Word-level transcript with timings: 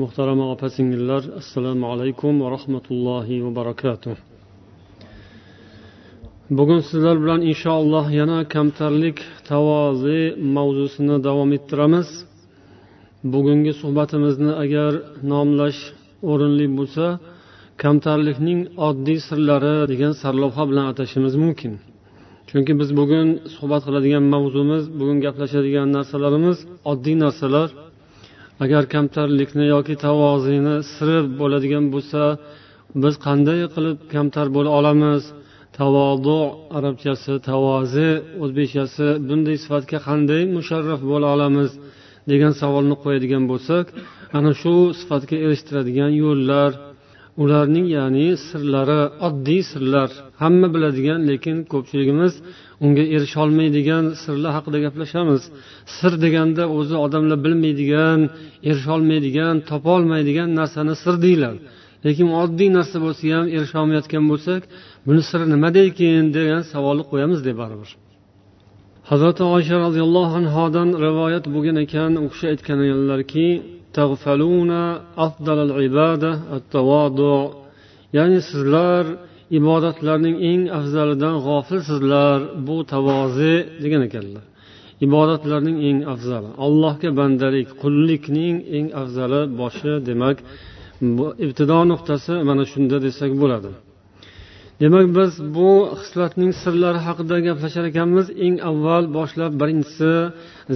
muhtaram 0.00 0.40
opa 0.54 0.68
singillar 0.76 1.22
assalomu 1.40 1.84
alaykum 1.92 2.32
va 2.42 2.48
rahmatullohi 2.56 3.36
va 3.44 3.50
barakatuh. 3.60 4.16
Bugun 6.58 6.80
sizlar 6.88 7.16
bilan 7.22 7.40
inshaalloh 7.50 8.06
yana 8.20 8.38
kamtarlik 8.54 9.18
tavozi 9.50 10.20
mavzusini 10.56 11.16
davom 11.26 11.50
ettiramiz. 11.56 12.08
Bugungi 13.34 13.72
suhbatimizni 13.80 14.52
agar 14.64 14.92
nomlash 15.32 15.80
o'rinli 16.30 16.66
bo'lsa 16.78 17.06
kamtarlikning 17.82 18.60
oddiy 18.88 19.18
sirlari 19.28 19.76
degan 19.92 20.12
sarlavha 20.22 20.64
bilan 20.70 20.86
atashimiz 20.92 21.34
mumkin. 21.44 21.72
Chunki 22.48 22.72
biz 22.80 22.90
bugun 23.00 23.28
suhbat 23.56 23.82
qiladigan 23.86 24.24
mavzumiz 24.34 24.82
bugun 24.98 25.18
gaplashadigan 25.24 25.88
narsalarimiz 25.96 26.58
oddiy 26.92 27.16
narsalar. 27.24 27.68
Agar 28.64 28.82
kamtarlikni 28.94 29.66
yoki 29.74 29.94
tavozini 30.06 30.76
siri 30.94 31.18
bo'ladigan 31.40 31.84
bo'lsa 31.94 32.22
biz 33.02 33.14
qanday 33.26 33.60
qilib 33.74 33.98
kamtar 34.14 34.46
bo'la 34.56 34.70
olamiz? 34.78 35.22
Tavodu 35.78 36.38
arabchasi 36.78 37.32
tavozi 37.50 38.10
o'zbekchasi 38.42 39.06
bunday 39.28 39.56
sifatga 39.64 39.98
qanday 40.08 40.42
musharraf 40.56 41.00
bo'la 41.12 41.28
olamiz 41.36 41.70
degan 42.30 42.52
savolni 42.60 42.96
qo'yadigan 43.04 43.44
bo'lsak 43.50 43.86
ana 44.38 44.52
shu 44.60 44.74
sifatga 45.00 45.36
erishtiradigan 45.46 46.12
yo'llar 46.24 46.70
ularning 47.42 47.86
ya'ni 47.96 48.26
sirlari 48.48 49.00
oddiy 49.26 49.62
sirlar 49.72 50.10
hamma 50.42 50.68
biladigan 50.74 51.20
lekin 51.30 51.56
ko'pchiligimiz 51.72 52.32
unga 52.84 53.04
erisholmaydigan 53.16 54.04
sirlar 54.22 54.52
haqida 54.58 54.78
gaplashamiz. 54.86 55.42
Sir 55.96 56.12
deganda 56.24 56.64
o'zi 56.78 56.96
odamlar 57.04 57.38
bilmaydigan 57.46 58.20
erisholmaydigan 58.70 59.54
topolmaydigan 59.70 60.48
narsani 60.60 60.94
sir 61.02 61.14
deyiladi. 61.24 61.58
Lekin 62.06 62.28
oddiy 62.42 62.70
narsa 62.78 62.96
bo'lsa 63.04 63.24
ham 63.36 63.46
erisholmayotgan 63.56 64.24
bo'lsak 64.30 64.62
buni 65.06 65.22
siri 65.28 65.44
nimada 65.54 65.80
ekan 65.90 66.24
degan 66.36 66.62
savolni 66.72 67.04
qo'yamiz 67.10 67.40
deb 67.48 67.56
baribir. 67.62 67.90
Hazrati 69.10 69.42
oysha 69.54 69.76
roziyallohu 69.86 70.34
anhodan 70.40 70.88
rivoyat 71.04 71.44
bo'lgan 71.54 71.76
ekan 71.84 72.12
u 72.24 72.26
kishi 72.32 72.46
aytgan 72.52 72.78
ekanlarki 72.86 73.46
ya'ni 78.16 78.40
sizlar 78.50 79.04
ibodatlarning 79.58 80.36
eng 80.50 80.62
afzalidan 80.78 81.34
g'ofilsizlar. 81.46 82.38
Bu 82.66 82.76
tavozi 82.92 83.54
degan 83.82 84.02
ekanlar. 84.08 84.44
Ibodatlarning 85.06 85.76
eng 85.88 85.98
afzali. 86.12 86.50
Allohga 86.66 87.10
bandalik 87.20 87.68
qullikning 87.82 88.56
eng 88.76 88.86
afzali 89.02 89.40
boshi 89.60 89.92
demak 90.08 90.36
bu 91.16 91.26
ibtido 91.44 91.78
nuqtasi 91.90 92.34
mana 92.48 92.64
shunda 92.72 92.96
desak 93.06 93.32
bo'ladi. 93.42 93.70
demak 94.81 95.07
biz 95.17 95.31
bu 95.55 95.71
xislatning 96.01 96.51
sirlari 96.61 96.99
haqida 97.07 97.37
gaplashar 97.47 97.85
ekanmiz 97.91 98.27
eng 98.45 98.55
avval 98.69 99.05
boshlab 99.17 99.53
birinchisi 99.61 100.11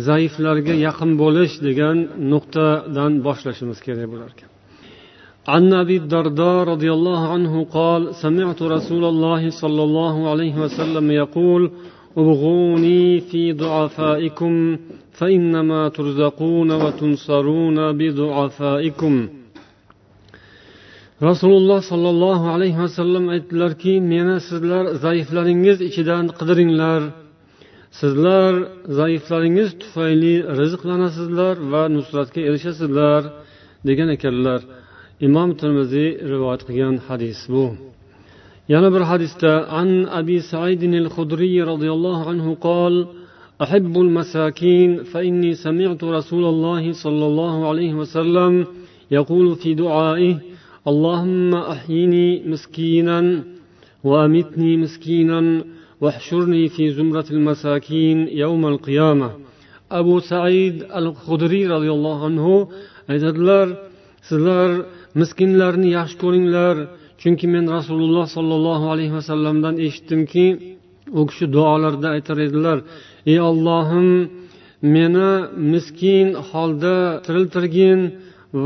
zaiflarga 0.07 0.73
yaqin 0.87 1.11
bo'lish 1.23 1.53
degan 1.67 1.97
nuqtadan 2.31 3.13
boshlashimiz 3.27 3.79
kerak 3.85 4.07
bo'lar 4.13 4.31
ekan 4.35 4.49
عن 5.53 5.73
ابي 5.83 5.97
الدرداء 5.97 6.63
رضي 6.73 6.89
الله 6.97 7.21
عنه 7.33 7.53
قال 7.77 8.01
سمعت 8.15 8.59
رسول 8.61 9.03
الله 9.11 9.41
صلى 9.61 9.83
الله 9.87 10.15
عليه 10.31 10.55
وسلم 10.63 11.05
يقول 11.11 11.71
ابغوني 12.17 13.19
في 13.19 13.53
ضعفائكم 13.53 14.77
فانما 15.11 15.89
ترزقون 15.89 16.69
وتنصرون 16.71 17.77
بضعفائكم 17.99 19.13
rasululloh 21.29 21.79
sollallohu 21.91 22.45
alayhi 22.55 22.79
vasallam 22.85 23.25
aytdilarki 23.35 23.93
meni 24.11 24.37
sizlar 24.49 24.85
zaiflaringiz 25.05 25.77
ichidan 25.89 26.25
qidiringlar 26.39 27.01
sizlar 27.99 28.53
zaiflaringiz 28.99 29.69
tufayli 29.81 30.35
rizqlanasizlar 30.59 31.55
va 31.71 31.83
nusratga 31.95 32.41
erishasizlar 32.49 33.21
degan 33.87 34.09
ekanlar 34.15 34.59
imom 35.27 35.49
termiziy 35.61 36.09
rivoyat 36.31 36.61
qilgan 36.67 36.95
hadis 37.07 37.39
bu 37.53 37.65
yana 38.73 38.89
bir 38.95 39.03
hadisda 39.11 39.51
an 39.79 39.89
abi 40.19 40.37
saidin 40.51 40.93
al 41.03 41.09
hudriy 41.15 41.57
roziyallohu 41.71 42.23
anhu 42.33 42.51
qol 42.67 42.95
أحب 43.61 43.97
المساكين 43.97 45.03
فإني 45.11 45.51
سمعت 45.53 46.01
رسول 46.03 46.45
الله 46.53 46.83
صلى 47.03 47.25
الله 47.25 47.55
عليه 47.69 47.93
وسلم 47.93 48.53
يقول 49.11 49.55
في 49.55 49.73
دعائه 49.73 50.35
اللهم 50.87 51.55
أحيني 51.55 52.43
مسكينا 52.51 53.43
وأمتني 54.03 54.77
مسكينا 54.77 55.63
واحشرني 56.01 56.63
في 56.69 56.83
زمرة 56.97 57.25
المساكين 57.31 58.27
يوم 58.27 58.65
القيامة 58.67 59.31
أبو 59.91 60.19
سعيد 60.19 60.75
الخدري 60.95 61.67
رضي 61.67 61.91
الله 61.91 62.25
عنه 62.25 62.67
aytadilar 63.11 63.67
sizlar 64.29 64.69
miskinlarni 65.19 65.89
yaxshi 65.97 66.17
ko'ringlar 66.23 66.75
chunki 67.21 67.45
men 67.53 67.65
rasululloh 67.77 68.25
sollallohu 68.35 68.85
alayhi 68.93 69.13
vasallamdan 69.19 69.75
eshitdimki 69.85 70.45
u 71.19 71.21
kishi 71.29 71.45
duolarda 71.55 72.07
aytar 72.15 72.37
edilar 72.47 72.77
ey 73.31 73.39
ollohim 73.49 74.07
meni 74.95 75.31
miskin 75.73 76.27
holda 76.49 76.95
tiriltirgin 77.25 77.99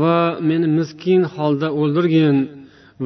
va 0.01 0.19
meni 0.49 0.67
miskin 0.79 1.21
holda 1.35 1.67
o'ldirgin 1.81 2.37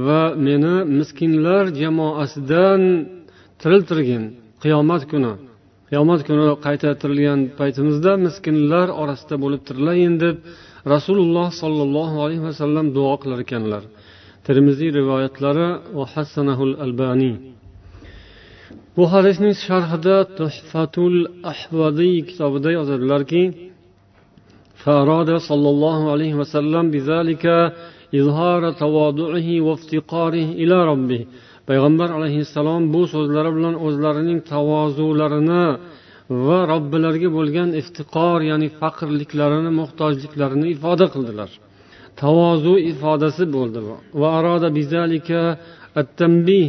va 0.08 0.24
meni 0.48 0.76
miskinlar 1.00 1.64
jamoasidan 1.82 2.82
tiriltirgin. 3.62 4.24
Qiyomat 4.64 5.04
kuni. 5.12 5.34
Qiyomat 5.90 6.22
kuni 6.28 6.46
qayta 6.66 6.90
tirilgan 7.02 7.40
paytimizda 7.60 8.12
miskinlar 8.28 8.88
orasida 9.02 9.36
bo'lib 9.44 9.62
tirilayin 9.68 10.14
deb 10.24 10.36
rasululloh 10.94 11.48
sollallohu 11.62 12.18
alayhi 12.26 12.44
vasallam 12.50 12.86
duo 12.98 13.14
qilar 13.22 13.40
ekanlar. 13.46 13.84
Termiziy 14.48 14.90
rivoyatlari 15.00 15.68
va 15.98 16.06
hassanahul 16.14 16.74
albaniy 16.86 17.36
bu 18.98 19.04
hadisning 19.14 19.56
sharhida 19.66 20.18
tuhfatul 20.40 21.18
ahvadiy 21.54 22.16
kitobida 22.30 22.70
yozadilarki 22.78 23.42
فأراد 24.87 25.31
صلى 25.37 25.69
الله 25.75 25.99
عليه 26.13 26.33
وسلم 26.41 26.85
بذلك 26.95 27.45
إظهار 28.15 28.63
تواضعه 28.85 29.49
وافتقاره 29.67 30.49
إلى 30.63 30.77
ربه 30.91 31.23
payg'ambar 31.69 32.09
alayhissalom 32.19 32.83
bu 32.95 33.03
so'zlari 33.15 33.51
bilan 33.57 33.75
o'zlarining 33.87 34.39
tavozularini 34.53 35.65
va 36.47 36.59
robbilariga 36.73 37.31
bo'lgan 37.39 37.69
iftiqor 37.81 38.39
ya'ni 38.51 38.69
faqrliklarini 38.81 39.71
muhtojliklarini 39.81 40.67
ifoda 40.75 41.07
qildilar 41.15 41.51
tavozu 42.23 42.75
ifodasi 42.93 43.45
bo'ldi 43.57 43.81
va 44.21 44.29
aroda 44.39 44.69
bizalika 44.79 45.41
at-tanbih 46.01 46.67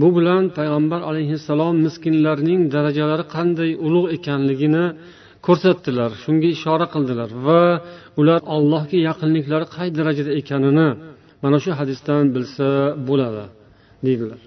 bu 0.00 0.08
bilan 0.16 0.42
payg'ambar 0.58 1.00
alayhissalom 1.10 1.74
miskinlarning 1.86 2.60
darajalari 2.74 3.24
qanday 3.36 3.70
ulug' 3.86 4.08
ekanligini 4.16 4.84
ko'rsatdilar 5.46 6.10
shunga 6.24 6.48
ishora 6.56 6.86
qildilar 6.94 7.30
va 7.46 7.62
ular 8.20 8.40
allohga 8.56 8.98
yaqinliklari 9.08 9.66
qay 9.76 9.88
darajada 9.98 10.32
ekanini 10.40 10.88
mana 11.42 11.58
shu 11.64 11.70
hadisdan 11.80 12.24
bilsa 12.34 12.68
bo'ladi 13.08 13.44
deydilar 14.06 14.40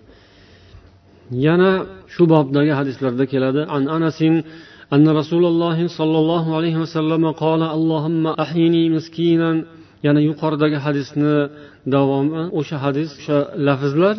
yana 1.46 1.72
shu 2.14 2.24
bobdagi 2.34 2.74
hadislarda 2.80 3.26
keladi 3.34 3.62
an 3.76 3.84
anasin 3.98 4.36
أن 4.96 5.08
رسول 5.22 5.44
الله 5.52 5.78
صلى 6.00 6.18
الله 6.24 6.46
عليه 6.58 6.76
وسلم 6.84 7.24
قال 7.44 7.62
اللهم 7.78 8.24
أحيني 8.44 8.84
مسكينا 8.96 9.52
yana 10.08 10.22
yuqoridagi 10.30 10.78
hadisni 10.86 11.36
davomi 11.94 12.42
o'sha 12.60 12.78
hadis 12.86 13.10
o'sha 13.20 13.38
lafzlar 13.68 14.16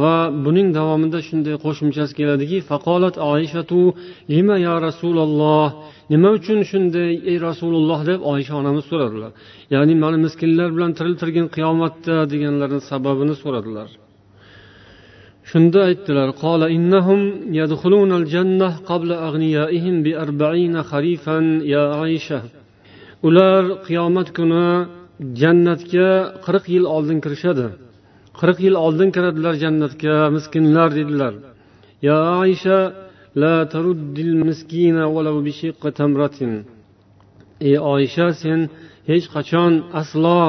va 0.00 0.16
buning 0.44 0.68
davomida 0.78 1.18
shunday 1.28 1.54
qo'shimchasi 1.64 2.12
keladiki 2.18 2.58
faqolat 2.70 3.14
oishatu 3.32 3.80
lima 4.34 4.56
ya 4.66 4.74
rasululloh 4.86 5.66
nima 6.12 6.28
uchun 6.38 6.58
shunday 6.70 7.10
ey 7.30 7.36
rasululloh? 7.48 8.00
deb 8.10 8.20
oysha 8.32 8.54
onamiz 8.60 8.84
so'radilar. 8.90 9.30
Ya'ni 9.74 9.94
mana 10.02 10.18
miskinlar 10.26 10.68
bilan 10.76 10.90
tiriltirgin 10.98 11.46
qiyomatda 11.56 12.16
deganlarini 12.32 12.82
sababini 12.90 13.34
so'radilar. 13.42 13.88
Shunda 15.50 15.80
aytdilar 15.88 16.28
qola 16.42 16.66
innahum 16.76 17.20
al 18.18 18.24
jannah 18.34 18.72
qabla 18.90 19.16
aghniyaihim 19.28 19.96
bi 20.06 20.12
arba'ina 20.24 20.80
kharifan 20.90 21.44
ya 21.74 21.84
aisha 22.04 22.40
ular 23.28 23.62
qiyomat 23.86 24.28
kuni 24.38 24.66
jannatga 25.40 26.10
qirq 26.44 26.64
yil 26.74 26.84
oldin 26.96 27.18
kirishadi. 27.24 27.66
Qirq 28.40 28.58
yil 28.66 28.76
oldin 28.84 29.08
kiradilar 29.16 29.54
jannatga 29.64 30.14
miskinlar 30.36 30.88
dedilar. 30.98 31.34
Ya 32.08 32.18
oysha 32.42 32.78
la 33.42 33.54
taruddil 33.72 34.32
miskina 34.48 35.04
walau 35.14 35.36
tamratin. 35.98 36.52
Ey 37.68 37.76
oysha 37.94 38.26
sen 38.42 38.60
hech 39.10 39.26
qachon 39.34 39.72
aslo 40.00 40.40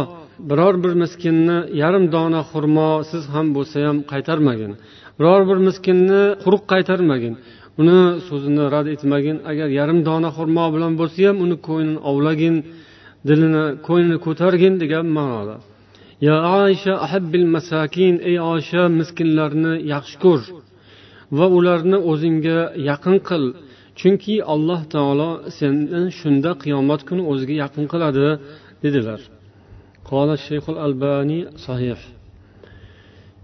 biror 0.50 0.76
bir 0.84 0.94
miskinni 1.04 1.58
yarim 1.82 2.06
dona 2.16 2.42
xurmo 2.52 2.90
siz 3.12 3.24
ham 3.34 3.48
bo'lsa 3.56 3.78
ham 3.88 3.98
qaytarmagin. 4.12 4.72
Biror 5.20 5.42
bir 5.50 5.60
miskinni 5.68 6.22
quruq 6.44 6.64
qaytarmagin. 6.74 7.34
Uni 7.82 8.00
so'zini 8.28 8.64
rad 8.74 8.88
etmagin. 8.96 9.38
Agar 9.52 9.68
yarim 9.80 10.00
dona 10.10 10.30
xurmo 10.38 10.66
bilan 10.76 10.94
bo'lsa 11.00 11.20
ham 11.28 11.38
uni 11.46 11.56
ko'nglini 11.68 12.00
ovlagin 12.10 12.56
dilini 13.28 13.64
ko'nglini 13.88 14.18
ko'targin 14.26 14.74
degan 14.84 15.06
ma'noda. 15.18 15.56
Ya 16.28 16.36
عائشة 16.54 16.94
أحب 17.06 17.34
masakin 17.56 18.16
ey 18.30 18.36
عائشة 18.48 18.82
miskinlarni 19.00 19.74
yaxshi 19.94 20.18
ko'r 20.24 20.42
va 21.38 21.46
ularni 21.58 21.98
o'zingga 22.12 22.60
yaqin 22.90 23.18
qil. 23.30 23.44
Chunki 24.00 24.36
alloh 24.54 24.82
taolo 24.94 25.30
seni 25.58 26.02
shunda 26.20 26.52
qiyomat 26.64 27.02
kuni 27.08 27.24
o'ziga 27.32 27.56
yaqin 27.64 27.86
qiladi 27.92 28.28
dedilar. 28.84 29.20
Qola 30.10 30.36
shayxul 30.46 30.78
albani 30.86 31.40
sahih. 31.66 32.00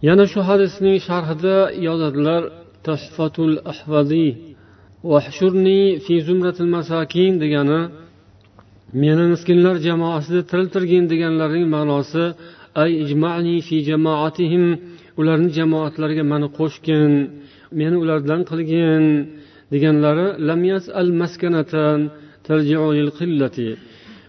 Yana 0.07 0.25
shu 0.31 0.39
hadisning 0.49 0.97
sharhida 1.07 1.57
yozadilar 1.87 2.41
tashfatul 2.87 3.55
ahvadiy 3.71 4.29
vahshurni 5.11 5.81
fi 6.05 6.15
zumratil 6.27 6.69
masakin 6.77 7.33
degani 7.43 7.81
meni 9.01 9.25
miskinlar 9.33 9.75
jamoasida 9.87 10.41
tiriltirgin 10.49 11.03
deganlarining 11.11 11.67
ma'nosi 11.75 12.23
ay 12.81 12.91
ijmani 13.03 13.55
fi 13.67 13.75
jamoatihim 13.89 14.65
ularni 15.19 15.49
jamoatlariga 15.57 16.23
mani 16.31 16.47
qo'shgin 16.57 17.11
meni 17.79 17.97
ulardan 18.03 18.41
qilgin 18.49 19.03
deganlari 19.71 20.27
lam 20.47 20.61
yasal 20.71 21.07
maskanatan 21.21 21.99
tarji'u 22.47 22.87
lil 22.97 23.09
qillati. 23.19 23.69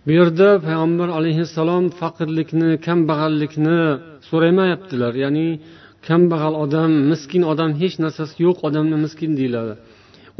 Bu 0.04 0.10
yerda 0.18 0.48
payg'ambar 0.66 1.08
alayhissalom 1.18 1.84
faqirlikni 2.00 2.70
kambag'allikni 2.86 3.80
so'ramayaptilar 4.28 5.12
ya'ni 5.24 5.48
kambag'al 6.08 6.54
odam 6.64 6.90
miskin 7.10 7.42
odam 7.52 7.70
hech 7.80 7.96
narsasi 8.04 8.36
yo'q 8.46 8.58
odamni 8.68 8.96
miskin 9.04 9.30
deyiladi. 9.38 9.74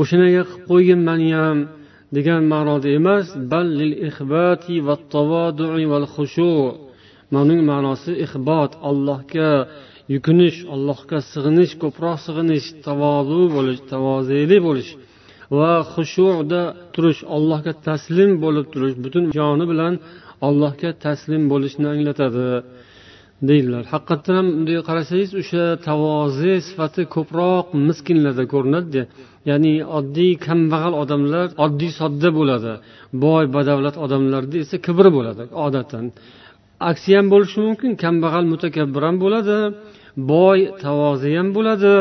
O'shanaga 0.01 0.43
qilib 0.49 0.65
qo'ygin 0.71 1.01
mani 1.09 1.29
ham 1.39 1.59
degan 2.17 2.43
ma'noda 2.53 2.89
emas 2.99 3.27
bal 3.53 3.67
lil 3.81 3.93
va 5.91 5.99
xushu 6.15 6.53
buning 7.35 7.61
ma'nosi 7.71 8.13
ixbot 8.25 8.73
allohga 8.89 9.51
yukinish 10.15 10.59
allohga 10.75 11.19
sig'inish 11.33 11.73
ko'proq 11.83 12.17
sig'inish 12.27 12.67
tavozu 12.87 13.43
bo'lish 13.57 13.81
tavozeli 13.93 14.59
bo'lish 14.67 14.91
va 15.59 15.73
xushuda 15.93 16.63
turish 16.95 17.21
allohga 17.37 17.73
taslim 17.89 18.31
bo'lib 18.45 18.67
turish 18.73 18.97
butun 19.05 19.25
joni 19.37 19.65
bilan 19.73 19.95
allohga 20.47 20.91
taslim 21.05 21.43
bo'lishni 21.53 21.87
anglatadi 21.95 22.49
deydilar. 23.49 23.85
Haqiqatdan 23.93 24.35
ham 24.39 24.47
bunday 24.55 24.79
qarasangiz 24.89 25.31
o'sha 25.41 25.65
tavoze 25.89 26.55
sifati 26.69 27.03
ko'proq 27.15 27.67
miskinlarda 27.89 28.45
ko'rinadi 28.53 29.03
ya'ni 29.51 29.75
oddiy 29.99 30.33
kambag'al 30.47 30.95
odamlar 31.03 31.47
oddiy 31.65 31.93
sodda 32.01 32.29
bo'ladi. 32.39 32.73
Boy 33.25 33.45
badavlat 33.57 33.97
odamlarda 34.05 34.57
esa 34.65 34.77
kibr 34.87 35.07
bo'ladi 35.17 35.43
odatan 35.67 36.05
aksi 36.91 37.11
ham 37.17 37.27
bo'lishi 37.33 37.59
mumkin 37.67 37.91
kambag'al 38.03 38.45
mutakabbir 38.53 39.03
ham 39.09 39.17
bo'ladi 39.25 39.57
boy 40.33 40.59
tavozi 40.85 41.31
ham 41.39 41.49
bo'ladi. 41.57 41.95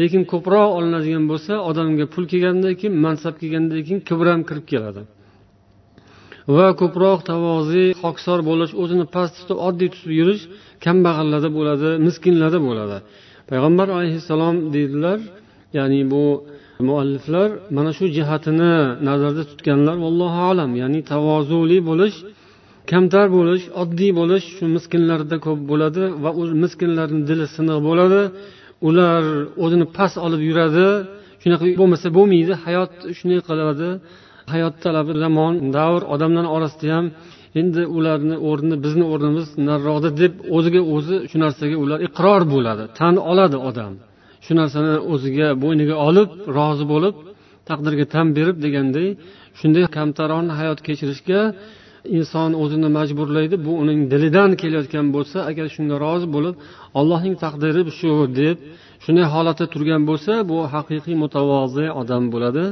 Lekin 0.00 0.22
ko'proq 0.32 0.68
olinadigan 0.78 1.24
bo'lsa 1.30 1.52
odamga 1.70 2.04
pul 2.12 2.24
kelgandan 2.32 2.74
keyin 2.80 2.94
mansab 3.04 3.34
kelgandan 3.42 3.80
keyin 3.86 4.00
kibr 4.08 4.26
ham 4.32 4.42
kirib 4.48 4.66
keladi. 4.72 5.02
Va 6.56 6.68
ko'proq 6.80 7.18
tavozi 7.30 7.84
hokisor 8.02 8.38
bo'lish 8.50 8.72
o'zini 8.82 9.06
past 9.14 9.32
tutib 9.38 9.58
oddiy 9.68 9.88
tutib 9.94 10.12
yurish 10.20 10.42
kambag'allarda 10.84 11.50
bo'ladi 11.58 11.88
miskinlarda 12.06 12.58
bo'ladi. 12.68 12.96
Payg'ambar 13.50 13.88
alayhissalom 13.96 14.56
deydilar 14.74 15.18
ya'ni 15.78 16.00
bu 16.12 16.24
mualliflar 16.88 17.48
mana 17.76 17.90
shu 17.98 18.04
jihatini 18.16 18.74
nazarda 19.08 19.42
tutganlar 19.50 19.96
vallohu 20.04 20.40
alam 20.50 20.70
ya'ni 20.82 21.00
tavozuli 21.12 21.78
bo'lish 21.90 22.16
kamtar 22.92 23.26
bo'lish 23.36 23.64
oddiy 23.82 24.10
bo'lish 24.20 24.44
shu 24.56 24.64
miskinlarda 24.76 25.36
ko'p 25.46 25.60
bo'ladi 25.70 26.02
va 26.24 26.30
u 26.40 26.42
miskinlarni 26.64 27.20
dili 27.30 27.46
siniq 27.56 27.78
bo'ladi. 27.88 28.20
Ular 28.88 29.22
o'zini 29.64 29.86
past 29.96 30.16
olib 30.26 30.42
yuradi. 30.48 30.86
Shunaqa 31.42 31.64
bo'lmasa 31.80 32.08
bo'lmaydi. 32.16 32.52
Hayot 32.64 32.92
shunday 33.18 33.40
qiladi. 33.48 33.88
Hayot 34.52 34.74
talabi 34.84 35.12
zamon 35.24 35.52
davr 35.76 36.02
odamlar 36.14 36.46
orasida 36.56 36.86
ham 36.96 37.06
endi 37.60 37.82
ularni 37.96 38.36
o'rni 38.48 38.76
bizni 38.84 39.04
o'rnimiz 39.12 39.46
nariroqda 39.68 40.10
deb 40.22 40.32
o'ziga 40.56 40.80
o'zi 40.94 41.16
shu 41.30 41.36
narsaga 41.44 41.76
ular 41.84 41.98
iqror 42.08 42.42
bo'ladi. 42.54 42.84
Tan 42.98 43.14
oladi 43.30 43.58
odam. 43.68 43.92
Shu 44.44 44.52
narsani 44.60 44.94
o'ziga 45.12 45.48
bo'yniga 45.62 45.96
olib 46.08 46.28
rozi 46.56 46.84
bo'lib 46.92 47.14
taqdirga 47.68 48.04
tan 48.14 48.26
berib 48.36 48.56
deganday 48.64 49.08
shunday 49.60 49.84
kamtarona 49.96 50.52
hayot 50.60 50.78
kechirishga 50.86 51.40
inson 52.17 52.51
o'zini 52.63 52.89
majburlaydi 52.97 53.55
bu 53.65 53.71
uning 53.83 53.99
dilidan 54.11 54.51
kelayotgan 54.61 55.07
bo'lsa 55.15 55.37
agar 55.49 55.65
shunga 55.75 55.95
rozi 56.05 56.27
bo'lib 56.35 56.55
allohning 56.99 57.35
taqdiri 57.43 57.81
shu 57.99 58.11
deb 58.41 58.57
shunday 59.03 59.25
holatda 59.33 59.65
turgan 59.73 60.01
bo'lsa 60.09 60.33
bu 60.49 60.57
haqiqiy 60.73 61.15
mutavozi 61.23 61.85
odam 62.01 62.23
bo'ladi 62.33 62.63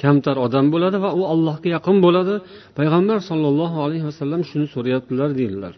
kamtar 0.00 0.36
odam 0.46 0.66
bo'ladi 0.74 0.96
va 1.04 1.10
u 1.20 1.22
allohga 1.32 1.68
yaqin 1.76 1.96
bo'ladi 2.06 2.34
payg'ambar 2.78 3.18
sollallohu 3.30 3.76
alayhi 3.86 4.04
vasallam 4.10 4.40
shuni 4.50 4.66
so'rayaptilar 4.74 5.30
deydilar 5.40 5.74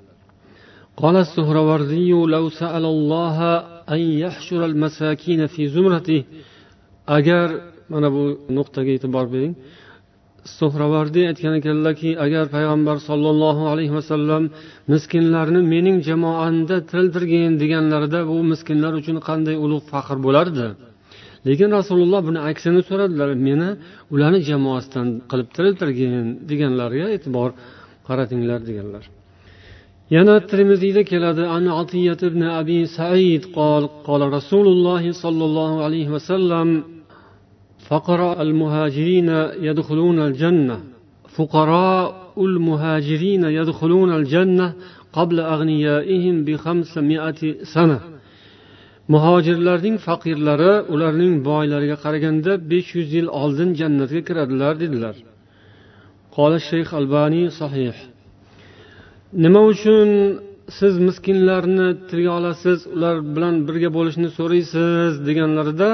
قال 1.03 1.17
السهروردي 1.27 2.11
لو 2.35 2.45
سأل 2.61 2.85
الله 2.95 3.39
أن 3.95 4.01
يحشر 4.25 4.61
المساكين 4.71 5.41
في 5.55 5.63
زمرته 5.75 6.21
agar 7.17 7.47
mana 7.93 8.09
bu 8.13 8.25
nuqtaga 8.57 8.91
e'tibor 8.97 9.27
bering 9.35 9.53
suhravardiy 10.58 11.26
aytgan 11.32 11.54
ekanlarki 11.60 12.10
agar 12.26 12.46
payg'ambar 12.56 12.98
sollallohu 13.10 13.64
alayhi 13.72 13.94
vasallam 14.00 14.44
miskinlarni 14.94 15.62
mening 15.74 15.98
jamoamda 16.10 16.76
tiriltirgin 16.90 17.52
deganlarida 17.62 18.20
bu 18.30 18.38
miskinlar 18.52 18.94
uchun 19.00 19.18
qanday 19.28 19.56
ulug' 19.66 19.86
faxr 19.92 20.18
bo'lardi? 20.26 20.68
Lekin 21.48 21.70
rasululloh 21.80 22.22
buni 22.28 22.40
aksini 22.50 22.82
so'radilar 22.90 23.30
meni 23.48 23.70
ularni 24.14 24.40
jamoasidan 24.50 25.08
qilib 25.30 25.50
tiriltirgin 25.56 26.26
deganlariga 26.50 27.08
e'tibor 27.16 27.50
qaratinglar 28.08 28.60
deganlar. 28.70 29.04
Yana 30.16 30.36
termiziyda 30.52 31.02
keladi 31.12 31.44
an 31.56 31.66
ibn 32.30 32.42
abi 32.60 32.80
said 32.98 33.44
qol 33.58 33.84
qol 34.08 34.22
rasululloh 34.38 35.04
sollallohu 35.24 35.78
alayhi 35.88 36.12
vasallam 36.16 36.68
فقراء 37.89 38.43
المهاجرين 38.43 39.29
يدخلون 39.69 40.19
الجنة 40.19 40.79
فقراء 41.37 42.07
المهاجرين 42.39 43.45
يدخلون 43.45 44.11
الجنة 44.17 44.73
قبل 45.13 45.41
أغنيائهم 45.41 46.45
بخمسمائة 46.45 47.41
سنة 47.75 48.01
muhojirlarning 49.13 49.97
faqirlari 50.07 50.73
ularning 50.95 51.35
boylariga 51.49 51.97
qaraganda 52.05 52.53
besh 52.71 52.91
yuz 52.97 53.09
yil 53.17 53.29
oldin 53.43 53.71
jannatga 53.81 54.21
kiradilar 54.29 54.75
dedilar 54.83 55.17
qola 56.37 56.59
shayx 56.71 56.89
albaniy 56.99 57.47
sahih 57.61 57.97
nima 59.45 59.63
uchun 59.73 60.09
siz 60.79 60.95
miskinlarni 61.07 61.89
tilga 62.09 62.33
olasiz 62.39 62.79
ular 62.95 63.17
bilan 63.35 63.55
birga 63.67 63.91
bo'lishni 63.97 64.29
so'raysiz 64.39 65.13
deganlarida 65.29 65.91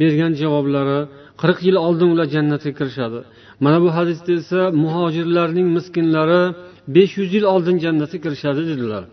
bergan 0.00 0.32
javoblari 0.42 0.98
qirq 1.40 1.58
yil 1.66 1.76
oldin 1.86 2.08
ular 2.14 2.26
jannatga 2.34 2.72
kirishadi. 2.78 3.20
Mana 3.64 3.78
bu 3.84 3.88
hadisda 3.96 4.30
esa 4.40 4.60
muhojirlarning 4.84 5.68
miskinlari 5.76 6.42
besh 6.94 7.12
yuz 7.18 7.30
yil 7.36 7.46
oldin 7.54 7.76
jannatga 7.84 8.18
kirishadi 8.24 8.62
dedilar. 8.70 9.04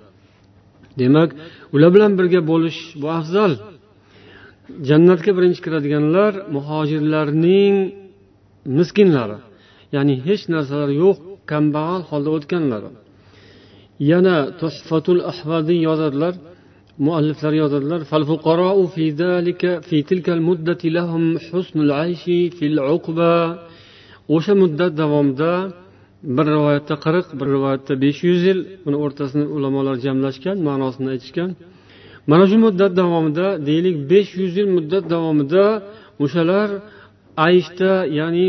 Demak 0.99 1.29
ular 1.75 1.89
bilan 1.95 2.11
birga 2.19 2.41
bo'lish 2.51 2.79
bu 3.01 3.07
afzal. 3.19 3.51
Jannatga 4.89 5.31
birinchi 5.37 5.59
kiradiganlar 5.65 6.31
muhojirlarning 6.55 7.75
miskinlari 8.77 9.37
ya'ni 9.95 10.15
hech 10.27 10.43
narsalari 10.53 10.95
yo'q 11.03 11.17
kambag'al 11.51 12.01
holda 12.09 12.29
o'tganlari. 12.37 12.89
Yana 14.11 14.37
tosfatul 14.61 15.21
ahvadiy 15.31 15.79
yozadilar 15.87 16.33
mualliflar 17.06 17.52
yozadilar 17.62 18.00
في 18.94 19.04
ذلك 19.22 19.62
في 19.88 19.96
تلك 20.10 20.26
المدة 20.36 20.82
لهم 20.84 21.38
حسن 21.38 21.76
العيش 21.86 22.24
في 22.56 22.64
العقبة 22.72 23.32
o'sha 24.28 24.54
muddat 24.62 24.92
davomida 25.02 25.52
bir 26.36 26.46
rivoyatda 26.54 26.94
qirq 27.04 27.26
bir 27.38 27.46
rivoyatda 27.54 27.92
besh 28.04 28.20
yuz 28.28 28.40
yil 28.48 28.58
buni 28.84 28.96
o'rtasini 29.04 29.46
ulamolar 29.56 29.96
jamlashgan 30.06 30.56
ma'nosini 30.68 31.08
aytishgan 31.14 31.50
mana 32.30 32.44
shu 32.50 32.56
muddat 32.66 32.92
davomida 33.00 33.46
deylik 33.68 33.96
besh 34.12 34.30
yuz 34.40 34.52
yil 34.58 34.68
muddat 34.76 35.04
davomida 35.14 35.64
o'shalar 36.24 36.68
ayshda 37.48 37.92
ya'ni 38.20 38.46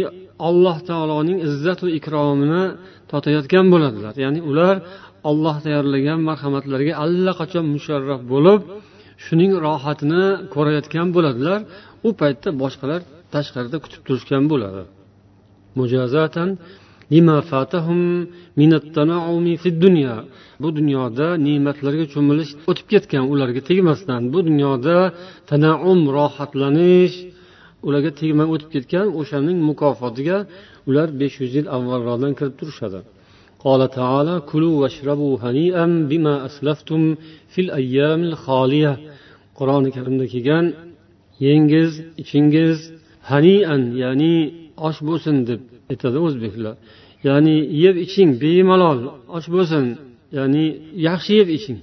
alloh 0.48 0.78
taoloning 0.90 1.38
izzatu 1.48 1.86
ikromini 2.00 2.64
totayotgan 3.12 3.66
bo'ladilar 3.74 4.14
ya'ni 4.24 4.40
ular 4.50 4.76
olloh 5.31 5.57
tayyorlagan 5.65 6.21
marhamatlarga 6.29 6.93
allaqachon 7.05 7.65
musharraf 7.75 8.21
bo'lib 8.33 8.61
shuning 9.25 9.53
rohatini 9.67 10.25
ko'rayotgan 10.55 11.07
bo'ladilar. 11.17 11.61
U 12.07 12.09
paytda 12.21 12.49
boshqalar 12.63 13.01
tashqarida 13.35 13.77
kutib 13.85 14.01
turishgan 14.07 14.45
bo'ladi. 14.53 14.83
Bu 20.63 20.69
dunyoda 20.79 21.27
ne'matlarga 21.47 22.05
cho'milish 22.15 22.51
o'tib 22.71 22.87
ketgan 22.93 23.25
ularga 23.33 23.61
tegmasdan. 23.69 24.21
Bu 24.33 24.39
dunyoda 24.49 24.97
tanaum 25.51 26.01
rohatlanish 26.17 27.17
ularga 27.87 28.11
tegmay 28.21 28.49
o'tib 28.55 28.71
ketgan 28.75 29.07
o'shaning 29.21 29.59
mukofotiga 29.69 30.39
ular 30.89 31.09
besh 31.21 31.37
yuz 31.43 31.53
yil 31.59 31.67
avvalroqdan 31.77 32.33
kirib 32.39 32.55
turishadi. 32.61 33.01
قال 33.62 33.90
تعالى 33.90 34.36
كلوا 34.52 34.82
واشربوا 34.82 35.38
هنيئا 35.44 35.86
بما 36.10 36.46
أسلفتم 36.46 37.16
في 37.52 37.62
الأيام 37.62 38.24
الخالية 38.24 38.94
qur'oni 39.60 39.90
karimda 39.98 40.26
kelgan 40.34 40.66
yengiz 41.48 41.92
ichingiz 42.22 42.78
hanian 43.30 43.82
ya'ni 44.04 44.36
osh 44.88 45.00
bo'lsin 45.08 45.36
deb 45.50 45.62
aytadi 45.92 46.18
o'zbeklar 46.28 46.76
ya'ni 47.28 47.58
yeb 47.84 47.96
iching 48.06 48.30
bemalol 48.44 49.00
osh 49.38 49.48
bo'lsin 49.56 49.86
ya'ni 50.38 50.66
yaxshi 51.08 51.34
yeb 51.42 51.50
iching 51.58 51.80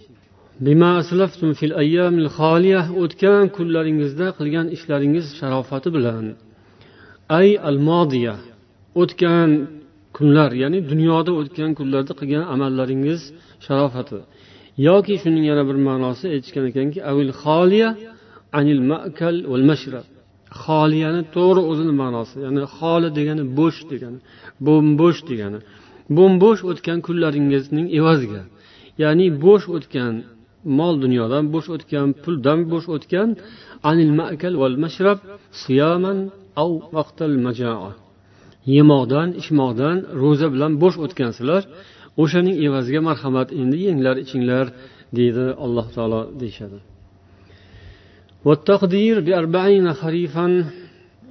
o'tgan 3.02 3.44
kunlaringizda 3.56 4.26
qilgan 4.38 4.66
ishlaringiz 4.76 5.26
sharofati 5.38 5.88
bilan 5.96 6.24
ay 7.38 7.48
al 7.68 7.78
modiya 7.88 8.34
o'tgan 9.02 9.50
kunlar 10.19 10.51
ya'ni 10.63 10.79
dunyoda 10.91 11.31
o'tgan 11.39 11.71
kunlarda 11.79 12.13
qilgan 12.19 12.43
amallaringiz 12.53 13.21
sharofati. 13.65 14.19
Yoki 14.87 15.15
shuning 15.21 15.45
yana 15.51 15.63
bir 15.69 15.77
ma'nosi 15.87 16.25
aytishgan 16.35 16.65
ekanki 16.71 16.99
avil 17.11 17.31
xoliya 17.43 17.89
anil 18.59 18.81
makal 18.91 19.35
val 19.51 19.65
mashrab 19.71 20.05
xoliyani 20.63 21.21
to'g'ri 21.35 21.61
o'zini 21.71 21.93
ma'nosi 22.01 22.35
ya'ni 22.45 22.59
xoli 22.77 23.09
degani 23.17 23.43
bo'sh 23.59 23.79
degani 23.91 24.19
bo'mbo'sh 24.67 25.21
degani. 25.29 25.59
Bo'mbo'sh 26.17 26.61
o'tgan 26.71 26.99
kunlaringizning 27.07 27.87
evaziga 27.99 28.41
ya'ni 29.03 29.27
bo'sh 29.45 29.65
o'tgan 29.75 30.13
mol 30.79 30.95
dunyodan 31.03 31.43
bo'sh 31.53 31.67
o'tgan 31.75 32.07
puldan 32.23 32.59
bo'sh 32.71 32.87
o'tgan 32.95 33.29
anil 33.89 34.11
makal 34.21 34.53
val 34.61 34.75
mashrab 34.83 35.19
siyaman 35.61 36.17
av 36.63 36.71
vaqtal 36.95 37.33
majaa. 37.45 37.89
Yemoqdan 38.75 39.27
ichmoqdan 39.41 39.97
ro'za 40.21 40.47
bilan 40.53 40.71
bo'sh 40.81 40.97
o'tgansizlar. 41.05 41.63
O'shaning 42.21 42.55
evaziga 42.67 43.01
marhamat 43.09 43.47
endi 43.61 43.77
yenglar 43.87 44.15
ichinglar 44.23 44.65
deydi 45.17 45.45
alloh 45.65 45.87
taolo 45.95 46.21
deyishadi. 46.41 46.77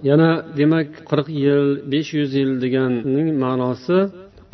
Yana 0.08 0.30
demak 0.58 0.88
qirq 1.10 1.28
yil 1.44 1.64
besh 1.92 2.10
yuz 2.18 2.30
yil 2.40 2.52
deganning 2.64 3.28
ma'nosi 3.44 3.98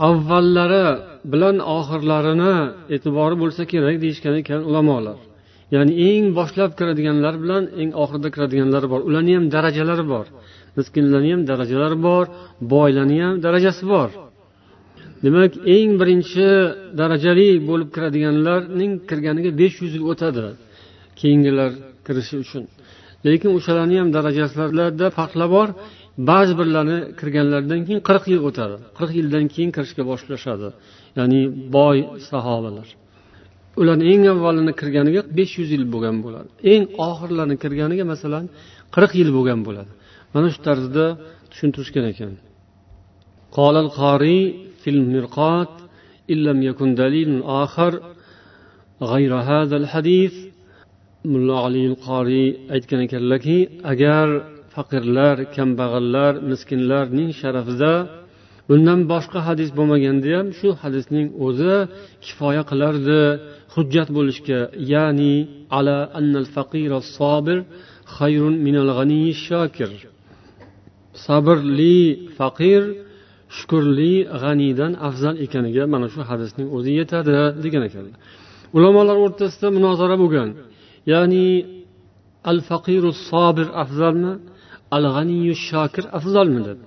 avvallari 0.09 0.87
bilan 1.33 1.57
oxirlarini 1.78 2.57
e'tibori 2.95 3.37
bo'lsa 3.43 3.62
kerak 3.73 3.97
deyishgan 4.04 4.35
ekan 4.43 4.61
ulamolar. 4.69 5.19
Ya'ni 5.75 5.93
eng 6.09 6.26
boshlab 6.38 6.71
kiradiganlar 6.78 7.35
bilan 7.43 7.62
eng 7.81 7.90
oxirida 8.02 8.28
kiradiganlar 8.35 8.85
bor. 8.93 9.00
Ularni 9.09 9.33
ham 9.38 9.47
darajalari 9.54 10.04
bor. 10.14 10.26
Miskinlarni 10.76 11.31
ham 11.35 11.43
darajalari 11.50 11.97
bor 12.09 12.25
boylarni 12.75 13.19
ham 13.25 13.35
darajasi 13.47 13.85
bor. 13.95 14.09
Demak 15.25 15.52
eng 15.76 15.90
birinchi 16.00 16.47
darajali 17.00 17.49
bo'lib 17.69 17.88
kiradiganlarning 17.95 18.93
kirganiga 19.09 19.50
besh 19.61 19.76
yuz 19.83 19.93
yil 19.97 20.04
o'tadi. 20.12 20.45
Keyingilar 21.21 21.71
kirishi 22.07 22.37
uchun. 22.45 22.64
Lekin 23.26 23.50
o'shalarni 23.59 23.97
ham 24.00 24.09
darajalarida 24.16 25.07
farqlar 25.19 25.49
bor. 25.57 25.69
Ba'zi 26.31 26.52
birlari 26.61 26.97
kirganlaridan 27.21 27.81
keyin 27.87 28.00
qirq 28.09 28.25
yil 28.33 28.40
o'tadi. 28.49 28.76
Qirq 28.99 29.12
yildan 29.19 29.45
keyin 29.54 29.71
kirishga 29.76 30.02
boshlashadi. 30.11 30.69
Ya'ni 31.19 31.40
boy 31.76 31.99
sahobalar. 32.31 32.88
Ularni 33.81 34.04
eng 34.12 34.23
avvalini 34.33 34.73
kirganiga 34.81 35.21
besh 35.38 35.54
yuz 35.61 35.71
yil 35.75 35.85
bo'lgan 35.95 36.16
bo'ladi. 36.25 36.49
Eng 36.73 36.83
oxirlarini 37.09 37.57
kirganiga 37.62 38.04
masalan 38.12 38.45
qirq 38.95 39.12
yil 39.21 39.31
bo'lgan 39.37 39.61
bo'ladi. 39.69 39.90
mana 40.34 40.48
shu 40.53 40.60
tarzda 40.68 41.06
tushuntirishgan 41.51 42.08
ekan 42.13 42.34
قال 43.60 43.75
القاري 43.86 44.39
في 44.82 44.89
المرقات 44.96 45.74
إن 46.32 46.38
لم 46.48 46.60
يكن 46.70 46.89
دليل 46.96 47.41
آخر 47.63 47.91
غير 49.01 49.32
هذا 49.36 49.75
الحديث 49.82 50.34
mulla 51.32 51.56
ali 51.68 51.84
qoriy 52.08 52.48
aytgan 52.75 53.01
ekanlarki 53.08 53.58
agar 53.91 54.27
faqirlar 54.74 55.36
kambag'allar 55.56 56.34
miskinlarning 56.50 57.29
sharafida 57.41 57.94
bundan 58.70 59.00
boshqa 59.12 59.39
hadis 59.48 59.70
bo'lmaganda 59.77 60.29
ham 60.38 60.48
shu 60.60 60.70
hadisning 60.82 61.27
o'zi 61.46 61.75
kifoya 62.25 62.63
qilardi 62.72 63.22
hujjat 63.74 64.10
bo'lishga 64.18 64.60
ya'ni 64.94 65.36
ala 65.77 65.98
annal 66.20 66.48
faqira 66.56 67.00
sobir 67.18 67.58
xayrun 68.18 68.56
minal 68.65 68.89
g'aniy 68.98 69.29
shokir 69.48 69.91
sabrli 71.26 72.00
faqir 72.38 72.83
shukurli 73.56 74.14
g'aniydan 74.42 74.92
afzal 75.09 75.35
ekaniga 75.47 75.83
mana 75.94 76.06
shu 76.14 76.21
hadisning 76.30 76.68
o'zi 76.76 76.90
yetadi 77.00 77.33
degan 77.64 77.83
ekanlar. 77.88 78.14
Ulamolar 78.76 79.16
o'rtasida 79.25 79.68
munozara 79.76 80.16
bo'lgan. 80.23 80.49
Ya'ni 81.12 81.47
al 82.50 82.59
faqiru 82.71 83.11
sobir 83.28 83.68
afzalmi 83.83 84.33
al 84.97 85.04
g'aniyu 85.14 85.54
shokir 85.68 86.04
afzalmi 86.18 86.61
deb 86.68 86.78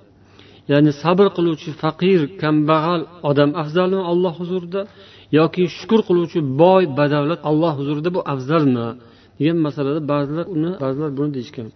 ya'ni 0.71 0.91
sabr 1.03 1.27
qiluvchi 1.37 1.69
faqir 1.83 2.19
kambag'al 2.41 3.01
odam 3.29 3.51
afzalmi 3.61 4.01
alloh 4.11 4.33
huzurida 4.41 4.81
yoki 5.37 5.63
shukur 5.77 6.01
qiluvchi 6.09 6.39
boy 6.61 6.83
badavlat 6.99 7.39
alloh 7.49 7.73
huzurida 7.79 8.09
bu 8.15 8.21
afzalmi? 8.33 8.87
Degan 9.39 9.57
masalada 9.67 10.01
ba'zilar 10.11 10.45
uni 10.55 10.71
ba'zilar 10.83 11.09
buni 11.17 11.29
deyishgan. 11.37 11.67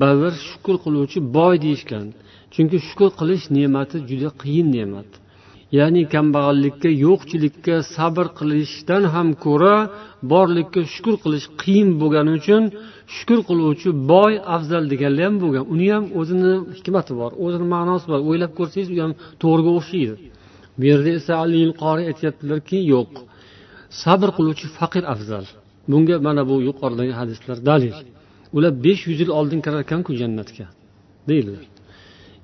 Ba'zilar 0.00 0.34
shukur 0.48 0.76
qiluvchi 0.84 1.18
boy 1.36 1.54
deyishgan. 1.64 2.06
Chunki 2.54 2.78
shukur 2.88 3.10
qilish 3.20 3.44
ne'mati 3.56 3.96
juda 4.08 4.30
qiyin 4.42 4.68
ne'mat. 4.76 5.10
Ya'ni 5.78 6.02
kambag'allikka 6.14 6.90
yo'qchilikka 7.06 7.76
sabr 7.96 8.26
qilishdan 8.38 9.02
ham 9.14 9.28
ko'ra 9.44 9.76
borlikka 10.32 10.80
shukur 10.94 11.14
qilish 11.24 11.46
qiyin 11.62 11.88
bo'lgani 12.00 12.30
uchun 12.38 12.62
shukur 13.16 13.40
qiluvchi 13.48 13.88
boy 14.12 14.32
afzal 14.56 14.84
deganlar 14.92 15.24
ham 15.28 15.36
bo'lgan. 15.44 15.64
Uni 15.74 15.86
ham 15.94 16.04
o'zini 16.20 16.52
hikmati 16.78 17.12
bor 17.20 17.30
o'zini 17.44 17.66
ma'nosi 17.74 18.06
bor. 18.12 18.20
O'ylab 18.28 18.52
ko'rsangiz 18.58 18.88
u 18.94 18.96
ham 19.04 19.12
to'g'riga 19.42 19.70
o'xshaydi. 19.78 20.14
Bu 20.78 20.84
yerda 20.90 21.10
esa 21.18 21.32
ali 21.44 21.60
qori 21.82 22.02
aytyaptilarki 22.10 22.78
yo'q. 22.94 23.12
Sabr 24.02 24.28
qiluvchi 24.36 24.66
faqir 24.78 25.04
afzal. 25.14 25.44
Bunga 25.90 26.16
mana 26.26 26.42
bu 26.50 26.54
yuqoridagi 26.68 27.12
hadislar 27.20 27.58
dalil. 27.70 27.94
Ular 28.56 28.72
besh 28.84 29.02
yuz 29.08 29.18
yil 29.22 29.30
oldin 29.38 29.60
kirar 29.64 29.80
ekanku 29.86 30.10
jannatga 30.20 30.66
deydilar. 31.30 31.64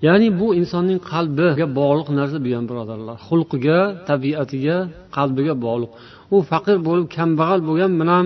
Ya'ni 0.07 0.29
bu 0.41 0.47
insonning 0.61 1.01
qalbiga 1.13 1.67
bog'liq 1.81 2.09
narsa 2.19 2.39
bu 2.45 2.51
ham 2.57 2.65
birodarlar. 2.71 3.17
Xulqiga 3.29 3.79
tabiatiga 4.11 4.77
qalbiga 5.17 5.55
bog'liq. 5.67 5.91
U 6.35 6.37
faqir 6.51 6.77
bo'lib 6.89 7.09
kambag'al 7.17 7.61
bo'lgan 7.69 7.93
bilan 8.01 8.25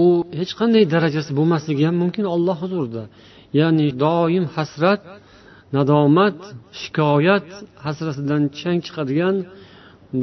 u 0.00 0.02
hech 0.38 0.52
qanday 0.60 0.84
darajasi 0.94 1.30
bo'lmasligi 1.38 1.82
ham 1.88 1.96
mumkin 2.02 2.24
olloh 2.34 2.56
huzurida. 2.62 3.02
Ya'ni 3.58 3.86
doim 4.04 4.44
hasrat 4.56 5.02
nadomat 5.76 6.38
shikoyat 6.80 7.46
hasratidan 7.84 8.42
chang 8.58 8.78
chiqadigan 8.86 9.36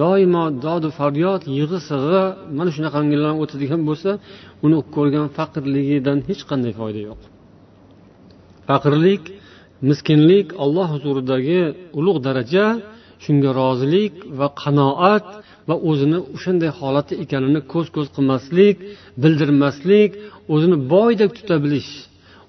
doimo 0.02 0.44
dodu 0.66 0.90
faryod 1.00 1.42
yig'i 1.60 1.80
sig'i 1.90 2.24
mana 2.58 2.70
shunaqangilar 2.76 3.34
o'tadigan 3.44 3.82
bo'lsa 3.90 4.12
uni 4.66 4.78
ko'rgan 4.96 5.28
faqirligidan 5.38 6.18
hech 6.30 6.42
qanday 6.50 6.74
foyda 6.80 7.02
yo'q. 7.10 7.22
Faqirlik 8.68 9.24
miskinlik 9.90 10.48
olloh 10.64 10.88
huzuridagi 10.96 11.62
ulug' 12.00 12.20
daraja 12.28 12.66
shunga 13.24 13.52
rozilik 13.60 14.14
va 14.40 14.48
qanoat 14.62 15.26
va 15.70 15.76
o'zini 15.90 16.20
o'shanday 16.36 16.72
holatda 16.80 17.14
ekanini 17.24 17.62
ko'z 17.74 17.88
ko'z 17.96 18.08
qilmaslik 18.16 18.76
bildirmaslik 19.24 20.12
o'zini 20.54 20.78
boydek 20.94 21.32
tuta 21.38 21.56
bilish 21.66 21.92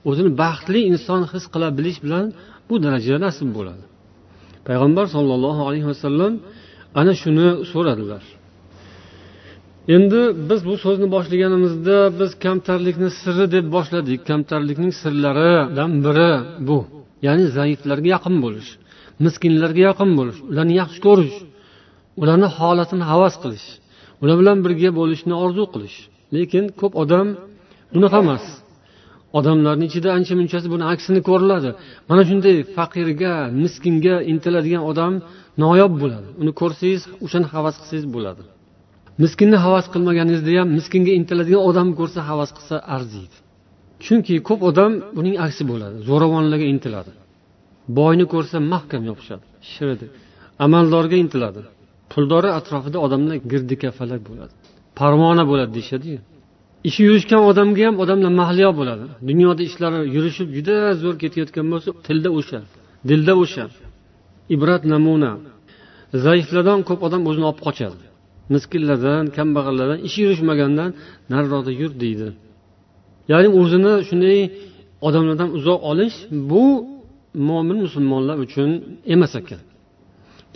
o'zini 0.09 0.31
baxtli 0.43 0.81
inson 0.93 1.21
his 1.33 1.45
qila 1.53 1.69
bilish 1.79 1.99
bilan 2.05 2.27
bu 2.69 2.75
daraja 2.85 3.15
nasib 3.27 3.49
bo'ladi. 3.57 3.85
Payg'ambar 4.67 5.07
sollallohu 5.17 5.63
alayhi 5.69 5.87
vasallam 5.93 6.33
ana 7.01 7.13
shuni 7.23 7.49
so'radilar. 7.73 8.25
Endi 9.97 10.21
biz 10.49 10.61
bu 10.69 10.75
so'zni 10.85 11.07
boshlaganimizda 11.15 11.97
biz 12.21 12.31
kamtarlikni 12.45 13.11
siri 13.21 13.47
deb 13.55 13.67
boshladik. 13.77 14.21
Kamtarlikning 14.31 14.93
sirlaridan 15.03 15.93
biri 16.05 16.33
bu. 16.69 16.79
Ya'ni 17.27 17.45
zaiflarga 17.57 18.09
yaqin 18.17 18.37
bo'lish 18.45 18.71
miskinlarga 19.25 19.83
yaqin 19.89 20.11
bo'lish 20.19 20.39
ularni 20.51 20.75
yaxshi 20.81 21.01
ko'rish 21.07 21.37
ularni 22.21 22.49
holatini 22.59 23.05
havas 23.13 23.35
qilish 23.43 23.67
ular 24.23 24.37
bilan 24.41 24.59
birga 24.65 24.91
bo'lishni 24.99 25.35
orzu 25.45 25.65
qilish. 25.75 25.97
Lekin 26.35 26.65
ko'p 26.81 26.93
odam 27.03 27.27
bunaqa 27.95 28.19
emas. 28.25 28.45
Odamlarni 29.39 29.85
ichida 29.91 30.09
ancha 30.17 30.35
munchasi 30.41 30.67
buni 30.75 30.85
aksini 30.93 31.21
ko'riladi. 31.29 31.71
Mana 32.09 32.23
shunday 32.29 32.57
faqirga 32.77 33.35
miskinga 33.63 34.17
intiladigan 34.33 34.83
odam 34.91 35.13
noyob 35.63 35.93
bo'ladi. 36.03 36.29
Uni 36.43 36.53
ko'rsangiz 36.61 37.03
o'shani 37.25 37.47
havas 37.55 37.75
qilsangiz 37.81 38.07
bo'ladi. 38.17 38.43
Miskinni 39.23 39.59
havas 39.65 39.87
qilmaganingizda 39.95 40.51
ham 40.61 40.69
miskinga 40.79 41.13
intiladigan 41.21 41.63
odamni 41.69 41.95
ko'rsa 42.01 42.21
havas 42.31 42.51
qilsa 42.57 42.77
arziydi. 42.97 43.37
Chunki 44.05 44.35
ko'p 44.49 44.61
odam 44.71 44.93
buning 45.17 45.37
aksi 45.47 45.63
bo'ladi 45.71 45.97
zo'ravonlarga 46.09 46.67
intiladi. 46.75 47.13
Boyni 47.99 48.25
ko'rsa 48.33 48.57
mahkam 48.73 49.03
yopishadi 49.11 49.45
shiridi 49.73 50.07
amaldorga 50.65 51.17
intiladi. 51.25 51.61
Puldori 52.13 52.51
atrofida 52.59 52.99
odamlar 53.07 53.37
girdikafalak 53.53 54.21
bo'ladi. 54.29 54.53
Parvona 54.99 55.45
bo'ladi 55.51 55.71
deyishadiyu. 55.77 56.19
Ishi 56.89 57.01
yurishgan 57.09 57.43
odamga 57.51 57.83
ham 57.89 57.97
odamlar 58.03 58.33
mahliyo 58.43 58.71
bo'ladi. 58.81 59.05
Dunyoda 59.29 59.63
ishlari 59.69 59.99
yurishib 60.17 60.49
juda 60.57 60.77
zo'r 61.03 61.17
ketayotgan 61.23 61.67
bo'lsa 61.73 61.89
tilda 62.07 62.31
o'sha 62.39 62.59
dilda 63.09 63.35
o'sha. 63.43 63.65
Ibrat 64.55 64.83
namuna. 64.93 65.33
Zaiflardan 66.25 66.81
ko'p 66.89 67.01
odam 67.07 67.23
o'zini 67.29 67.47
olib 67.51 67.61
qochadi. 67.67 67.99
Miskinlardan 68.55 69.25
kambag'allardan 69.37 70.01
ishi 70.09 70.19
yurishmagandan 70.25 70.91
nariroqda 71.33 71.73
yur 71.81 71.93
deydi. 72.03 72.29
Ya'ni 73.31 73.49
o'zini 73.61 73.93
shunday 74.09 74.39
odamlardan 75.07 75.49
uzoq 75.59 75.81
olish 75.91 76.17
bu 76.51 76.65
mo'min 77.49 77.79
musulmonlar 77.87 78.37
uchun 78.47 78.71
emas 79.15 79.33
ekan. 79.41 79.63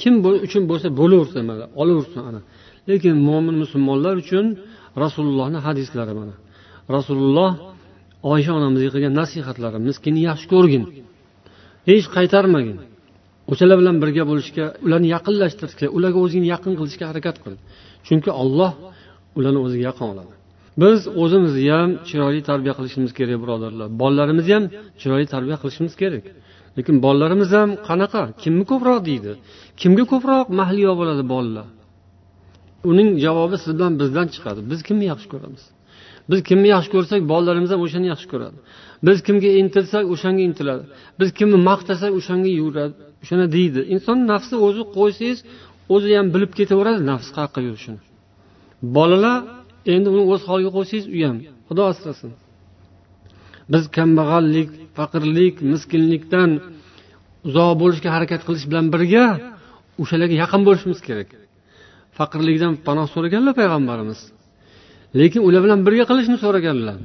Kim 0.01 0.15
uchun 0.47 0.63
bo'lsa 0.71 0.89
bo'laversin 1.01 1.43
mana 1.51 1.65
olaversin 1.83 2.21
ana. 2.29 2.41
Lekin 2.89 3.15
mo'min 3.29 3.57
musulmonlar 3.63 4.15
uchun 4.23 4.47
rasulullohni 5.03 5.59
hadislari 5.67 6.13
mana. 6.21 6.35
Rasululloh 6.97 7.51
oysha 8.33 8.53
onamizga 8.59 8.91
qilgan 8.95 9.15
nasihatlari 9.21 9.79
miskinni 9.89 10.23
yaxshi 10.29 10.47
ko'rgin. 10.55 10.85
Hech 11.89 12.07
qaytarmagin. 12.17 12.79
O'shalar 13.51 13.77
bilan 13.81 13.97
birga 14.03 14.25
bo'lishga 14.31 14.65
ularni 14.87 15.09
yaqinlashtirishga 15.17 15.87
ularga 15.97 16.19
o'zingni 16.25 16.49
yaqin 16.55 16.73
qilishga 16.81 17.05
harakat 17.11 17.37
qil. 17.45 17.55
Chunki 18.07 18.31
olloh 18.43 18.73
ularni 19.39 19.61
o'ziga 19.67 19.85
yaqin 19.91 20.07
oladi. 20.13 20.33
Biz 20.83 20.99
o'zimizni 21.23 21.65
ham 21.77 21.91
chiroyli 22.09 22.43
tarbiya 22.51 22.75
qilishimiz 22.79 23.11
kerak 23.19 23.39
birodarlar. 23.45 23.89
Bolalarimizni 24.03 24.53
ham 24.57 24.65
chiroyli 25.01 25.29
tarbiya 25.35 25.57
qilishimiz 25.63 25.95
kerak. 26.03 26.25
Lekin 26.77 26.97
bolalarimiz 27.05 27.51
ham 27.59 27.71
qanaqa? 27.89 28.23
Kimni 28.43 28.65
ko'proq 28.71 28.99
deydi? 29.09 29.33
Kimga 29.81 30.05
ko'proq 30.13 30.47
mahliyo 30.61 30.93
bo'ladi 31.01 31.25
bolalar 31.35 31.69
uning 32.91 33.09
javobi 33.25 33.57
siz 33.65 33.73
bilan 33.79 33.93
bizdan 34.03 34.27
chiqadi. 34.35 34.61
Biz 34.71 34.81
kimni 34.89 35.05
yaxshi 35.13 35.29
ko'ramiz? 35.33 35.63
Biz 36.31 36.41
kimni 36.49 36.69
yaxshi 36.75 36.91
ko'rsak 36.95 37.21
bolalarimiz 37.33 37.71
ham 37.75 37.81
o'shani 37.87 38.07
yaxshi 38.13 38.29
ko'radi. 38.33 38.59
Biz 39.07 39.19
kimga 39.27 39.51
intilsak 39.61 40.05
o'shanga 40.15 40.43
intiladi. 40.49 40.85
Biz 41.21 41.29
kimni 41.39 41.59
maqtasak 41.69 42.11
o'shanga 42.19 42.51
yuradi. 42.61 42.95
O'shani 43.23 43.47
deydi. 43.57 43.81
Inson 43.95 44.19
nafsi 44.33 44.55
o'zi 44.67 44.83
qo'ysangiz 44.97 45.39
o'zi 45.95 46.11
ham 46.19 46.27
bilib 46.35 46.53
ketaveradi 46.59 47.01
nafs 47.11 47.29
qayerqa 47.37 47.61
yurishini 47.67 48.01
bolalar 48.97 49.39
endi 49.95 50.09
uni 50.15 50.25
o'z 50.33 50.43
holiga 50.51 50.71
qo'ysangiz 50.77 51.07
u 51.17 51.19
ham 51.29 51.37
xudo 51.69 51.83
asrasin. 51.93 52.31
Biz 53.73 53.85
kambag'allik 53.97 54.69
faqirlik 54.99 55.55
miskinlikdan 55.73 56.51
uzoq 57.49 57.73
bo'lishga 57.83 58.11
harakat 58.17 58.41
qilish 58.47 58.67
bilan 58.71 58.87
birga 58.95 59.27
o'shalarga 60.03 60.37
yaqin 60.43 60.63
bo'lishimiz 60.67 61.01
kerak. 61.09 61.29
Faqirlikdan 62.19 62.73
panoh 62.87 63.07
so'raganlar 63.15 63.55
payg'ambarimiz. 63.61 64.21
Lekin 65.21 65.41
ular 65.49 65.61
bilan 65.67 65.81
birga 65.87 66.05
qilishni 66.11 66.37
so'raganlar. 66.45 66.99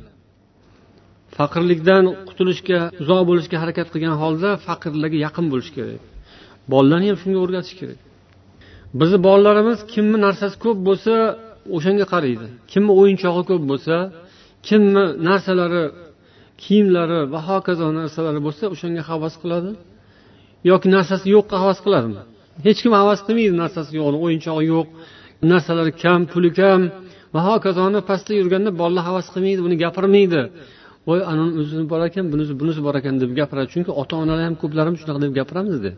Faqirlikdan 1.38 2.04
qutulishga 2.28 2.80
uzoq 3.02 3.22
bo'lishga 3.30 3.58
harakat 3.64 3.88
qilgan 3.94 4.16
holda 4.22 4.50
faqirlarga 4.68 5.18
yaqin 5.26 5.46
bo'lish 5.52 5.72
kerak. 5.78 6.02
Bolalarni 6.72 7.08
ham 7.12 7.18
shunga 7.24 7.40
o'rgatish 7.46 7.76
kerak. 7.80 8.00
Bizni 9.00 9.18
bolalarimiz 9.28 9.80
kimni 9.94 10.18
narsasi 10.26 10.56
ko'p 10.66 10.78
bo'lsa 10.88 11.14
o'shanga 11.76 12.06
qaraydi. 12.14 12.48
Kimni 12.72 12.92
o'yinchog'i 13.02 13.44
ko'p 13.50 13.64
bo'lsa 13.72 13.96
kimni 14.68 15.04
narsalari 15.30 15.84
kiyimlari 16.64 17.20
va 17.34 17.40
hokazo 17.50 17.88
narsalari 18.00 18.40
bo'lsa 18.48 18.64
o'shanga 18.74 19.02
havas 19.10 19.36
qiladi. 19.42 19.72
Yoki 20.70 20.88
narsasi 20.96 21.26
yo'qqa 21.36 21.56
havas 21.64 21.80
qiladimi 21.86 22.24
hech 22.66 22.80
kim 22.84 22.94
havas 23.02 23.20
qilmaydi 23.28 23.56
narsasi 23.64 23.92
yo'qni 24.00 24.18
o'yinchog'i 24.26 24.66
yo'q 24.74 24.88
narsalari 25.52 25.92
kam 26.04 26.22
puli 26.32 26.52
kam 26.60 26.82
va 27.34 27.40
hokazoni 27.48 28.00
pastda 28.10 28.34
yurganda 28.40 28.70
bolalar 28.82 29.04
havas 29.10 29.28
qilmaydi 29.34 29.62
buni 29.66 29.76
gapirmaydi. 29.84 30.42
Voy 31.08 31.20
anani 31.32 31.54
o'zini 31.62 31.86
bor 31.92 32.02
ekan 32.10 32.26
bunisi 32.34 32.54
bunisi 32.62 32.80
bor 32.88 32.96
ekan 33.00 33.16
deb 33.22 33.32
gapiradi. 33.40 33.68
Chunki 33.74 33.92
ota 34.02 34.16
onalar 34.24 34.44
ham 34.50 34.56
ko'plarimiz 34.62 35.00
shunaqa 35.02 35.20
deb 35.26 35.32
gapiramizda 35.40 35.92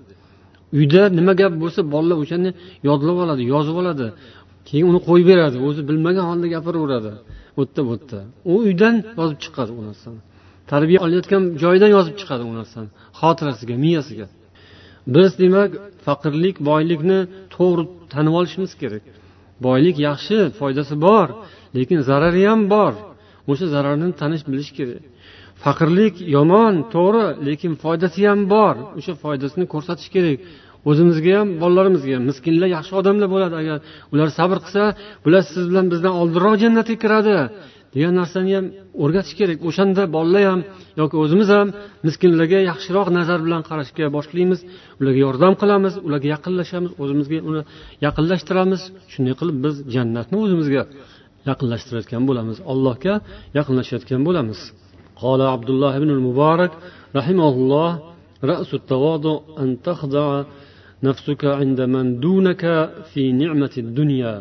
uyda 0.78 1.02
nima 1.18 1.34
gap 1.42 1.54
bo'lsa 1.64 1.80
bolalar 1.94 2.18
o'shani 2.24 2.50
yodlab 2.90 3.18
oladi 3.24 3.44
yozib 3.54 3.76
oladi. 3.82 4.08
Keyin 4.70 4.86
uni 4.92 5.00
qo'yib 5.08 5.28
beradi 5.32 5.58
o'zi 5.68 5.82
bilmagan 5.90 6.26
holda 6.30 6.48
gapiraveradi. 6.56 7.12
U 7.60 7.62
yerda 7.62 7.82
bu 7.88 7.94
yerda 7.96 8.20
u 8.52 8.54
uydan 8.66 8.96
yozib 9.20 9.38
chiqadi 9.44 9.72
u 9.80 9.82
narsani. 9.90 10.20
Tarbiya 10.72 11.00
olayotgan 11.06 11.44
joyidan 11.64 11.92
yozib 11.98 12.16
chiqadi 12.20 12.44
u 12.52 12.54
narsani 12.60 12.90
xotirasiga 13.20 13.76
miyasiga. 13.86 14.28
Biz 15.16 15.32
demak 15.42 15.72
faqirlik 16.06 16.56
boylikni 16.70 17.20
to'g'ri 17.56 17.84
tanib 18.14 18.34
olishimiz 18.40 18.72
kerak. 18.82 19.04
Boylik 19.66 19.96
yaxshi 20.08 20.38
foydasi 20.60 20.96
bor 21.08 21.28
lekin 21.78 22.00
zarari 22.10 22.42
ham 22.50 22.62
bor. 22.76 22.94
O'sha 23.52 23.66
zararni 23.74 24.08
tanish 24.22 24.44
bilish 24.52 24.72
kerak. 24.78 25.04
Faqirlik 25.64 26.16
yomon 26.36 26.74
to'g'ri 26.94 27.26
lekin 27.48 27.74
foydasi 27.84 28.22
ham 28.30 28.40
bor. 28.54 28.76
O'sha 29.00 29.14
foydasini 29.24 29.66
ko'rsatish 29.74 30.10
kerak. 30.16 30.38
O'zimizga 30.90 31.34
ham 31.40 31.50
bolalarimizga 31.64 32.14
ham. 32.18 32.24
Miskinlar 32.32 32.70
yaxshi 32.78 32.94
odamlar 33.00 33.28
bo'ladi. 33.34 33.56
Agar 33.62 33.78
ular 34.14 34.30
sabr 34.40 34.58
qilsa 34.66 34.84
bular 35.26 35.44
siz 35.52 35.64
bilan 35.70 35.86
bizdan 35.94 36.14
oldinroq 36.22 36.56
jannatga 36.64 36.96
kiradi. 37.04 37.38
Degan 37.96 38.14
narsani 38.22 38.52
ham 38.58 38.66
o'rgatish 39.04 39.36
kerak. 39.40 39.58
O'shanda 39.70 40.04
bolalar 40.16 40.44
ham 40.52 40.62
yoki 41.02 41.16
o'zimiz 41.24 41.50
ham 41.58 41.68
miskinlarga 42.08 42.60
yaxshiroq 42.72 43.08
nazar 43.18 43.40
bilan 43.46 43.62
qarashga 43.70 44.06
boshlaymiz. 44.18 44.60
Ularga 45.00 45.20
yordam 45.26 45.54
qilamiz. 45.62 45.94
Ularga 46.08 46.28
yaqinlashamiz. 46.36 46.92
O'zimizga 47.04 47.40
uni 47.50 47.62
yaqinlashtiramiz. 48.06 48.82
Shunday 49.14 49.36
qilib 49.40 49.58
biz 49.66 49.76
jannatni 49.96 50.38
o'zimizga 50.46 50.84
yaqinlashtirayotgan 51.49 52.23
bo'lamiz 52.29 52.59
allohga 52.73 53.15
yaqinlashayotgan 53.59 54.23
bo'lamiz 54.29 54.61
قال 55.25 55.41
عبد 55.55 55.71
الله 55.75 55.95
بن 56.03 56.11
المبارك 56.17 56.73
رحمه 57.19 57.53
الله 57.61 57.91
رأس 58.53 58.71
التواضع 58.81 59.37
أن 59.63 59.69
تخضع 59.89 60.27
نفسك 61.09 61.43
عند 61.61 61.81
من 61.95 62.07
دونك 62.27 62.63
في 63.11 63.23
نعمة 63.43 63.75
الدنيا 63.85 64.35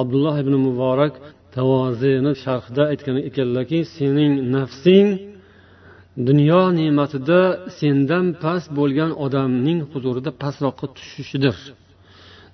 عبد 0.00 0.14
الله 0.18 0.36
بن 0.46 0.54
مبارك 0.68 1.14
tavozini 1.56 2.32
sharhida 2.44 2.82
aytgan 2.92 3.16
ekanlarki 3.28 3.78
sening 3.96 4.32
nafsing 4.54 5.08
dunyo 6.28 6.62
ne'matida 6.78 7.40
sendan 7.80 8.26
past 8.42 8.68
bo'lgan 8.78 9.10
odamning 9.24 9.78
huzurida 9.92 10.30
pastroqqa 10.42 10.86
tushishidir 10.96 11.56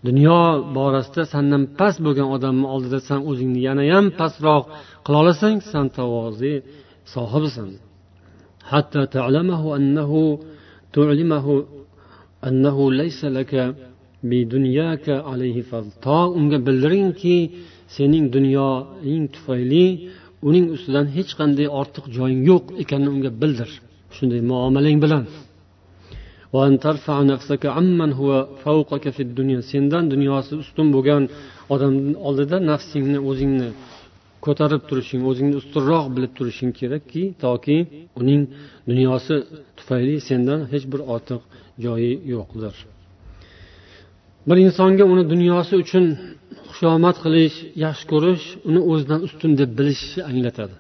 dunyo 0.06 0.40
borasida 0.76 1.22
sandan 1.32 1.62
past 1.78 1.98
bo'lgan 2.06 2.28
odamni 2.36 2.66
oldida 2.74 2.98
san 3.08 3.20
o'zingni 3.30 3.60
yanayam 3.68 4.04
pastroq 4.20 4.64
qila 5.04 5.16
olasang 5.22 5.56
san 5.70 5.86
tavoze 5.96 6.52
sohibisan 7.14 7.70
حتى 8.72 9.02
تعلمه 9.16 9.62
أنه 9.76 10.38
تعلمه 10.92 11.46
أنه 12.48 12.76
ليس 13.00 13.20
لك 13.24 13.52
بدنياك 14.30 15.06
عليه 15.08 15.62
فضل 15.70 15.90
to 16.04 16.18
unga 16.38 16.58
bildiringki 16.66 17.36
sening 17.96 18.26
dunyoing 18.34 19.24
tufayli 19.34 19.86
uning 20.48 20.66
ustidan 20.74 21.06
hech 21.16 21.32
qanday 21.38 21.66
ortiq 21.80 22.04
joying 22.16 22.42
yo'q 22.50 22.64
ekanini 22.82 23.10
unga 23.16 23.30
bildir 23.42 23.70
shunday 24.16 24.40
muomalang 24.50 24.98
bilan 25.04 25.24
Sendan 29.71 30.03
dunyosi 30.13 30.53
ustun 30.63 30.87
bo'lgan 30.95 31.23
odamni 31.73 32.13
oldida 32.27 32.57
nafsingni 32.71 33.19
o'zingni 33.29 33.69
ko'tarib 34.45 34.81
turishing 34.89 35.21
o'zingni 35.29 35.55
ustunroq 35.61 36.05
bilib 36.15 36.31
turishing 36.37 36.71
kerakki 36.79 37.23
toki 37.43 37.77
uning 38.19 38.41
dunyosi 38.89 39.35
tufayli 39.77 40.15
sendan 40.29 40.59
hech 40.71 40.85
bir 40.91 41.01
ortiq 41.13 41.41
joyi 41.85 42.13
yo'qdir. 42.33 42.75
Bir 44.47 44.57
insonga 44.65 45.03
uni 45.13 45.23
dunyosi 45.33 45.73
uchun 45.83 46.05
xushomad 46.69 47.15
qilish 47.23 47.57
yaxshi 47.85 48.05
ko'rish 48.13 48.45
uni 48.69 48.81
o'zidan 48.91 49.19
ustun 49.27 49.51
deb 49.61 49.69
bilishni 49.79 50.21
anglatadi. 50.29 50.75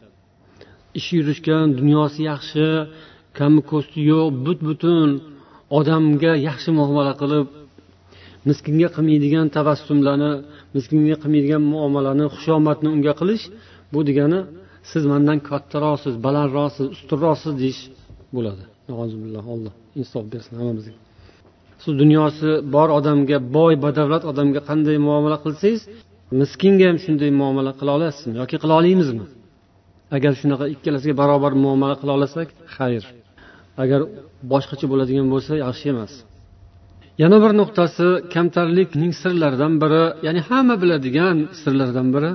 Ishi 0.99 1.13
yurishgan 1.19 1.65
dunyosi 1.79 2.19
yaxshi 2.31 2.65
kami 3.39 3.61
ko'sti 3.71 3.99
yo'q 4.11 4.27
but 4.45 4.59
butun 4.67 5.09
odamga 5.77 6.33
yaxshi 6.47 6.69
muomala 6.79 7.13
qilib 7.21 7.47
miskinga 8.49 8.89
qilmaydigan 8.95 9.47
tabassumlarni 9.57 10.31
miskinga 10.75 11.15
qilmaydigan 11.21 11.63
muomalani 11.73 12.25
xushomadni 12.35 12.89
unga 12.95 13.13
qilish 13.21 13.45
bu 13.93 13.99
degani 14.09 14.39
siz 14.91 15.03
mandan 15.11 15.37
kattaroqsiz 15.49 16.13
balandroqsiz 16.25 16.85
ustunroqsiz 16.95 17.53
deyish 17.61 17.81
bo'ladi. 18.35 18.63
Alloh 19.53 19.73
insof 20.01 20.23
bersin 20.33 20.53
hammamizga. 20.59 20.97
Siz 21.83 21.93
dunyosi 22.01 22.49
bor 22.75 22.89
odamga 22.99 23.37
boy 23.57 23.73
badavlat 23.85 24.23
odamga 24.31 24.61
qanday 24.69 24.97
muomala 25.07 25.37
qilsangiz 25.45 25.81
miskinga 26.41 26.85
ham 26.89 26.97
shunday 27.05 27.31
muomala 27.41 27.71
qila 27.79 27.91
olasizmi 27.97 28.35
yoki 28.41 28.57
qila 28.63 28.73
olamizmi? 28.81 29.25
Agar 30.15 30.31
shunaqa 30.41 30.65
ikkalasiga 30.73 31.15
barobar 31.21 31.53
muomala 31.63 31.95
qila 32.01 32.11
olasak 32.17 32.47
xayr. 32.75 33.03
agar 33.82 34.00
boshqacha 34.52 34.86
bo'ladigan 34.92 35.26
bo'lsa 35.34 35.52
yaxshi 35.64 35.86
emas 35.94 36.12
yana 37.22 37.36
bir 37.44 37.52
nuqtasi 37.60 38.06
kamtarlikning 38.34 39.12
sirlaridan 39.22 39.74
biri 39.82 40.04
ya'ni 40.26 40.40
hamma 40.48 40.74
biladigan 40.82 41.36
sirlardan 41.62 42.08
biri 42.14 42.30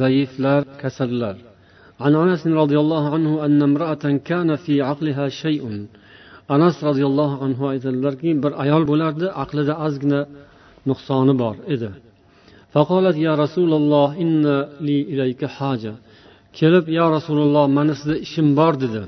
zaiflar 0.00 0.60
kasallar 0.82 1.36
عن 2.04 2.12
انس 2.24 2.42
رضي 2.62 2.78
الله 2.84 3.04
عنه 3.14 3.32
ان 3.46 3.60
امراه 3.68 4.04
كان 4.30 4.48
في 4.64 4.74
عقلها 4.88 5.26
شيء 5.42 5.62
anas 6.54 6.76
roziyallohu 6.88 7.36
anhu 7.46 7.62
aytadilarki 7.72 8.30
bir 8.42 8.52
ayol 8.64 8.82
bo'lardi 8.90 9.26
aqlida 9.42 9.74
ozgina 9.86 10.20
nuqsoni 10.90 11.34
bor 11.42 11.54
edi 11.74 11.90
faqolat 12.74 13.16
ya 13.26 13.32
rasululloh 13.44 14.08
inna 14.24 14.56
li 14.86 14.98
ilayka 15.12 15.46
haja 15.58 15.92
kelib 16.58 16.84
yo 16.98 17.06
rasululloh 17.16 17.64
mani 17.78 17.92
sizda 17.98 18.16
ishim 18.26 18.46
bor 18.60 18.72
dedi 18.84 19.02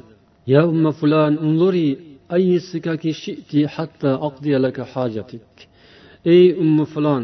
ya 0.52 0.61
umma 0.72 0.90
fulan 1.00 1.33
unzuri 1.46 1.88
ey 6.35 6.44
ummu 6.62 6.85
fulon 6.92 7.22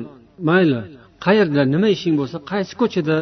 mayli 0.48 0.81
qayerda 1.24 1.62
nima 1.74 1.88
ishing 1.96 2.14
bo'lsa 2.20 2.37
qaysi 2.50 2.72
ko'chada 2.81 3.16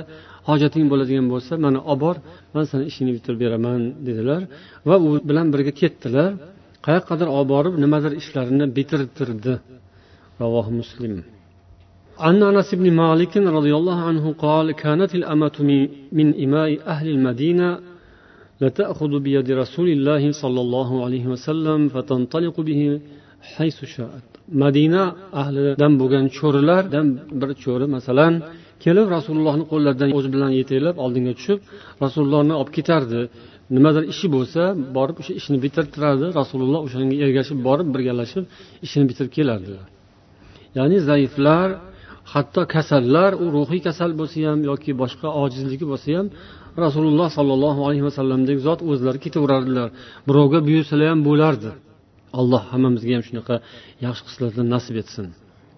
hojating 0.48 0.84
bo'ladigan 0.92 1.26
bo'lsa 1.32 1.52
mana 1.64 1.78
olib 1.90 2.00
bor 2.04 2.16
man 2.54 2.64
sani 2.70 2.84
ishingni 2.90 3.12
bitirib 3.16 3.38
beraman 3.44 3.80
dedilar 4.06 4.42
va 4.88 4.96
u 5.06 5.08
bilan 5.28 5.46
birga 5.54 5.72
ketdilar 5.80 6.30
qayoqqadir 6.86 7.28
olib 7.36 7.48
borib 7.54 7.74
nimadir 7.84 8.12
ishlarini 8.20 8.66
bitirtirdi 8.76 9.54
ravohi 10.42 10.72
muslim 10.82 11.14
عن 12.26 12.36
انس 12.50 12.70
بن 12.80 12.86
مالك 13.02 13.32
رضي 13.58 13.72
الله 13.78 13.98
عنه 14.08 14.24
قال 14.44 14.66
كانت 14.84 15.10
الامة 15.20 15.56
من 16.18 16.26
اماء 16.44 16.70
اهل 16.92 17.06
المدينه 17.14 17.68
لتأخذ 18.62 19.12
بيد 19.26 19.48
رسول 19.62 19.88
الله 19.96 20.22
صلى 20.42 20.60
الله 20.64 20.90
عليه 21.04 21.24
وسلم 21.32 21.80
فتنطلق 21.94 22.56
به 22.68 22.80
حيث 23.56 23.78
شاءت 23.96 24.36
madina 24.62 25.04
ahlidan 25.40 25.92
bo'lgan 26.00 26.24
cho'rilardan 26.38 27.06
bir 27.40 27.50
cho'ri 27.64 27.86
masalan 27.96 28.32
kelib 28.84 29.06
rasulullohni 29.16 29.64
qo'llaridan 29.72 30.10
o'zi 30.18 30.28
bilan 30.34 30.50
yetaklab 30.60 30.96
oldinga 31.04 31.32
tushib 31.38 31.58
rasulullohni 32.04 32.54
olib 32.60 32.72
ketardi 32.78 33.20
nimadir 33.76 34.04
ishi 34.12 34.26
bo'lsa 34.36 34.62
borib 34.96 35.16
o'sha 35.20 35.32
ishni 35.40 35.56
bitirtirardi 35.64 36.26
rasululloh 36.40 36.80
o'shanga 36.86 37.16
ergashib 37.24 37.58
borib 37.68 37.88
birgalashib 37.94 38.44
ishini 38.86 39.04
bitirib 39.10 39.32
kelardilar 39.38 39.86
ya'ni 40.78 40.98
zaiflar 41.08 41.68
hatto 42.32 42.62
kasallar 42.74 43.30
u 43.44 43.46
ruhiy 43.56 43.80
kasal 43.88 44.10
bo'lsa 44.20 44.38
ham 44.48 44.60
yoki 44.70 44.92
boshqa 45.02 45.28
ojizligi 45.42 45.86
bo'lsa 45.92 46.08
ham 46.18 46.26
rasululloh 46.85 47.29
sollallohu 47.37 47.81
alayhi 47.87 48.03
vasallamdek 48.09 48.57
zot 48.67 48.79
o'zlari 48.91 49.19
ketaverardilar. 49.25 49.87
Birovga 50.27 50.59
buyursalar 50.67 51.07
ham 51.13 51.21
bo'lardi. 51.29 51.69
Alloh 52.39 52.63
hammamizga 52.71 53.13
ham 53.17 53.23
shunaqa 53.29 53.55
yaxshi 54.05 54.23
xislatlar 54.29 54.65
nasib 54.75 54.95
etsin. 55.01 55.25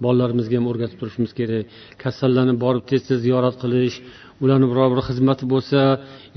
Bolalarimizga 0.05 0.55
ham 0.59 0.67
o'rgatib 0.71 0.97
turishimiz 1.01 1.31
kerak. 1.39 1.65
Kasallarni 2.03 2.55
borib 2.63 2.83
tez 2.89 3.01
tez 3.07 3.19
ziyorat 3.25 3.55
qilish 3.63 3.97
ularni 4.43 4.67
biror 4.71 4.87
bir 4.93 5.01
xizmati 5.09 5.45
bo'lsa 5.53 5.79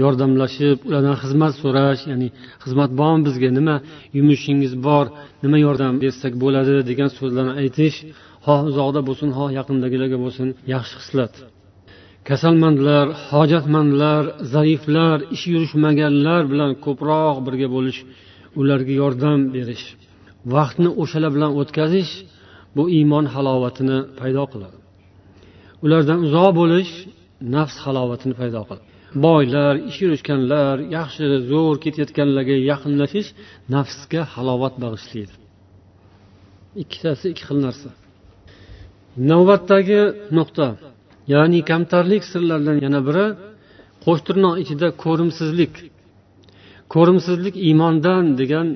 yordamlashib 0.03 0.79
ulardan 0.89 1.17
xizmat 1.23 1.53
so'rash 1.63 2.03
ya'ni 2.11 2.29
xizmat 2.65 2.91
bormi 3.01 3.23
bizga? 3.29 3.49
Nima 3.59 3.77
yumushingiz 4.19 4.73
bor? 4.87 5.07
Nima 5.45 5.59
yordam 5.67 5.95
bersak 6.03 6.33
bo'ladi? 6.43 6.75
degan 6.91 7.11
so'zlarni 7.19 7.53
aytish 7.63 7.97
xoh 8.47 8.61
uzoqda 8.71 9.01
bo'lsin 9.09 9.29
xoh 9.37 9.49
yaqindagilarga 9.59 10.19
bo'lsin 10.25 10.49
yaxshi 10.75 10.97
xislat 11.03 11.35
kasalmandlar 12.29 13.07
hojatmandlar 13.31 14.23
zaiflar 14.55 15.19
ishi 15.35 15.49
yurishmaganlar 15.55 16.43
bilan 16.53 16.73
ko'proq 16.85 17.37
birga 17.47 17.69
bo'lish 17.77 18.01
ularga 18.61 18.93
yordam 19.03 19.41
berish 19.55 19.85
vaqtni 20.55 20.91
o'shalar 21.03 21.31
bilan 21.37 21.53
o'tkazish 21.61 22.13
bu 22.77 22.83
iymon 22.97 23.27
halovatini 23.35 23.99
paydo 24.19 24.45
qiladi. 24.53 24.77
Ulardan 25.85 26.19
uzoq 26.27 26.51
bo'lish 26.61 26.93
nafs 27.55 27.77
halovatini 27.85 28.35
paydo 28.41 28.61
qiladi. 28.69 28.85
Boylar 29.27 29.75
ish 29.91 29.99
yurishganlar 30.05 30.75
yaxshi 30.97 31.25
zo'r 31.51 31.77
ketayotganlarga 31.85 32.57
yaqinlashish 32.71 33.29
nafsga 33.75 34.23
halovat 34.35 34.75
bag'ishlaydi. 34.85 35.35
Ikkitasi 36.83 37.25
ikki 37.33 37.45
xil 37.49 37.59
narsa. 37.67 37.91
Navbatdagi 39.31 40.01
nuqta. 40.39 40.67
ya'ni 41.34 41.60
kamtarlik 41.70 42.24
sirlaridan 42.32 42.78
yana 42.86 43.00
biri 43.08 43.26
qo'sh 44.06 44.22
tirnoq 44.28 44.56
ichida 44.64 44.88
ko'rimsizlik 45.04 45.74
ko'rimsizlik 46.94 47.56
iymondan 47.68 48.24
degan 48.40 48.68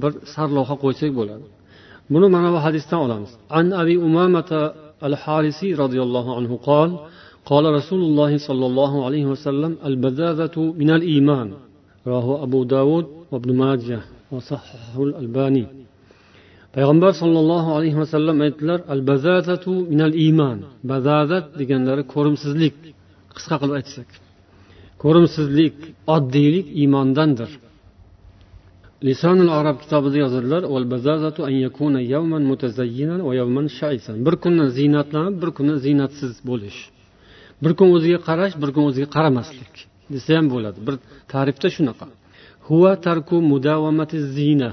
bir 0.00 0.12
sarlavha 0.34 0.74
qo'ysak 0.84 1.10
bo'ladi 1.18 1.46
buni 2.12 2.26
mana 2.34 2.48
bu 2.54 2.58
hadisdan 2.66 3.00
olamiz 3.06 3.30
an 3.58 3.66
abi 3.82 3.94
umamata 4.08 4.60
al 5.06 5.14
harisiy 5.24 5.72
roziyallohu 5.82 6.30
anhu 6.38 6.56
qol 6.70 6.90
قال 7.52 7.64
رسول 7.78 8.02
الله 8.08 8.32
صلى 8.48 8.66
الله 8.70 8.92
عليه 9.06 9.24
وسلم 9.32 9.72
البذاذة 9.88 10.56
من 10.80 10.90
الإيمان 10.98 11.48
رواه 12.06 12.28
أبو 12.46 12.64
داود 12.64 13.06
وابن 13.32 13.50
ماجه 13.62 14.00
وصححه 14.32 14.96
الألباني 15.08 15.64
payg'ambar 16.75 17.11
sollallohu 17.21 17.69
alayhi 17.77 17.97
vasallam 18.03 18.37
aytdilar 18.45 18.79
al 18.93 19.01
bazazatu 19.11 19.71
minal 19.91 20.13
iymon 20.25 20.59
bazazat 20.91 21.45
deganlari 21.59 22.03
ko'rimsizlik. 22.13 22.75
Qisqa 23.35 23.55
qilib 23.61 23.75
aytsak. 23.79 24.09
Ko'rimsizlik 25.03 25.75
oddiylik 26.15 26.67
iymondandir 26.81 27.51
lisonul 29.07 29.51
arab 29.59 29.77
kitobida 29.83 30.17
yozadilar 30.23 30.63
bir 34.25 34.35
kuni 34.43 34.65
ziynatlanib 34.77 35.35
bir 35.43 35.49
kuni 35.57 35.73
ziynatsiz 35.85 36.33
bo'lish. 36.49 36.79
Bir 37.63 37.71
kun 37.79 37.89
o'ziga 37.95 38.19
qarash 38.29 38.53
bir 38.61 38.69
kun 38.75 38.83
o'ziga 38.89 39.07
qaramaslik. 39.15 39.73
Desa 40.13 40.31
ham 40.37 40.47
bo'ladi. 40.53 40.79
Bir 40.87 40.95
ta'rifda 41.33 41.67
shunaqa. 41.75 42.05
Huva 42.67 42.93
tarku 43.05 43.35
mudavamati 43.51 44.17
zina. 44.35 44.71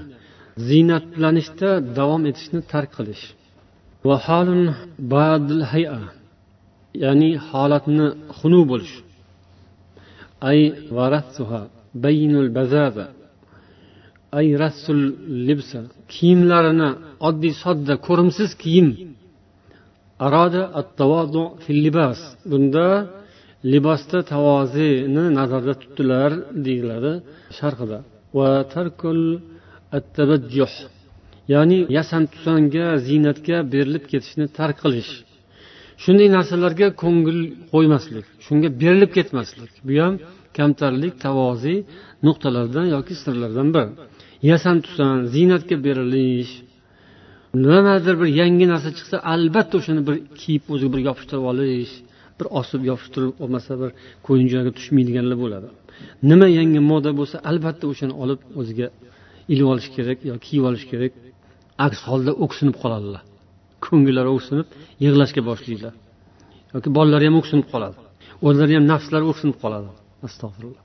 Ziynatlanishda 0.68 1.70
davom 1.99 2.23
etishni 2.31 2.61
tark 2.73 2.90
qilish. 2.99 3.25
Ya'ni 7.05 7.31
holatni 7.49 8.07
xunuk 8.38 8.64
bo'lish. 8.70 8.94
Ay 10.51 10.61
baynul 12.05 12.49
bazaza 12.59 13.07
ay 14.38 14.46
rassul 14.62 15.01
libsa 15.49 15.81
kiyimlarini 16.12 16.90
oddiy 17.29 17.55
sodda 17.62 17.94
ko'rimsiz 18.07 18.51
kiyim. 18.62 18.88
Aroda 20.27 20.62
fil 21.64 21.81
libas 21.87 22.20
bunda 22.51 22.87
libosda 23.73 24.18
tavozini 24.33 25.25
nazarda 25.38 25.75
tutdilar 25.83 26.31
deyiladi 26.66 27.12
sharhida. 27.59 27.99
Va 28.38 28.51
tarkul 28.75 29.20
ya'ni 31.53 31.79
yasan 31.98 32.22
tusanga 32.33 32.87
ziynatga 33.07 33.57
berilib 33.72 34.05
ketishni 34.12 34.46
tark 34.59 34.76
qilish. 34.85 35.12
Shunday 36.03 36.29
narsalarga 36.37 36.87
ko'ngil 37.03 37.40
qo'ymaslik 37.72 38.26
shunga 38.46 38.68
berilib 38.83 39.11
ketmaslik. 39.16 39.72
Bu 39.87 39.94
ham 40.03 40.14
kamtarlik 40.59 41.14
tavoziy 41.24 41.79
nuqtalaridan 42.26 42.87
yoki 42.94 43.14
sirlardan 43.22 43.68
biri 43.74 43.88
yasan 44.50 44.76
tusan 44.87 45.14
ziynatga 45.35 45.76
berilish. 45.87 46.53
Nimadir 47.66 48.14
bir 48.20 48.29
yangi 48.40 48.66
narsa 48.72 48.90
chiqsa 48.98 49.16
albatta 49.33 49.74
o'shani 49.81 50.03
bir 50.09 50.16
kiyib 50.40 50.64
o'ziga 50.72 50.90
bir 50.94 51.00
yopishtirib 51.09 51.44
olish 51.53 51.92
bir 52.38 52.46
osib 52.61 52.83
yopishtirib 52.90 53.33
olmasa 53.44 53.72
bir 53.81 53.90
ko'yinchoqga 54.26 54.70
tushmaydiganlar 54.79 55.37
bo'ladi. 55.44 55.68
Nima 56.31 56.46
yangi 56.59 56.81
moda 56.90 57.11
bo'lsa 57.18 57.37
albatta 57.50 57.85
o'shani 57.92 58.14
olib 58.22 58.40
o'ziga 58.61 58.87
ilib 59.52 59.66
olish 59.72 59.88
kerak 59.96 60.18
yo 60.30 60.34
kiyib 60.46 60.64
olish 60.70 60.86
kerak. 60.92 61.12
Aks 61.86 62.00
holda 62.08 62.32
o'ksinib 62.44 62.76
qoladilar. 62.82 63.22
Ko'ngillari 63.86 64.30
o'ksinib 64.36 64.66
yig'lashga 65.04 65.42
boshlaydilar. 65.50 65.94
Yoki 66.74 66.88
bolalari 66.96 67.24
ham 67.28 67.36
o'ksinib 67.40 67.66
qoladi. 67.72 67.98
O'zlari 68.48 68.72
ham 68.78 68.84
nafslari 68.92 69.24
o'ksinib 69.30 69.56
qoladi. 69.62 69.90
Astag'firulloh. 70.26 70.82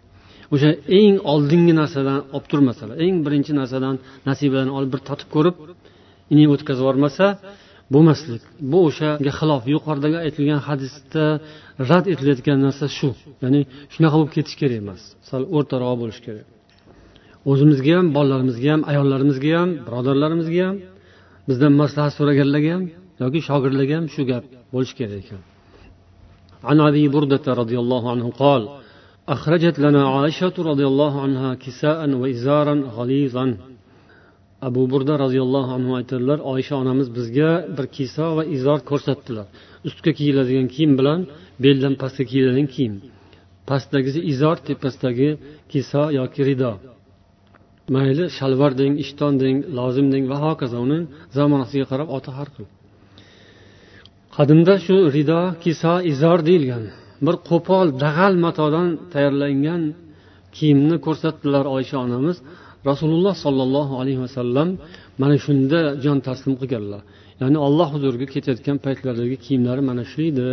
O'sha 0.54 0.70
eng 1.00 1.16
oldingi 1.34 1.74
narsadan 1.82 2.20
olib 2.36 2.48
turmasalar 2.52 2.96
eng 3.06 3.16
birinchi 3.26 3.52
narsadan 3.60 3.96
nasibadan 4.30 4.70
olib 4.78 4.90
bir 4.94 5.02
totib 5.10 5.30
ko'rib 5.36 5.56
ini 6.34 6.44
o'tkazib 6.54 6.84
yubormasa 6.84 7.26
bo'lmaslik. 7.94 8.44
Bu 8.72 8.80
o'shaga 8.90 9.32
xilof 9.40 9.64
yuqoridagi 9.76 10.18
aytilgan 10.26 10.62
hadisda 10.68 11.24
rad 11.90 12.06
etilayotgan 12.14 12.58
narsa 12.66 12.86
shu. 12.98 13.10
Ya'ni 13.44 13.62
shunaqa 13.94 14.16
bo'lib 14.20 14.34
ketish 14.38 14.58
kerak 14.62 14.78
emas. 14.84 15.02
Sal 15.30 15.42
o'rtaroq 15.58 15.96
bo'lishi 16.02 16.22
kerak. 16.28 16.46
o'zimizga 17.51 17.93
ham 17.99 18.07
bolalarimizga 18.17 18.69
ham 18.75 18.83
ayollarimizga 18.91 19.53
ham 19.61 19.71
birodarlarimizga 19.87 20.63
ham 20.69 20.77
bizdan 21.49 21.73
maslahat 21.83 22.13
so'raganlarga 22.19 22.71
ham 22.77 22.85
yoki 23.23 23.41
shogirdlarga 23.49 23.95
ham 23.99 24.07
shu 24.15 24.23
gap 24.31 24.45
bo'lishi 24.75 24.95
kerak 25.01 25.19
ekan 25.25 25.43
عن 26.69 26.79
أبي 26.91 27.05
بردة 27.17 27.47
رضي 27.63 27.79
الله 27.83 28.03
عنه 28.13 28.27
قال 28.43 28.63
أخرجت 29.29 29.77
لنا 29.85 30.03
عائشة 30.15 30.57
رضي 30.71 30.87
الله 30.93 31.13
عنها 31.25 31.51
كساء 31.65 32.01
وإزارا 32.21 32.75
غليظا 32.97 33.47
abu 34.69 34.83
burda 34.91 35.15
roziyallohu 35.25 35.71
anhu 35.79 35.91
aytadilar 35.99 36.39
oysha 36.53 36.75
onamiz 36.83 37.09
bizga 37.17 37.51
bir 37.77 37.87
kiso 37.97 38.27
va 38.37 38.45
izor 38.57 38.79
ko'rsatdilar 38.91 39.47
ustga 39.89 40.11
kiyiladigan 40.19 40.69
kiyim 40.75 40.93
bilan 41.01 41.21
beldan 41.65 41.95
pastga 42.03 42.25
kiyiladigan 42.31 42.69
kiyim 42.75 42.95
pastdagisi 43.71 44.21
izor 44.33 44.57
tepasidagi 44.69 45.29
kiso 45.73 46.03
yoki 46.19 46.41
rido 46.49 46.73
Mayli 47.94 48.26
shalvar 48.38 48.72
deng 48.82 48.94
ishton 49.04 49.34
deng 49.44 49.58
lozim 49.78 50.08
deng 50.14 50.26
va 50.32 50.38
hokazo 50.46 50.78
uni 50.86 51.00
zamonasiga 51.38 51.86
qarab 51.92 52.08
oti 52.18 52.32
har 52.38 52.48
xil. 52.56 52.66
Qadimda 54.36 54.76
shu 54.86 54.96
rido 55.16 55.42
kiso 55.64 55.94
izor 56.14 56.40
deyilgan. 56.48 56.84
Bir 57.26 57.36
qo'pol 57.50 57.88
dag'al 58.04 58.34
matodan 58.46 58.88
tayyorlangan 59.14 59.82
kiyimni 60.56 60.98
ko'rsatdilar 61.06 61.66
oysha 61.76 61.98
onamiz. 62.06 62.38
Rasululloh 62.90 63.36
sollallohu 63.46 63.94
alayhi 64.02 64.22
vasallam 64.26 64.70
mana 65.22 65.36
shunda 65.46 65.80
jon 66.04 66.18
taslim 66.28 66.54
qilganlar. 66.62 67.02
Ya'ni 67.42 67.58
olloh 67.68 67.88
huzuriga 67.94 68.28
ketayotgan 68.34 68.78
paytlaridagi 68.86 69.38
kiyimlari 69.46 69.82
mana 69.90 70.04
shu 70.12 70.20
edi 70.32 70.50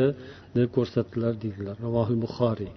deb 0.57 0.69
ko'rsatdilar 0.77 1.33
deydilar. 1.43 1.75
Ravohil 1.87 2.19
buxoriy. 2.25 2.73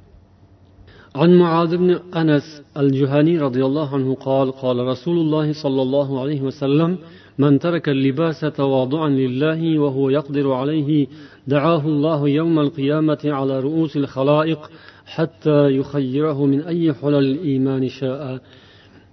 عن 1.15 1.37
معاذ 1.39 1.77
بن 1.77 1.99
أنس 2.15 2.61
الجهني 2.77 3.39
رضي 3.39 3.65
الله 3.65 3.93
عنه 3.95 4.15
قال 4.15 4.51
قال 4.51 4.77
رسول 4.87 5.17
الله 5.17 5.53
صلى 5.53 5.81
الله 5.81 6.21
عليه 6.21 6.41
وسلم 6.41 6.97
من 7.37 7.59
ترك 7.59 7.89
اللباس 7.89 8.39
تواضعا 8.39 9.09
لله 9.09 9.79
وهو 9.79 10.09
يقدر 10.09 10.51
عليه 10.53 11.07
دعاه 11.47 11.83
الله 11.85 12.29
يوم 12.29 12.59
القيامة 12.59 13.21
على 13.25 13.59
رؤوس 13.59 13.97
الخلائق 13.97 14.71
حتى 15.05 15.69
يخيره 15.79 16.45
من 16.45 16.61
أي 16.61 16.93
حلل 16.93 17.25
الإيمان 17.35 17.89
شاء 17.89 18.39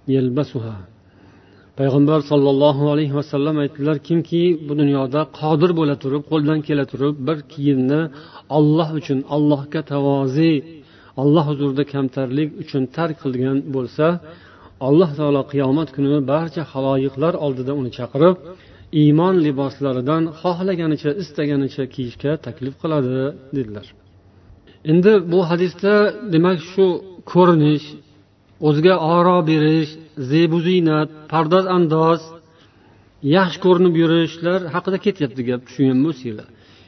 يلبسها. 0.07 0.77
Payg'ambar 1.79 2.19
sollallohu 2.31 2.83
alayhi 2.93 3.15
vasallam 3.19 3.55
aytdilar 3.63 3.97
kimki 4.07 4.43
bu 4.67 4.73
dunyoda 4.81 5.21
qodir 5.39 5.71
bo'la 5.79 5.95
turib 6.03 6.23
qo'ldan 6.31 6.59
kela 6.67 6.85
turib 6.91 7.15
bir 7.27 7.37
kiyimni 7.51 8.01
olloh 8.57 8.89
uchun 8.99 9.19
allohga 9.35 9.81
tavozi 9.91 10.51
alloh 11.21 11.45
huzurida 11.49 11.83
kamtarlik 11.93 12.49
uchun 12.63 12.83
tark 12.95 13.15
qilgan 13.23 13.57
bo'lsa 13.75 14.05
alloh 14.87 15.09
taolo 15.19 15.41
qiyomat 15.51 15.89
kuni 15.95 16.19
barcha 16.31 16.63
haloyiqlar 16.71 17.33
oldida 17.45 17.71
uni 17.79 17.91
chaqirib 17.97 18.35
iymon 19.01 19.35
liboslaridan 19.45 20.23
xohlaganicha 20.41 21.11
istaganicha 21.21 21.83
kiyishga 21.93 22.31
taklif 22.45 22.75
qiladi 22.81 23.17
dedilar. 23.57 23.87
Endi 24.91 25.13
bu 25.31 25.39
hadisda 25.49 25.93
demak 26.33 26.59
shu 26.71 26.85
ko'rinish 27.31 27.85
o'ziga 28.67 28.95
oro 29.15 29.37
berish 29.49 29.91
zebu 30.31 30.57
ziynat 30.67 31.09
pardoz 31.31 31.65
andoz 31.77 32.21
yaxshi 33.37 33.59
ko'rinib 33.65 33.95
yurishlar 34.01 34.59
haqida 34.73 34.97
ketyapti 35.05 35.41
gap 35.49 35.61
tushungan 35.67 35.99
bo'lsanglar 36.05 36.47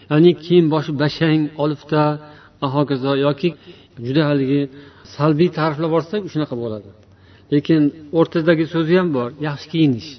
ya'ni 0.09 0.31
kiyim 0.43 0.65
boshi 0.73 0.91
bashang 1.01 1.41
olifta 1.63 2.01
hokazo 2.75 3.11
yoki 3.25 3.49
juda 4.07 4.21
haligi 4.29 4.61
salbiy 5.15 5.49
ta'riflab 5.57 5.91
borsak 5.95 6.21
shunaqa 6.33 6.55
bo'ladi. 6.63 6.89
Lekin 7.53 7.81
o'rtadagi 8.19 8.65
so'zi 8.73 8.93
ham 8.99 9.09
bor 9.17 9.29
yaxshi 9.47 9.67
kiyinish. 9.73 10.09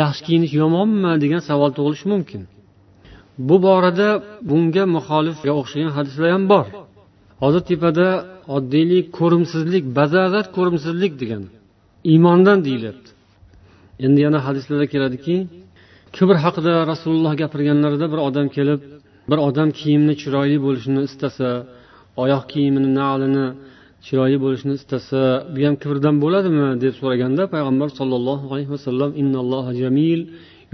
Yaxshi 0.00 0.22
kiyinish 0.26 0.52
yomonmi 0.62 1.12
degan 1.24 1.42
savol 1.48 1.70
tug'ilishi 1.76 2.06
mumkin. 2.14 2.42
Bu 3.48 3.56
borada 3.66 4.08
bunga 4.50 4.84
muxolifga 4.96 5.52
o'xshagan 5.60 5.92
hadislar 5.96 6.28
ham 6.36 6.44
bor. 6.52 6.66
Hozir 7.42 7.62
tepada 7.70 8.06
oddiylik 8.56 9.06
ko'rimsizlik 9.18 9.84
bazazat 9.98 10.46
ko'rimsizlik 10.56 11.12
degan 11.22 11.42
iymondan 12.12 12.58
deyilyapti. 12.66 13.10
Endi 14.04 14.18
yana 14.26 14.38
hadislarda 14.46 14.86
keladiki 14.92 15.36
kibr 16.16 16.36
haqida 16.44 16.72
rasululloh 16.92 17.32
gapirganlarida 17.42 18.06
bir 18.12 18.20
odam 18.28 18.46
kelib 18.56 18.80
bir 19.30 19.38
odam 19.48 19.68
kiyimni 19.78 20.14
chiroyli 20.22 20.58
bo'lishini 20.66 21.00
istasa 21.08 21.48
oyoq 22.22 22.44
kiyimini 22.52 22.90
nalini 23.00 23.46
chiroyli 24.06 24.38
bo'lishini 24.44 24.74
istasa 24.80 25.20
bu 25.54 25.60
ham 25.66 25.74
kibrdan 25.82 26.16
bo'ladimi? 26.24 26.66
deb 26.82 26.92
so'raganda 27.00 27.42
payg'ambar 27.54 27.88
sollallohu 27.98 28.46
alayhi 28.52 28.70
vasallam 28.76 29.10
innalloha 29.22 29.70
jamil 29.82 30.20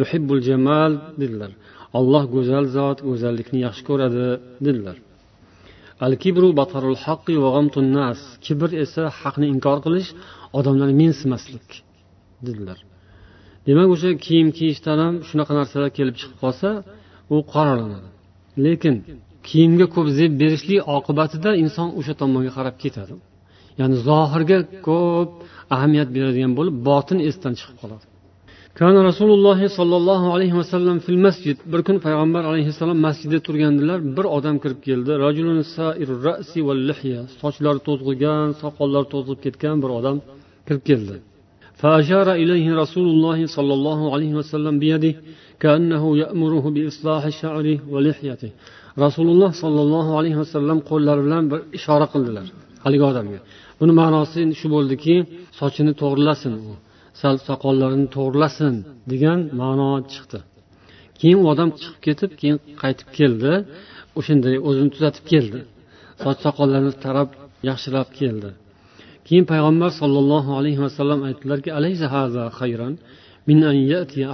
yuhibbul 0.00 0.40
jamal 0.48 0.92
dedilar. 1.20 1.50
Olloh 1.98 2.24
go'zal 2.34 2.64
zot 2.76 2.98
go'zallikni 3.08 3.58
yaxshi 3.66 3.82
ko'radi 3.88 4.26
dedilar. 4.66 4.96
Al 6.06 6.12
kibru 6.22 6.48
batarul 6.60 6.98
haqqi 7.04 7.34
va 7.42 7.48
g'amtun 7.54 7.86
nas 7.98 8.18
kibr 8.46 8.70
esa 8.84 9.02
haqni 9.20 9.46
inkor 9.54 9.78
qilish 9.86 10.10
odamlarni 10.58 10.94
mensimaslik 11.02 11.66
dedilar. 12.46 12.78
Demak 13.66 13.88
o'sha 13.94 14.10
kiyim 14.26 14.48
kiyishdan 14.58 14.98
ham 15.04 15.14
shunaqa 15.28 15.52
narsalar 15.60 15.90
kelib 15.98 16.14
chiqib 16.20 16.38
qolsa 16.44 16.68
u 17.34 17.36
qoralanadi 17.52 18.08
lekin 18.66 18.94
kiyimga 19.47 19.85
ko'p 19.95 20.07
zeb 20.19 20.31
berishlik 20.41 20.79
oqibatida 20.97 21.49
inson 21.63 21.87
o'sha 21.99 22.13
tomonga 22.21 22.51
qarab 22.57 22.75
ketadi 22.83 23.13
ya'ni 23.79 23.95
zohirga 24.07 24.57
ko'p 24.87 25.29
ahamiyat 25.75 26.09
beradigan 26.15 26.51
bo'lib 26.59 26.75
botin 26.89 27.19
esdan 27.29 27.53
chiqib 27.59 27.77
qoladi 27.81 28.05
kana 28.79 28.99
rasululloh 29.09 29.59
sollallohu 29.79 30.27
alayhi 30.35 30.55
vasallam 30.61 30.97
fil 31.05 31.19
masjid 31.27 31.57
bir 31.71 31.81
kun 31.87 31.97
payg'ambar 32.05 32.43
alayhissalom 32.51 32.99
masjidda 33.07 33.39
turgandilar 33.47 33.99
bir 34.17 34.25
odam 34.37 34.55
kirib 34.63 34.79
keldi 34.87 35.11
sochlari 37.41 37.81
to'zg'igan 37.87 38.47
soqollari 38.61 39.07
to'zg'ib 39.13 39.39
ketgan 39.45 39.75
bir 39.83 39.91
odam 39.99 40.17
kirib 40.67 40.85
keldi 40.91 41.17
فأشار 41.81 42.27
إليه 42.41 42.65
رسول 42.83 43.07
الله 43.13 43.39
صلى 43.57 43.73
الله 43.77 43.99
عليه 44.13 44.31
وسلم 44.39 44.75
بيده 44.83 45.13
كأنه 45.61 46.03
يأمره 46.23 46.65
بإصلاح 46.75 47.23
شعره 47.41 47.77
ولحيته 47.93 48.51
rasululloh 49.04 49.50
sollallohu 49.62 50.12
alayhi 50.18 50.38
vasallam 50.42 50.78
qo'llari 50.90 51.20
bilan 51.26 51.44
bir 51.50 51.60
ishora 51.78 52.06
qildilar 52.12 52.46
haligi 52.84 53.04
odamga. 53.10 53.40
Buni 53.80 53.92
ma'nosi 54.00 54.36
endi 54.44 54.54
shu 54.60 54.68
bo'ldiki 54.76 55.14
sochini 55.60 55.92
to'g'rilasin 56.02 56.52
u 56.70 56.72
sal 57.20 57.36
soqollarini 57.48 58.06
to'g'rilasin 58.16 58.74
degan 59.12 59.38
ma'no 59.60 59.90
chiqdi. 60.12 60.38
Keyin 61.20 61.38
u 61.42 61.44
odam 61.52 61.68
chiqib 61.80 61.98
ketib 62.06 62.30
keyin 62.40 62.58
qaytib 62.82 63.08
keldi 63.18 63.52
o'shanday 64.18 64.56
o'zini 64.68 64.90
tuzatib 64.94 65.24
keldi. 65.32 65.60
Soch 66.22 66.38
soqollarini 66.46 66.94
tarab 67.04 67.28
yaxshilab 67.68 68.08
keldi. 68.20 68.50
Keyin 69.26 69.44
payg'ambar 69.52 69.90
sollallohu 70.00 70.50
alayhi 70.58 70.80
vasallam 70.86 71.20
aytdilarki 71.28 71.70
min 73.48 73.62
an 73.62 73.76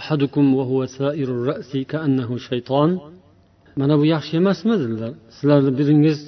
ahadukum 0.01 0.45
wa 0.59 0.65
huwa 0.71 0.87
sa'irur 0.99 1.41
ra'si 1.51 1.81
ka'annahu 1.93 2.35
shayton 2.49 2.91
mana 3.81 3.95
bu 4.01 4.05
yaxshi 4.15 4.33
emasmi? 4.43 4.75
Dedilar 4.83 5.13
sizlarni 5.37 5.73
biringiz 5.81 6.19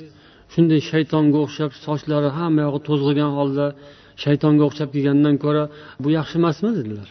shunday 0.53 0.81
shaytonga 0.91 1.39
o'xshab 1.45 1.71
sochlari 1.87 2.31
hamma 2.39 2.61
yog'i 2.67 2.81
to'zg'igan 2.89 3.31
holda 3.39 3.67
shaytonga 4.25 4.63
o'xshab 4.69 4.89
kelgandan 4.95 5.35
ko'ra 5.45 5.63
bu 6.03 6.09
yaxshi 6.19 6.35
emasmi? 6.41 6.71
dedilar. 6.79 7.09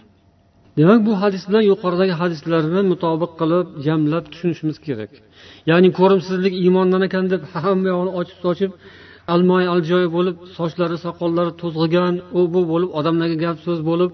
Demak 0.80 1.00
bu 1.08 1.14
hadis 1.24 1.44
bilan 1.50 1.64
yuqoridagi 1.72 2.14
hadislarni 2.22 2.82
mutobiq 2.92 3.32
qilib 3.40 3.68
jamlab 3.86 4.26
tushunishimiz 4.32 4.78
kerak. 4.86 5.12
Ya'ni 5.70 5.90
ko'rimsizlik 6.00 6.54
iymondan 6.64 7.02
ekan 7.08 7.26
deb 7.34 7.42
hamma 7.64 7.88
yog'ini 7.94 8.12
ochib 8.20 8.38
sochib 8.46 8.72
almoy 9.34 9.66
aljoy 9.74 10.06
bo'lib 10.16 10.38
sochlari 10.58 10.98
soqollari 11.06 11.52
to'zg'igan 11.62 12.14
u 12.40 12.42
bu 12.54 12.62
bo'lib 12.72 12.90
odamlarga 13.00 13.38
gap 13.46 13.58
so'z 13.66 13.80
bo'lib 13.90 14.12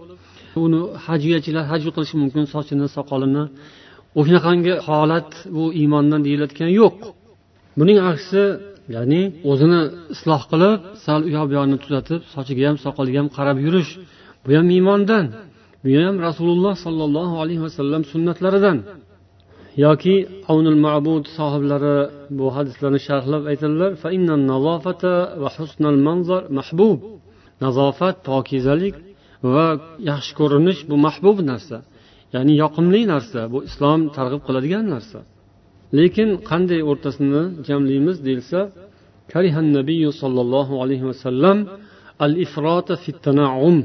uni 0.64 0.82
hajviyachilar 1.06 1.66
haj 1.72 1.82
qilishi 1.96 2.16
mumkin 2.22 2.46
sochini 2.54 2.88
soqolini 2.96 3.44
o'shanaqangi 4.19 4.74
holat 4.88 5.30
bu 5.56 5.63
iymondan 5.82 6.22
deyilayotgani 6.28 6.74
yo'q. 6.82 6.98
Buning 7.80 8.00
aksi 8.12 8.43
ya'ni 8.95 9.22
o'zini 9.52 9.82
isloh 10.13 10.41
qilib 10.52 10.80
sal 11.06 11.22
u 11.28 11.30
yoq 11.36 11.45
bu 11.50 11.54
yoqni 11.60 11.78
tuzatib 11.84 12.22
sochiga 12.34 12.63
ham 12.69 12.78
soqoliga 12.86 13.17
ham 13.22 13.30
qarab 13.38 13.58
yurish 13.65 13.91
bu 14.43 14.50
ham 14.58 14.67
iymondan 14.78 15.26
bu 15.84 15.89
ham 16.06 16.15
rasululloh 16.28 16.74
sollallohu 16.86 17.36
alayhi 17.43 17.62
vasallam 17.65 18.02
sunnatlaridan. 18.12 18.78
Yoki 19.86 20.15
avnul 20.52 20.80
mabud 20.88 21.24
sohiblari 21.38 21.98
bu 22.38 22.45
hadislarni 22.56 23.00
sharhlab 23.08 23.43
aytadilar 23.52 23.91
mahbub. 26.60 27.00
Nazofat 27.63 28.15
pokizalik 28.30 28.95
va 29.54 29.67
yaxshi 30.10 30.32
ko'rinish 30.39 30.80
bu 30.89 30.95
mahbub 31.06 31.38
narsa. 31.52 31.78
Ya'ni 32.34 32.54
yoqimli 32.63 33.02
narsa 33.13 33.39
bu 33.54 33.58
islom 33.70 34.02
targ'ib 34.18 34.42
qiladigan 34.48 34.86
narsa. 34.94 35.20
Lekin 35.98 36.30
qanday 36.50 36.82
o'rtasini 36.92 37.44
jamlaymiz 37.68 38.18
deyilsa 38.28 38.60
karihan 39.32 39.68
nabiy 39.78 40.04
sollallohu 40.22 40.74
alayhi 40.84 41.06
vasallam 41.12 41.58
al 42.26 42.34
ifrota 42.46 42.94
fit 43.04 43.18
tanaum 43.26 43.78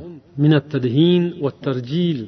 min 0.42 0.52
at-tadhin 0.61 1.22
va 1.44 1.50
tarjil 1.66 2.20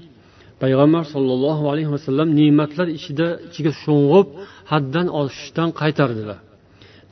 payg'ambar 0.63 1.05
sollallohu 1.15 1.65
alayhi 1.73 1.91
vasallam 1.97 2.29
ne'matlar 2.41 2.89
ichida 2.99 3.29
ichiga 3.49 3.73
sho'ng'ib 3.85 4.29
haddan 4.73 5.07
oshishdan 5.21 5.69
qaytardilar. 5.81 6.39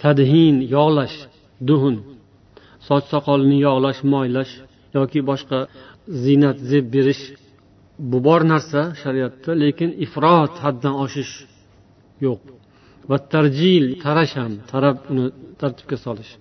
Tadhin 0.03 0.55
yog'lash 0.77 1.17
duhun 1.69 1.97
soch 2.87 3.05
soqolni 3.13 3.57
yog'lash 3.67 4.01
moylash 4.13 4.53
yoki 4.97 5.21
boshqa 5.31 5.59
ziynat 6.23 6.57
zeb 6.71 6.85
berish 6.95 7.23
bu 7.99 8.19
bor 8.27 8.41
narsa 8.53 8.81
shariatda 9.03 9.51
lekin 9.63 9.91
ifrot 10.05 10.55
haddan 10.65 10.95
oshish 11.05 11.33
yo'q. 12.27 12.41
Va 13.11 13.17
tarjil 13.33 13.85
tarash 14.05 14.35
ham 14.41 14.53
tarab 14.73 14.97
uni 15.13 15.25
tartibga 15.61 15.97
solish. 16.07 16.33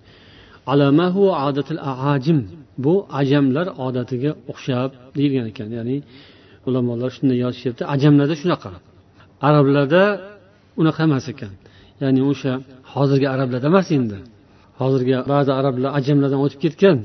Bu 2.84 2.94
ajamlar 3.20 3.66
odatiga 3.86 4.30
o'xshab 4.50 4.90
deyilgan 5.16 5.46
ekan. 5.52 5.68
Ya'ni 5.78 5.96
ulamolar 6.68 7.10
shunday 7.16 7.38
yozishyapti 7.44 7.82
ajamlarda 7.94 8.34
shunaqa. 8.42 8.70
Arablarda 9.48 10.02
unaqa 10.80 11.00
emas 11.08 11.26
ekan. 11.32 11.52
Ya'ni 12.02 12.20
o'sha 12.30 12.52
hozirgi 12.94 13.26
arablarda 13.34 13.66
emas 13.72 13.88
endi. 13.98 14.18
Hozirgi 14.80 15.14
ba'zi 15.32 15.50
arablar 15.60 15.90
ajamlardan 15.98 16.40
o'tib 16.44 16.60
ketgan. 16.64 16.98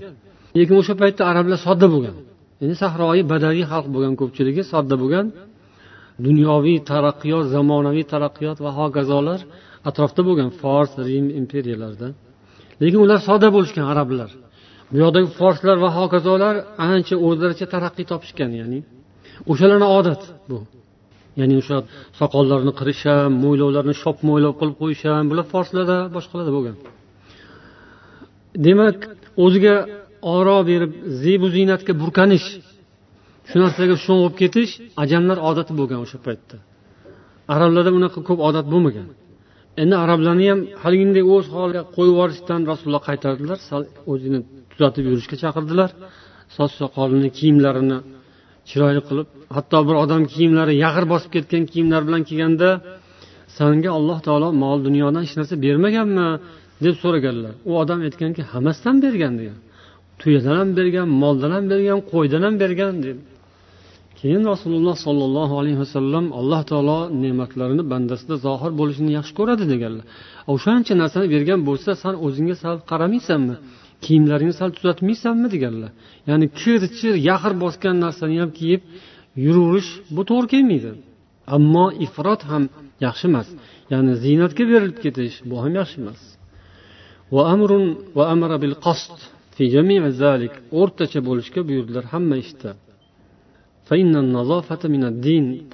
Lekin 0.58 0.76
o'sha 0.82 0.94
paytda 1.02 1.24
arablar 1.32 1.58
sodda 1.68 1.88
bo'lgan. 1.94 2.16
Ya'ni 2.62 2.76
sahroyi 2.84 3.24
badaviy 3.34 3.66
xalq 3.72 3.88
bo'lgan 3.96 4.14
ko'pchiligi 4.22 4.64
sodda 4.72 4.96
bo'lgan 5.02 5.26
dunyoviy 6.28 6.78
taraqqiyot 6.92 7.46
zamonaviy 7.56 8.06
taraqqiyot 8.14 8.58
va 8.66 8.72
hokazolar 8.80 9.40
atrofda 9.90 10.22
bo'lgan 10.28 10.50
fors 10.62 10.92
rim 11.08 11.26
imperiyalarida 11.42 12.08
lekin 12.82 13.00
ular 13.06 13.20
sodda 13.28 13.48
bo'lishgan 13.56 13.86
arablar. 13.94 14.30
Bu 14.92 14.98
yoqdagi 15.04 15.30
forslar 15.40 15.78
va 15.84 15.90
hokazolar 16.00 16.56
ancha 16.92 17.16
o'zlaricha 17.28 17.66
taraqqiy 17.74 18.06
topishgan 18.12 18.52
ya'ni 18.62 18.80
o'shalarni 19.52 19.88
odat 20.00 20.22
bu. 20.50 20.58
Ya'ni 21.40 21.56
o'sha 21.62 21.78
soqollarni 22.20 22.74
qirish 22.80 23.04
ham 23.10 23.32
mo'ylovlarni 23.44 23.96
shop 24.04 24.18
mo'ylov 24.30 24.54
qilib 24.60 24.76
qo'yish 24.82 25.04
ham 25.10 25.26
bular 25.32 25.46
forslarda 25.54 25.98
boshqalarda 26.16 26.52
bo'lgan. 26.58 26.76
Demak 28.66 28.98
o'ziga 29.44 29.76
oro 30.36 30.58
berib 30.70 30.92
zebu 31.22 31.48
ziynatga 31.56 31.94
burkanish 32.02 32.48
shu 33.50 33.56
narsaga 33.64 33.96
sho'ng'ib 34.06 34.34
ketish 34.42 34.72
ajamlar 35.04 35.38
odati 35.50 35.74
bo'lgan 35.80 36.00
o'sha 36.06 36.20
paytda. 36.28 36.56
Arablarda 37.54 37.92
unaqa 38.00 38.20
ko'p 38.28 38.40
odat 38.50 38.66
bo'lmagan. 38.74 39.08
Endi 39.82 39.96
arablarni 40.04 40.46
ham 40.52 40.60
haliginday 40.84 41.24
o'z 41.36 41.46
holiga 41.56 41.82
qo'yib 41.96 42.14
yuborishdan 42.14 42.62
rasululloh 42.72 43.04
qaytardilar 43.10 43.58
sal 43.70 43.84
o'zini 44.12 44.40
tuzatib 44.72 45.06
yurishga 45.12 45.36
chaqirdilar. 45.44 45.90
Soch 46.56 46.74
soqolini 46.82 47.30
kiyimlarini 47.38 47.98
chiroyli 48.70 49.02
qilib 49.08 49.28
hatto 49.56 49.80
bir 49.88 49.96
odam 50.04 50.24
kiyimlari 50.34 50.74
yag'ir 50.86 51.06
bosib 51.14 51.32
ketgan 51.36 51.64
kiyimlar 51.72 52.02
bilan 52.08 52.22
kelganda 52.30 52.70
sanga 53.58 53.90
alloh 53.98 54.20
taolo 54.28 54.50
mol 54.64 54.78
dunyodan 54.88 55.22
hech 55.26 55.36
narsa 55.40 55.56
bermaganmi? 55.66 56.28
deb 56.86 56.96
so'raganlar. 57.04 57.54
U 57.70 57.72
odam 57.82 58.00
aytganki 58.08 58.42
hammasidan 58.54 58.96
bergan 59.06 59.34
degan. 59.40 59.58
Tuyadan 60.22 60.56
ham 60.62 60.70
bergan 60.80 61.08
moldan 61.22 61.52
ham 61.56 61.66
bergan 61.72 62.00
qo'ydan 62.12 62.42
ham 62.48 62.56
bergan 62.64 62.94
dedi 63.06 63.22
keyin 64.22 64.44
rasululloh 64.54 64.96
sollallohu 65.06 65.54
alayhi 65.62 65.80
vasallam 65.84 66.26
alloh 66.40 66.62
taolo 66.72 67.00
ne'matlarini 67.24 67.84
bandasida 67.92 68.36
zohir 68.46 68.72
bo'lishini 68.80 69.12
yaxshi 69.18 69.34
ko'radi 69.40 69.66
deganlar. 69.74 70.06
O'shancha 70.54 70.94
narsani 71.02 71.28
bergan 71.36 71.60
bo'lsa 71.70 71.92
san 72.04 72.16
o'zingga 72.26 72.56
sal 72.64 72.76
qaramaysanmi 72.92 73.56
kiyimlaringni 74.06 74.56
sal 74.62 74.70
tuzatmaysanmi? 74.78 75.48
deganlar. 75.56 75.92
Ya'ni 76.30 76.48
kir 76.60 76.82
chir 76.98 77.14
yaxir 77.30 77.54
bosgan 77.64 77.96
narsani 78.06 78.36
ham 78.42 78.52
kiyib 78.60 78.82
yuraverish 79.46 79.92
bu 80.16 80.22
to'g'ri 80.30 80.48
kelmaydi. 80.54 80.92
Ammo 81.56 81.86
ifrot 82.06 82.42
ham 82.52 82.64
yaxshi 83.06 83.26
emas. 83.32 83.48
Ya'ni 83.92 84.14
ziynatga 84.24 84.64
berilib 84.72 84.98
ketish 85.06 85.36
bu 85.50 85.56
ham 85.64 85.74
yaxshi 85.80 85.98
emas. 86.04 86.22
o'rtacha 90.81 91.21
bo'lishga 91.29 91.61
buyurdilar 91.69 92.05
hamma 92.13 92.37
ishda 92.45 92.71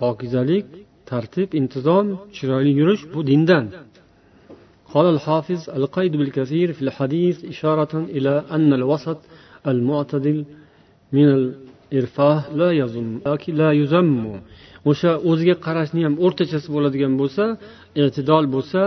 pokizalik 0.02 0.66
tartib 1.10 1.48
intizom 1.60 2.06
chiroyli 2.36 2.72
yurish 2.80 3.02
bu 3.14 3.20
dindan 3.30 3.66
قال 4.94 5.06
الحافظ 5.16 5.60
القيد 5.78 6.12
بالكثير 6.20 6.68
في 6.76 6.82
الحديث 6.86 7.36
إشارة 7.44 7.94
إلى 8.16 8.34
أن 8.56 8.70
الوسط 8.80 9.18
المعتدل 9.72 10.38
من 11.16 11.28
الإرفاه 11.38 12.38
لا 12.60 12.70
يزم 12.80 13.08
لا 13.60 13.70
يزم 13.80 14.10
o'sha 14.88 15.12
o'ziga 15.30 15.56
qarashni 15.66 16.00
ham 16.06 16.14
o'rtachasi 16.24 16.68
bo'ladigan 16.74 17.12
bo'lsa 17.20 17.44
e'tidol 18.02 18.44
bo'lsa 18.54 18.82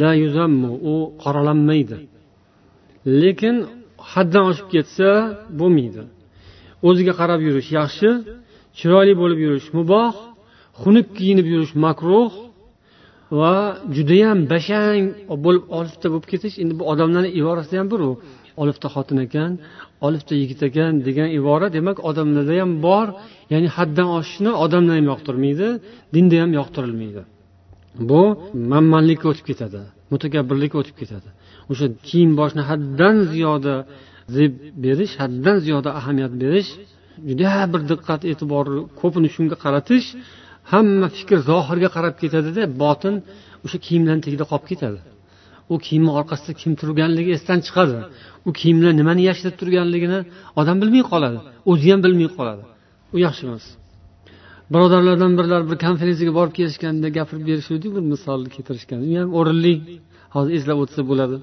la 0.00 0.10
yuzammu 0.22 0.70
u 0.92 0.94
qoralanmaydi 1.22 1.96
lekin 3.22 3.56
haddan 4.11 4.43
oshib 4.51 4.67
ketsa 4.73 5.09
bo'lmaydi. 5.59 6.03
O'ziga 6.87 7.13
qarab 7.19 7.39
yurish 7.47 7.69
yaxshi 7.79 8.09
chiroyli 8.77 9.13
bo'lib 9.21 9.39
yurish 9.45 9.67
muboh 9.77 10.13
xunuk 10.81 11.07
kiyinib 11.17 11.47
yurish 11.53 11.73
makruh 11.85 12.31
va 13.39 13.53
judayam 13.95 14.39
bashang 14.53 15.03
bo'lib 15.45 15.63
olifta 15.77 16.07
bo'lib 16.11 16.27
ketish 16.31 16.55
endi 16.61 16.73
bu 16.79 16.83
odamlarni 16.91 17.29
iborasi 17.39 17.73
ham 17.79 17.87
bir 17.93 17.99
u 18.09 18.11
olifta 18.61 18.87
xotin 18.95 19.17
ekan 19.25 19.51
olifta 20.07 20.33
yigit 20.41 20.61
ekan 20.69 20.93
degan 21.07 21.29
ibora 21.39 21.67
demak 21.77 21.97
odamlarda 22.09 22.53
ham 22.61 22.71
bor 22.87 23.07
ya'ni 23.53 23.69
haddan 23.77 24.09
oshishni 24.17 24.51
odamlar 24.65 24.95
ham 24.99 25.07
yoqtirmaydi 25.11 25.67
dinda 26.15 26.35
ham 26.43 26.51
yoqtirilmaydi. 26.59 27.21
Bu 28.09 28.21
manmanlikka 28.71 29.25
o'tib 29.31 29.45
ketadi 29.51 29.81
mutakabbirlikka 30.13 30.77
o'tib 30.81 30.95
ketadi. 31.01 31.29
O'sha 31.71 31.85
kiyim 32.07 32.31
boshni 32.39 32.61
haddan 32.69 33.15
ziyoda 33.33 33.75
zeb 34.35 34.51
berish 34.83 35.13
haddan 35.21 35.57
ziyoda 35.65 35.89
ahamiyat 35.99 36.33
berish 36.43 36.69
juda 37.29 37.51
bir 37.73 37.81
diqqat 37.91 38.21
e'tibor 38.31 38.65
ko'pini 39.01 39.29
shunga 39.35 39.55
qaratish 39.63 40.07
hamma 40.71 41.07
fikr 41.17 41.37
zohirga 41.49 41.89
qarab 41.95 42.15
ketadida 42.21 42.63
botin 42.83 43.15
o'sha 43.65 43.77
kiyimlarni 43.85 44.21
tagida 44.25 44.45
qolib 44.51 44.65
ketadi. 44.71 44.99
U 45.73 45.75
kiyimni 45.85 46.11
orqasida 46.19 46.53
kim 46.61 46.71
turganligi 46.81 47.31
esdan 47.37 47.59
chiqadi. 47.67 47.97
U 48.47 48.49
kiyimlar 48.59 48.91
nimani 48.99 49.21
yashirib 49.29 49.55
turganligini 49.61 50.19
odam 50.59 50.77
bilmay 50.81 51.03
qoladi 51.11 51.37
o'zi 51.71 51.87
ham 51.91 51.99
bilmay 52.05 52.29
qoladi. 52.37 52.63
U 53.13 53.15
yaxshi 53.25 53.43
emas. 53.47 53.65
Birodarlardan 54.73 55.33
birlari 55.39 55.65
bir 55.71 55.77
konferensiyaga 55.85 56.33
borib 56.39 56.53
kelishganda 56.59 57.07
gapirib 57.17 57.45
berishuvdik 57.49 57.91
bir 57.95 58.03
misolni 58.13 58.49
keltirishgan 58.55 58.99
u 59.09 59.11
ham 59.19 59.29
o'rinli. 59.39 59.73
Hozir 60.35 60.53
eslab 60.57 60.77
o'tsa 60.83 61.01
bo'ladi. 61.11 61.37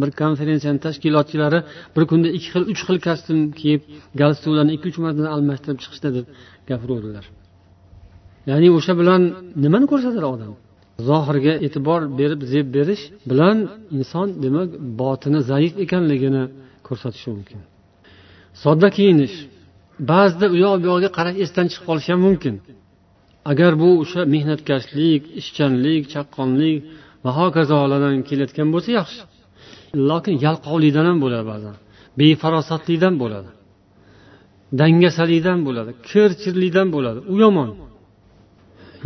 Bir 0.00 0.10
konferensiyani 0.22 0.80
tashkilotchilari 0.86 1.58
bir 1.96 2.04
kunda 2.10 2.28
ikki 2.36 2.48
xil 2.54 2.64
uch 2.72 2.80
xil 2.86 2.98
kostyum 3.08 3.40
kiyib 3.60 3.82
galstuklarni 4.20 4.72
ikki 4.76 4.86
uch 4.90 4.98
marta 5.04 5.20
almashtirib 5.36 5.78
chiqishdi 5.82 6.08
deb 6.16 6.26
gapiruvdilar. 6.70 7.24
Ya'ni 8.50 8.68
o'sha 8.78 8.92
bilan 9.00 9.22
nimani 9.64 9.86
ko'rsatadi 9.92 10.26
odam? 10.34 10.52
Zohirga 11.08 11.54
e'tibor 11.66 12.00
berib 12.20 12.40
zeb 12.52 12.66
berish 12.76 13.02
bilan 13.30 13.56
inson 13.96 14.28
demak 14.44 14.68
botini 15.02 15.40
zaif 15.50 15.72
ekanligini 15.84 16.44
ko'rsatishi 16.86 17.28
mumkin. 17.34 17.60
Sodda 18.62 18.88
kiyinish. 18.96 19.36
Ba'zida 20.12 20.46
u 20.54 20.56
yoq 20.64 20.76
bu 20.82 20.86
yog'iga 20.90 21.10
qarash 21.18 21.36
esdan 21.44 21.66
chiqib 21.70 21.84
qolishi 21.88 22.10
ham 22.14 22.20
mumkin. 22.28 22.54
Agar 23.50 23.72
bu 23.82 23.88
o'sha 24.02 24.20
mehnatkashlik 24.34 25.22
ishchanlik 25.40 26.02
chaqqonlik 26.12 26.78
va 27.24 27.30
hokazolardan 27.38 28.16
kelayotgan 28.28 28.68
bo'lsa 28.74 28.90
yaxshi. 29.00 29.20
Lokin 30.10 30.34
yalqovlikdan 30.46 31.06
ham 31.10 31.18
bo'ladi 31.24 31.46
ba'zan. 31.52 31.74
Befarosatlikdan 32.18 33.14
bo'ladi. 33.22 33.50
Dangasalikdan 34.80 35.58
bo'ladi. 35.66 35.90
Kir 36.08 36.30
chirlikdan 36.42 36.88
bo'ladi. 36.94 37.20
U 37.32 37.34
yomon. 37.44 37.70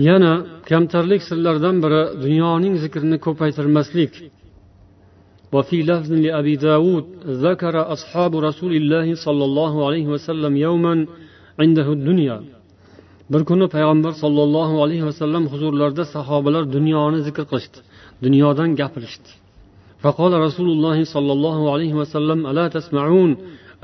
Yana 0.09 0.33
kamtarlik 0.71 1.23
sirlaridan 1.29 1.77
biri 1.85 2.03
dunyoning 2.25 2.75
zikrini 2.83 3.17
ko'paytirmaslik. 3.27 4.13
وفي 5.55 5.79
لفظ 5.91 6.11
لأبي 6.25 6.55
داود 6.67 7.05
ذكر 7.47 7.75
أصحاب 7.95 8.33
رسول 8.49 8.73
الله 8.81 9.07
صلى 9.27 9.45
الله 9.49 9.73
عليه 9.87 10.07
وسلم 10.15 10.53
يوما 10.67 10.95
عنده 11.61 11.89
الدنيا 11.99 12.39
bir 13.33 13.45
kuni 13.45 13.67
payg'ambar 13.69 14.13
sollallohu 14.23 14.83
alayhi 14.85 15.05
vasallam 15.11 15.45
huzurlarida 15.53 16.05
sahobalar 16.15 16.65
dunyoni 16.77 17.19
zikr 17.27 17.45
qilishdi 17.51 17.79
dunyodan 18.25 18.71
gapirishdi 18.81 19.31
فقال 20.05 20.33
رسول 20.47 20.69
الله 20.75 20.99
صلى 21.15 21.33
الله 21.37 21.59
عليه 21.75 21.93
وسلم 22.01 22.39
ألا 22.51 22.67
تسمعون 22.77 23.31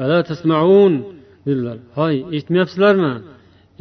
ألا 0.03 0.21
تسمعون 0.31 0.93
dedilar 1.47 1.79
hoy 1.99 2.15
eshitmayapsizlarmi 2.37 3.13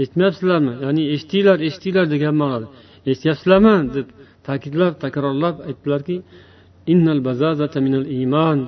eshitmayapsizlarmi 0.01 0.73
ya'ni 0.85 1.03
eshitinglar 1.15 1.57
eshitinglar 1.67 2.05
degan 2.13 2.35
ma'noda 2.41 2.67
eshityapsizlarmi 3.11 3.75
deb 3.95 4.07
ta'kidlab 4.47 4.93
takrorlab 5.03 5.55
aytdilarki 5.69 6.15
innal 6.93 7.19
bazazata 7.29 7.79
minal 7.85 8.05
iymon 8.17 8.59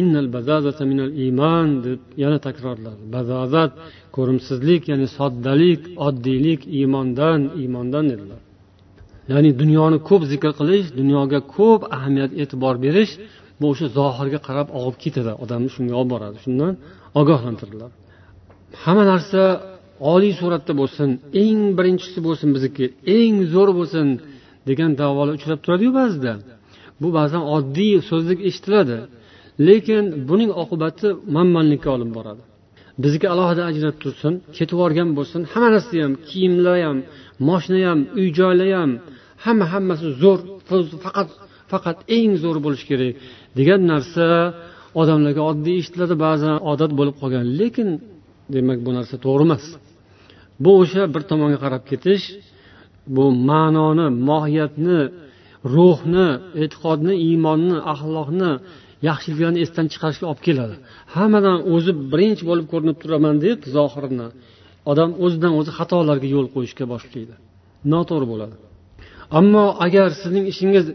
innal 0.00 0.28
bazazata 0.36 0.84
minal 0.90 1.12
iymon 1.24 1.68
deb 1.84 2.00
yana 2.22 2.38
takrorladi. 2.46 3.02
Bazazat 3.16 3.70
ko'rimsizlik 4.16 4.82
ya'ni 4.90 5.06
soddalik 5.18 5.80
oddiylik 6.06 6.60
iymondan 6.78 7.40
iymondan 7.60 8.04
dedilar 8.12 8.40
ya'ni 9.32 9.50
dunyoni 9.62 9.98
ko'p 10.08 10.22
zikr 10.32 10.50
qilish 10.58 10.86
dunyoga 11.00 11.40
ko'p 11.56 11.80
ahamiyat 11.96 12.32
e'tibor 12.42 12.74
berish 12.84 13.12
bu 13.60 13.66
o'sha 13.72 13.86
zohirga 13.98 14.38
qarab 14.48 14.68
og'ib 14.78 14.96
ketadi. 15.04 15.32
Odamni 15.42 15.70
shunga 15.74 15.94
olib 16.00 16.10
boradi 16.14 16.38
shundan 16.44 16.72
ogohlantirdilar 17.20 17.90
hamma 18.84 19.04
narsa 19.12 19.42
oliy 20.12 20.32
suratda 20.40 20.72
bo'lsin 20.80 21.10
eng 21.44 21.60
birinchisi 21.78 22.18
bo'lsin 22.26 22.48
bizniki 22.54 22.84
eng 23.18 23.36
zo'r 23.54 23.70
bo'lsin 23.78 24.06
degan 24.68 24.90
davolar 25.00 25.34
uchrab 25.38 25.60
turadiyu 25.64 25.90
ba'zida. 26.00 26.32
Bu 27.02 27.08
ba'zan 27.18 27.42
oddiy 27.56 27.96
so'zdek 28.10 28.38
eshitiladi. 28.48 28.98
Lekin 29.68 30.04
buning 30.28 30.50
oqibati 30.62 31.08
manmanlikka 31.36 31.88
olib 31.96 32.10
boradi. 32.18 32.42
Bizniki 33.02 33.26
alohida 33.34 33.62
ajrab 33.70 33.96
tursin 34.02 34.32
ketib 34.56 34.74
yuborgan 34.76 35.08
bo'lsin. 35.18 35.40
Hamma 35.52 35.68
narsa 35.74 35.94
ham 36.04 36.12
kiyimlar 36.28 36.76
ham 36.86 36.98
moshina 37.48 37.80
ham 37.88 38.00
uy 38.18 38.28
joylar 38.38 38.68
ham 38.78 38.90
hamma 39.44 39.66
hammasi 39.72 40.06
zo'r 40.22 40.40
faqat 41.04 41.28
faqat 41.72 41.98
eng 42.16 42.32
zo'r 42.42 42.58
bo'lishi 42.64 42.86
kerak 42.90 43.12
degan 43.58 43.80
narsa 43.92 44.26
odamlarga 45.00 45.42
oddiy 45.50 45.76
eshitiladi 45.80 46.14
ba'zan 46.26 46.56
odat 46.72 46.92
bo'lib 46.98 47.16
qolgan. 47.20 47.44
Lekin 47.60 47.88
demak 48.54 48.78
bu 48.86 48.90
narsa 48.98 49.14
to'g'ri 49.24 49.44
emas. 49.48 49.64
Bu 50.64 50.70
o'sha 50.82 51.02
bir 51.14 51.22
tomonga 51.30 51.58
qarab 51.64 51.82
ketish 51.90 52.24
bu 53.16 53.24
ma'noni 53.50 54.06
mohiyatni 54.28 54.98
ruhni 55.74 56.28
e'tiqodni 56.62 57.14
iymonni 57.28 57.76
axloqni 57.92 58.52
yaxshiliklarni 59.08 59.58
esdan 59.64 59.86
chiqarishga 59.92 60.26
olib 60.30 60.42
keladi. 60.48 60.74
Hammadan 61.14 61.58
o'zi 61.74 61.92
birinchi 62.12 62.42
bo'lib 62.50 62.66
ko'rinib 62.72 62.96
turaman 63.02 63.36
deb 63.46 63.58
zohirini 63.76 64.28
odam 64.90 65.10
o'zidan 65.24 65.52
o'zi 65.60 65.70
xatolarga 65.78 66.28
yo'l 66.34 66.46
qo'yishga 66.54 66.84
boshlaydi. 66.92 67.34
Noto'g'ri 67.92 68.26
bo'ladi. 68.32 68.56
Ammo 69.38 69.64
agar 69.86 70.08
sizning 70.20 70.44
ishingiz 70.52 70.86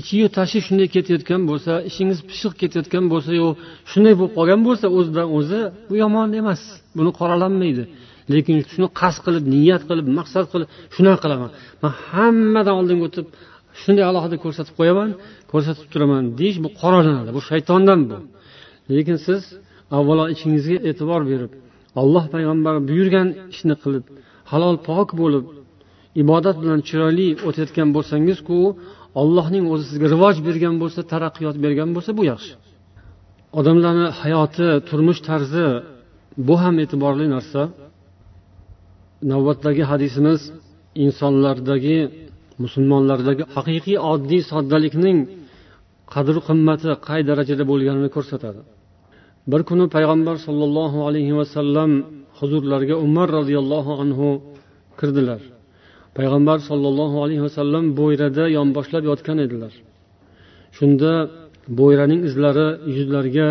ichiyu 0.00 0.26
tashi 0.36 0.58
shunday 0.66 0.88
ketayotgan 0.94 1.42
bo'lsa 1.50 1.72
ishingiz 1.90 2.18
pishiq 2.30 2.52
ketayotgan 2.62 3.04
bo'lsayu 3.12 3.48
shunday 3.90 4.14
bo'lib 4.18 4.32
qolgan 4.38 4.60
bo'lsa 4.68 4.86
o'zidan 4.98 5.26
o'zi 5.38 5.60
bu 5.88 5.94
yomon 6.02 6.28
emas 6.40 6.60
buni 6.98 7.10
qoralanmaydi. 7.18 7.84
Lekin 8.32 8.56
shuni 8.72 8.88
qasd 9.00 9.20
qilib 9.26 9.44
niyat 9.54 9.82
qilib 9.88 10.06
maqsad 10.18 10.44
qilib 10.52 10.68
shunaqa 10.94 11.18
qilaman. 11.24 11.50
Man 11.82 11.92
hammadan 12.10 12.74
oldinga 12.80 13.04
o'tib 13.08 13.26
shunday 13.80 14.04
alohida 14.10 14.36
ko'rsatib 14.44 14.74
qo'yaman 14.80 15.10
ko'rsatib 15.52 15.86
turaman 15.92 16.24
deyish 16.40 16.58
bu 16.64 16.68
qoralanadi 16.80 17.30
bu 17.36 17.40
shaytondan 17.50 18.00
bu. 18.10 18.18
Lekin 18.94 19.18
siz 19.26 19.42
avvalo 19.98 20.24
ichingizga 20.34 20.78
e'tibor 20.88 21.22
berib 21.30 21.52
alloh 22.00 22.24
payg'ambar 22.34 22.74
buyurgan 22.88 23.28
ishni 23.54 23.74
qilib 23.82 24.04
halol 24.52 24.76
pok 24.88 25.08
bo'lib 25.22 25.44
ibodat 26.22 26.56
bilan 26.62 26.80
chiroyli 26.88 27.28
o'tayotgan 27.48 27.88
bo'lsangizku 27.96 28.58
allohning 29.20 29.64
o'zi 29.72 29.84
sizga 29.90 30.06
rivoj 30.14 30.36
bergan 30.48 30.74
bo'lsa 30.82 31.00
taraqqiyot 31.12 31.56
bergan 31.64 31.88
bo'lsa 31.96 32.10
bu 32.18 32.22
yaxshi. 32.32 32.52
Odamlarni 33.58 34.08
hayoti 34.20 34.66
turmush 34.88 35.20
tarzi 35.28 35.66
bu 36.48 36.54
ham 36.62 36.74
e'tiborli 36.84 37.26
narsa. 37.34 37.62
Navbatdagi 39.32 39.82
hadisimiz 39.90 40.40
insonlardagi 41.04 41.98
musulmonlardagi 42.64 43.44
haqiqiy 43.56 43.98
oddiy 44.12 44.42
soddalikning 44.52 45.18
qadr 46.14 46.36
qimmati 46.48 46.90
qay 47.08 47.20
darajada 47.30 47.64
bo'lganini 47.70 48.10
ko'rsatadi. 48.16 48.60
Bir 49.50 49.60
kuni 49.68 49.86
payg'ambar 49.96 50.36
sollallohu 50.46 50.98
alayhi 51.08 51.34
vasallam 51.40 51.90
huzurlariga 52.38 52.96
umar 53.06 53.28
roziyallohu 53.38 53.92
anhu 54.02 54.28
kirdilar. 55.00 55.40
Payg'ambar 56.18 56.58
sollallohu 56.68 57.16
alayhi 57.24 57.42
vasallam 57.46 57.84
bo'yrada 58.00 58.44
yonboshlab 58.58 59.02
yotgan 59.10 59.38
edilar. 59.46 59.72
Shunda 60.76 61.12
bo'yraning 61.78 62.20
izlari 62.28 62.68
yuzlariga 62.96 63.48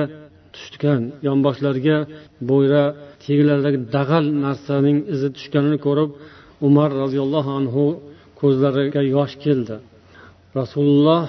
tushgan 0.55 1.01
yonboshlariga 1.28 1.97
bo'yra 2.49 2.84
tegilaridagi 3.26 3.80
dag'al 3.95 4.26
narsaning 4.45 4.97
izi 5.14 5.30
tushganini 5.38 5.78
ko'rib 5.86 6.10
umar 6.68 6.89
roziyallohu 7.01 7.51
anhu 7.60 7.86
ko'zlariga 8.41 9.01
yosh 9.15 9.35
keldi. 9.43 9.75
Rasululloh 10.59 11.23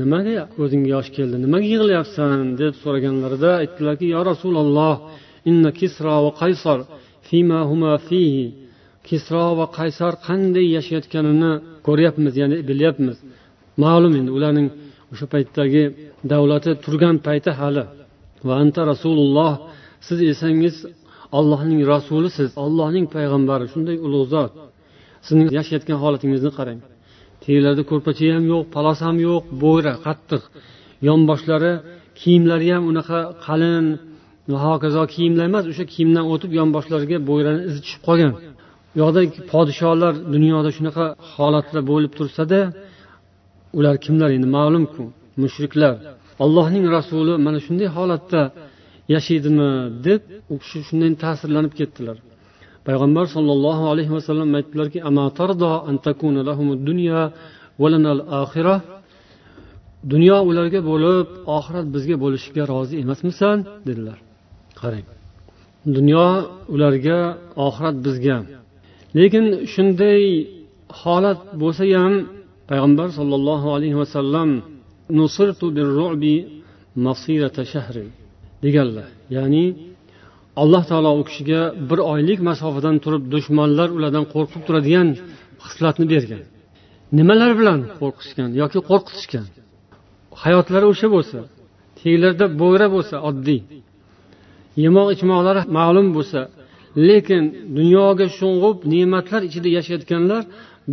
nimaga 0.00 0.42
ko'zingga 0.56 0.88
yosh 0.96 1.10
keldi 1.16 1.36
nimaga 1.44 1.66
yig'layapsan? 1.72 2.40
deb 2.60 2.72
so'raganlarida 2.82 3.50
aytdilarki 3.62 4.06
yo 4.14 4.20
rasululloh 4.30 4.94
inna 5.50 5.70
kisro 5.80 6.14
va 6.24 6.30
qaysar 6.42 6.78
fima 7.28 7.60
huma 7.70 7.92
fihi. 8.08 8.46
Kisro 9.08 9.44
va 9.58 9.66
qaysar 9.78 10.12
qanday 10.26 10.66
yashayotganini 10.76 11.52
ko'ryapmiz 11.86 12.34
ya'ni 12.42 12.56
bilyapmiz. 12.68 13.16
Ma'lum 13.82 14.12
endi 14.20 14.30
ularning 14.38 14.68
o'sha 15.12 15.26
paytdagi 15.34 15.82
davlati 16.32 16.70
turgan 16.84 17.16
payti 17.26 17.50
hali. 17.60 17.84
Va 18.46 18.54
anta 18.62 18.80
rasululloh 18.92 19.52
siz 20.06 20.18
esangiz 20.32 20.76
allohning 21.38 21.80
rasulisiz 21.92 22.50
allohning 22.64 23.06
payg'ambari 23.14 23.66
shunday 23.72 23.96
ulug' 24.06 24.28
zot 24.34 24.52
sizning 25.28 25.48
yashayotgan 25.58 25.98
holatingizni 26.02 26.50
qarang. 26.58 26.80
Taglarida 27.44 27.84
ko'rpacha 27.90 28.26
ham 28.36 28.44
yo'q 28.52 28.62
palos 28.74 28.98
ham 29.06 29.16
yo'q 29.28 29.42
bo'yra 29.62 29.92
qattiq. 30.06 30.42
Yonboshlari 31.08 31.72
kiyimlari 32.20 32.68
ham 32.74 32.84
unaqa 32.90 33.18
qalin 33.46 33.86
va 34.50 34.58
hokazo 34.66 35.02
kiyimlar 35.14 35.44
emas 35.50 35.64
o'sha 35.72 35.84
kiyimdan 35.92 36.24
o'tib 36.32 36.50
yonboshlariga 36.60 37.18
bo'yrani 37.28 37.60
izi 37.68 37.78
tushib 37.84 38.02
qolgan. 38.08 38.32
U 38.94 38.96
yoqda 39.02 39.20
podsholar 39.52 40.14
dunyoda 40.34 40.70
shunaqa 40.76 41.04
holatlar 41.34 41.82
bo'lib 41.90 42.12
tursada 42.18 42.60
ular 43.78 43.94
kimlar 44.04 44.30
endi? 44.36 44.48
Ma'lumku 44.56 45.02
mushriklar. 45.42 45.94
Allohning 46.44 46.84
rasuli 46.96 47.34
mana 47.46 47.58
shunday 47.66 47.88
holatda 47.96 48.42
yashaydimi 49.14 49.70
deb 50.06 50.20
u 50.52 50.54
kishi 50.62 50.78
shundan 50.88 51.12
ta'sirlanib 51.22 51.72
ketdilar. 51.80 52.16
Payg'ambar 52.88 53.26
sollallohu 53.36 53.84
alayhi 53.92 54.12
vasallam 54.16 54.48
aytdilarki 54.58 54.98
dunyo 60.12 60.36
ularga 60.50 60.80
bo'lib 60.90 61.26
oxirat 61.56 61.86
bizga 61.94 62.16
bo'lishiga 62.24 62.62
rozi 62.72 62.94
emasmisan? 63.04 63.56
dedilar. 63.88 64.18
Qarang. 64.80 65.06
Dunyo 65.96 66.26
ularga 66.74 67.18
oxirat 67.66 67.96
bizga. 68.06 68.36
Lekin 69.18 69.44
shunday 69.72 70.22
holat 71.02 71.40
bo'lsa 71.62 71.84
ham 71.94 72.14
payg'ambar 72.70 73.08
sollallohu 73.18 73.68
alayhi 73.76 73.96
vasallam 74.02 74.50
deganlar. 78.64 79.08
Ya'ni 79.36 79.64
alloh 80.62 80.82
taolo 80.90 81.10
u 81.20 81.22
kishiga 81.28 81.60
bir 81.90 81.98
oylik 82.12 82.38
masofadan 82.48 82.96
turib 83.04 83.22
dushmanlar 83.34 83.88
ulardan 83.96 84.24
qo'rqib 84.34 84.62
turadigan 84.66 85.08
xislatni 85.64 86.06
bergan. 86.12 86.42
Nimalar 87.18 87.52
bilan 87.60 87.80
qo'rqishgan 88.00 88.50
yoki 88.60 88.78
qo'rqitishgan? 88.90 89.46
Hayotlari 90.42 90.86
o'sha 90.92 91.08
bo'lsa 91.14 91.38
taglarida 92.00 92.46
bo'yra 92.60 92.86
bo'lsa 92.94 93.16
oddiy. 93.28 93.60
Yemoq 94.84 95.08
ichmoqlari 95.14 95.62
ma'lum 95.78 96.08
bo'lsa 96.16 96.40
lekin 97.08 97.42
dunyoga 97.78 98.26
sho'ng'ib 98.38 98.76
ne'matlar 98.92 99.40
ichida 99.48 99.68
yashayotganlar 99.78 100.42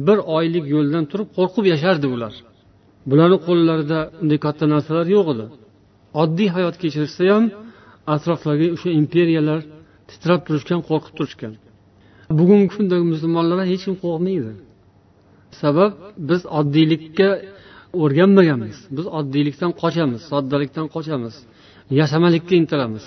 bir 0.07 0.17
oylik 0.37 0.65
yo'ldan 0.75 1.03
turib 1.11 1.27
qo'rqib 1.37 1.65
yashardi 1.73 2.07
ular 2.15 2.33
bularni 3.09 3.37
qo'llarida 3.47 3.99
unday 4.21 4.39
katta 4.45 4.65
narsalar 4.73 5.07
yo'q 5.15 5.27
edi. 5.33 5.45
Oddiy 6.21 6.49
hayot 6.55 6.75
kechirishsa 6.83 7.23
ham 7.33 7.43
atrofdagi 8.13 8.67
o'sha 8.75 8.89
imperiyalar 9.01 9.59
titrab 10.09 10.41
turishgan 10.47 10.81
qo'rqib 10.89 11.13
turishgan. 11.17 11.53
Bugungi 12.39 12.67
kundagi 12.75 13.05
musulmonlardan 13.13 13.67
hech 13.71 13.83
kim 13.85 13.95
qo'rqmaydi. 14.03 14.51
Sabab 15.61 15.91
biz 16.29 16.41
oddiylikka 16.59 17.29
o'rganmaganmiz. 18.03 18.77
Biz 18.97 19.05
oddiylikdan 19.19 19.71
qochamiz 19.81 20.21
soddalikdan 20.31 20.87
qochamiz 20.95 21.35
yashamalikka 21.99 22.53
intilamiz. 22.61 23.05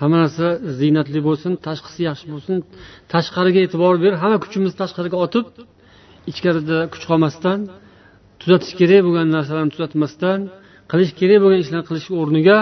Hamma 0.00 0.16
narsa 0.24 0.46
ziynatli 0.80 1.20
bo'lsin 1.28 1.52
tashqisi 1.66 2.00
yaxshi 2.08 2.26
bo'lsin 2.34 2.56
tashqariga 3.12 3.60
e'tibor 3.66 3.94
berib 4.04 4.18
hamma 4.22 4.38
kuchimizni 4.44 4.76
tashqariga 4.82 5.16
otib 5.26 5.46
ichkarida 6.30 6.78
kuch 6.92 7.04
qolmasdan 7.10 7.58
tuzatish 8.40 8.74
kerak 8.80 9.00
bo'lgan 9.06 9.28
narsalarni 9.36 9.72
tuzatmasdan 9.74 10.38
qilish 10.90 11.12
kerak 11.20 11.38
bo'lgan 11.42 11.60
ishlarni 11.64 11.86
qilish 11.88 12.08
o'rniga 12.20 12.58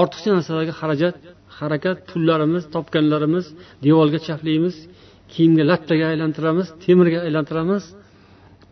ortiqcha 0.00 0.30
narsalarga 0.36 0.74
xarajat 0.80 1.16
harakat 1.58 1.96
pullarimiz 2.10 2.64
topganlarimiz 2.74 3.46
devorga 3.84 4.18
chaplaymiz 4.26 4.76
kiyimga 5.32 5.64
lattaga 5.70 6.06
aylantiramiz 6.12 6.66
temirga 6.84 7.18
aylantiramiz. 7.26 7.84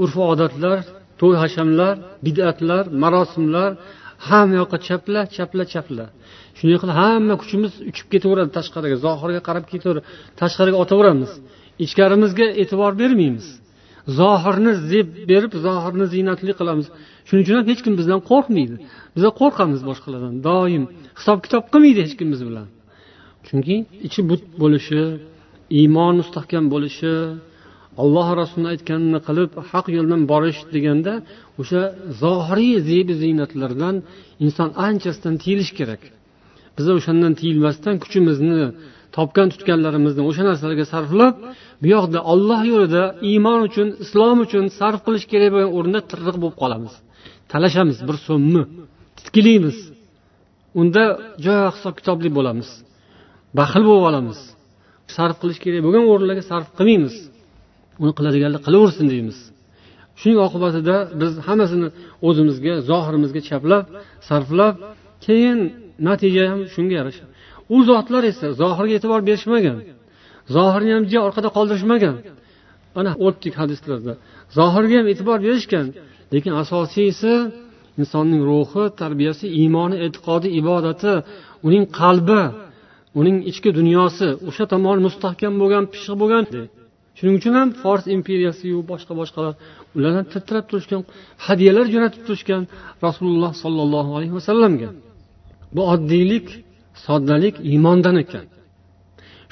Urf 0.02 0.14
odatlar 0.32 0.78
to'y 1.20 1.34
hashamlar 1.42 1.94
bidatlar 2.26 2.84
marosimlar 3.02 3.70
hamma 4.28 4.54
yoqqa 4.60 4.78
chapla 4.88 5.20
chapla 5.36 5.64
chapla. 5.72 6.04
Shunday 6.58 6.78
qilib 6.82 6.96
hamma 7.00 7.34
kuchimiz 7.42 7.72
uchib 7.90 8.06
ketaveradi 8.12 8.50
tashqariga 8.58 8.96
zohirga 9.04 9.40
qarab 9.48 9.64
ketaverib 9.72 10.04
tashqariga 10.40 10.76
otaveramiz. 10.84 11.30
Ichkarimizga 11.84 12.46
e'tibor 12.62 12.92
bermaymiz. 13.02 13.46
Zohirni 14.18 14.72
zeb 14.90 15.08
berib 15.30 15.52
zohirni 15.66 16.06
ziynatli 16.14 16.52
qilamiz. 16.60 16.86
Shuning 17.27 17.43
uchun 17.45 17.57
ham 17.59 17.66
hech 17.70 17.83
kim 17.87 17.95
bizdan 18.01 18.20
qo'rqmaydi. 18.31 18.77
Biza 19.16 19.31
qo'rqamiz 19.41 19.81
boshqalardan. 19.91 20.35
Doim 20.49 20.85
hisob 21.18 21.39
kitob 21.45 21.64
qilmaydi 21.72 22.01
hech 22.07 22.14
kim 22.18 22.29
biz 22.35 22.43
bilan. 22.49 22.66
Chunki 23.47 23.77
ichi 24.07 24.20
but 24.31 24.43
bo'lishi 24.62 25.03
iymon 25.81 26.14
mustahkam 26.20 26.64
bo'lishi 26.74 27.12
alloh 28.03 28.29
rasulini 28.41 28.68
aytganini 28.74 29.20
qilib 29.29 29.51
haq 29.70 29.87
yo'ldan 29.97 30.22
borish 30.33 30.61
deganda 30.74 31.12
o'sha 31.61 31.83
zohiriy 32.22 32.77
zebi 32.91 33.14
ziynatlardan 33.22 33.95
inson 34.45 34.68
anchasidan 34.89 35.35
tiyilishi 35.43 35.74
kerak. 35.81 36.03
Biza 36.77 36.93
o'shandan 36.99 37.33
tiyilmasdan 37.41 37.95
kuchimizni 38.03 38.61
topgan 39.16 39.49
tutganlarimizni 39.53 40.22
o'sha 40.31 40.43
narsalarga 40.49 40.85
sarflab 40.93 41.35
bu 41.83 41.87
yoqda 41.95 42.18
olloh 42.33 42.61
yo'lida 42.72 43.03
iymon 43.31 43.61
uchun 43.68 43.89
islom 44.05 44.37
uchun 44.47 44.64
sarf 44.79 45.01
qilish 45.07 45.27
kerak 45.33 45.51
bo'lgan 45.55 45.70
o'rinda 45.79 46.01
tirriq 46.11 46.37
bo'lib 46.43 46.59
qolamiz. 46.62 46.95
Talashamiz 47.53 47.99
bir 48.09 48.16
so'mni. 48.26 48.62
Titkilaymiz 49.18 49.78
unda 50.80 51.05
joy 51.44 51.61
hisob 51.76 51.94
kitobli 51.99 52.28
bo'lamiz. 52.38 52.68
Baxil 53.59 53.82
bo'lib 53.88 54.05
olamiz. 54.11 54.38
Sarf 55.16 55.36
qilish 55.42 55.61
kerak 55.64 55.80
bo'lgan 55.86 56.05
o'rinlarga 56.12 56.44
sarf 56.51 56.68
qilmaymiz. 56.78 57.16
Uni 58.03 58.12
qiladiganlar 58.18 58.61
qilaversin 58.66 59.07
deymiz. 59.12 59.38
Shuning 60.20 60.38
oqibatida 60.47 60.97
biz 61.20 61.32
hammasini 61.47 61.88
o'zimizga 62.28 62.74
zohirimizga 62.90 63.40
chaplab 63.49 63.84
sarflab 64.28 64.74
keyin 65.26 65.59
natija 66.09 66.42
ham 66.51 66.61
shunga 66.74 66.94
yarasha. 67.01 67.24
U 67.74 67.76
zotlar 67.90 68.22
esa 68.32 68.47
zohirga 68.62 68.94
e'tibor 68.99 69.20
berishmagan. 69.28 69.78
Zohirni 70.57 70.92
ham 70.97 71.05
orqada 71.28 71.49
qoldirishmagan. 71.57 72.16
Mana 72.97 73.11
o'tdik 73.26 73.55
hadislarda. 73.61 74.12
Zohirga 74.59 74.97
ham 75.01 75.07
e'tibor 75.12 75.38
berishgan. 75.47 75.86
Lekin 76.33 76.53
asosiysi 76.62 77.33
insonning 78.01 78.43
ruhi 78.51 78.85
tarbiyasi 79.01 79.47
iymoni 79.61 79.97
e'tiqodi 80.05 80.49
ibodati 80.61 81.12
uning 81.66 81.85
qalbi 82.01 82.43
uning 83.20 83.37
ichki 83.51 83.70
dunyosi 83.79 84.27
o'sha 84.49 84.64
tomoni 84.72 85.01
mustahkam 85.07 85.53
bo'lgan 85.62 85.85
pishiq 85.93 86.16
bo'lgan. 86.22 86.45
Shuning 87.18 87.37
uchun 87.41 87.55
ham 87.59 87.68
fors 87.83 88.05
imperiyasiyu 88.16 88.79
boshqa 88.91 89.12
boshqalar 89.20 89.55
ulardan 89.97 90.24
titrab 90.33 90.64
turishgan 90.70 91.03
hadyalar 91.47 91.87
jo'natib 91.95 92.22
turishgan 92.27 92.62
rasululloh 93.07 93.53
sollallohu 93.62 94.11
alayhi 94.16 94.35
vasallamga. 94.39 94.89
Bu 95.74 95.83
oddiylik 95.93 96.47
soddalik 97.07 97.55
iymondan 97.70 98.16
ekan. 98.24 98.47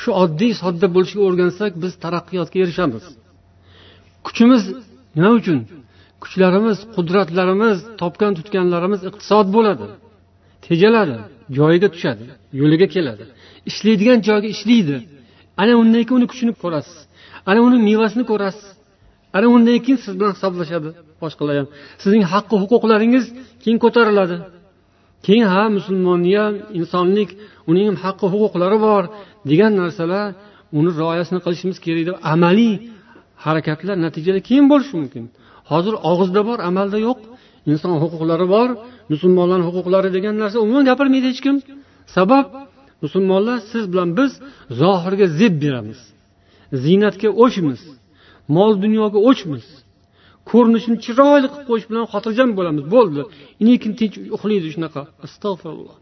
Shu 0.02 0.10
oddiy 0.22 0.52
sodda 0.62 0.86
bo'lishga 0.96 1.20
o'rgansak 1.28 1.72
biz 1.82 1.92
taraqqiyotga 2.04 2.58
erishamiz. 2.64 3.04
Kuchimiz 4.26 4.62
nima 5.16 5.30
uchun 5.40 5.58
kuchlarimiz 6.22 6.78
qudratlarimiz 6.96 7.78
topgan 8.00 8.32
tutganlarimiz 8.38 9.00
iqtisod 9.08 9.46
bo'ladi. 9.56 9.86
Tejaladi 10.66 11.16
joyiga 11.58 11.88
tushadi 11.94 12.24
yo'liga 12.60 12.86
keladi. 12.94 13.24
Ishlaydigan 13.70 14.18
joyga 14.28 14.48
ishlaydi. 14.54 14.96
Ana 15.60 15.72
undan 15.82 16.02
keyin 16.06 16.18
uni 16.20 16.26
kuchini 16.32 16.52
ko'rasiz. 16.62 16.98
Ana 17.50 17.60
uni 17.66 17.78
mevasini 17.88 18.24
ko'rasiz. 18.30 18.66
Ana 19.36 19.46
undan 19.54 19.78
keyin 19.84 19.98
siz 20.04 20.12
bilan 20.18 20.32
hisoblashadi 20.36 20.88
boshqalar 21.22 21.54
ham. 21.60 21.68
Sizning 22.02 22.24
haqqi 22.32 22.54
huquqlaringiz 22.62 23.24
keyin 23.62 23.78
ko'tariladi. 23.84 24.36
Keyin 25.26 25.46
ha 25.54 25.62
musulmonni 25.76 26.32
ham 26.40 26.54
insonlik 26.80 27.30
uning 27.70 27.86
ham 27.88 27.96
haqqi 28.04 28.26
huquqlari 28.32 28.78
bor 28.86 29.02
degan 29.50 29.72
narsalar 29.80 30.26
uni 30.78 30.90
rioyasini 31.00 31.40
qilishimiz 31.44 31.78
kerak 31.84 32.04
deb 32.08 32.16
amaliy 32.32 32.74
harakatlar 33.44 33.96
natijada 34.06 34.40
keyin 34.48 34.66
bo'lishi 34.72 34.94
mumkin. 35.00 35.24
Hozir 35.70 35.94
og'izda 36.10 36.40
bor 36.48 36.58
amalda 36.68 36.98
yo'q. 37.06 37.18
Inson 37.70 37.94
huquqlari 38.02 38.46
bor. 38.54 38.68
Musulmonlarni 39.12 39.64
huquqlari 39.68 40.10
degan 40.16 40.34
narsa 40.42 40.56
umuman 40.64 40.84
gapirmaydi 40.90 41.26
hech 41.32 41.40
kim. 41.46 41.56
Sabab 42.16 42.46
musulmonlar 43.04 43.58
siz 43.72 43.84
bilan 43.92 44.10
biz 44.18 44.30
zohirga 44.80 45.26
zeb 45.40 45.54
beramiz. 45.64 46.00
Ziynatga 46.84 47.28
o'chmiz. 47.44 47.80
Mol 48.56 48.72
dunyoga 48.84 49.18
o'chmiz. 49.30 49.66
Ko'rinishini 50.50 50.96
chiroyli 51.04 51.48
qilib 51.52 51.66
qo'yish 51.68 51.86
bilan 51.90 52.04
xotirjam 52.12 52.50
bo'lamiz. 52.58 52.84
Bo'ldi. 52.94 53.20
Lekin 53.66 53.92
tinch 53.98 54.14
uxlaydi 54.36 54.68
shunaqa. 54.74 55.02
Astag'firulloh. 55.26 55.96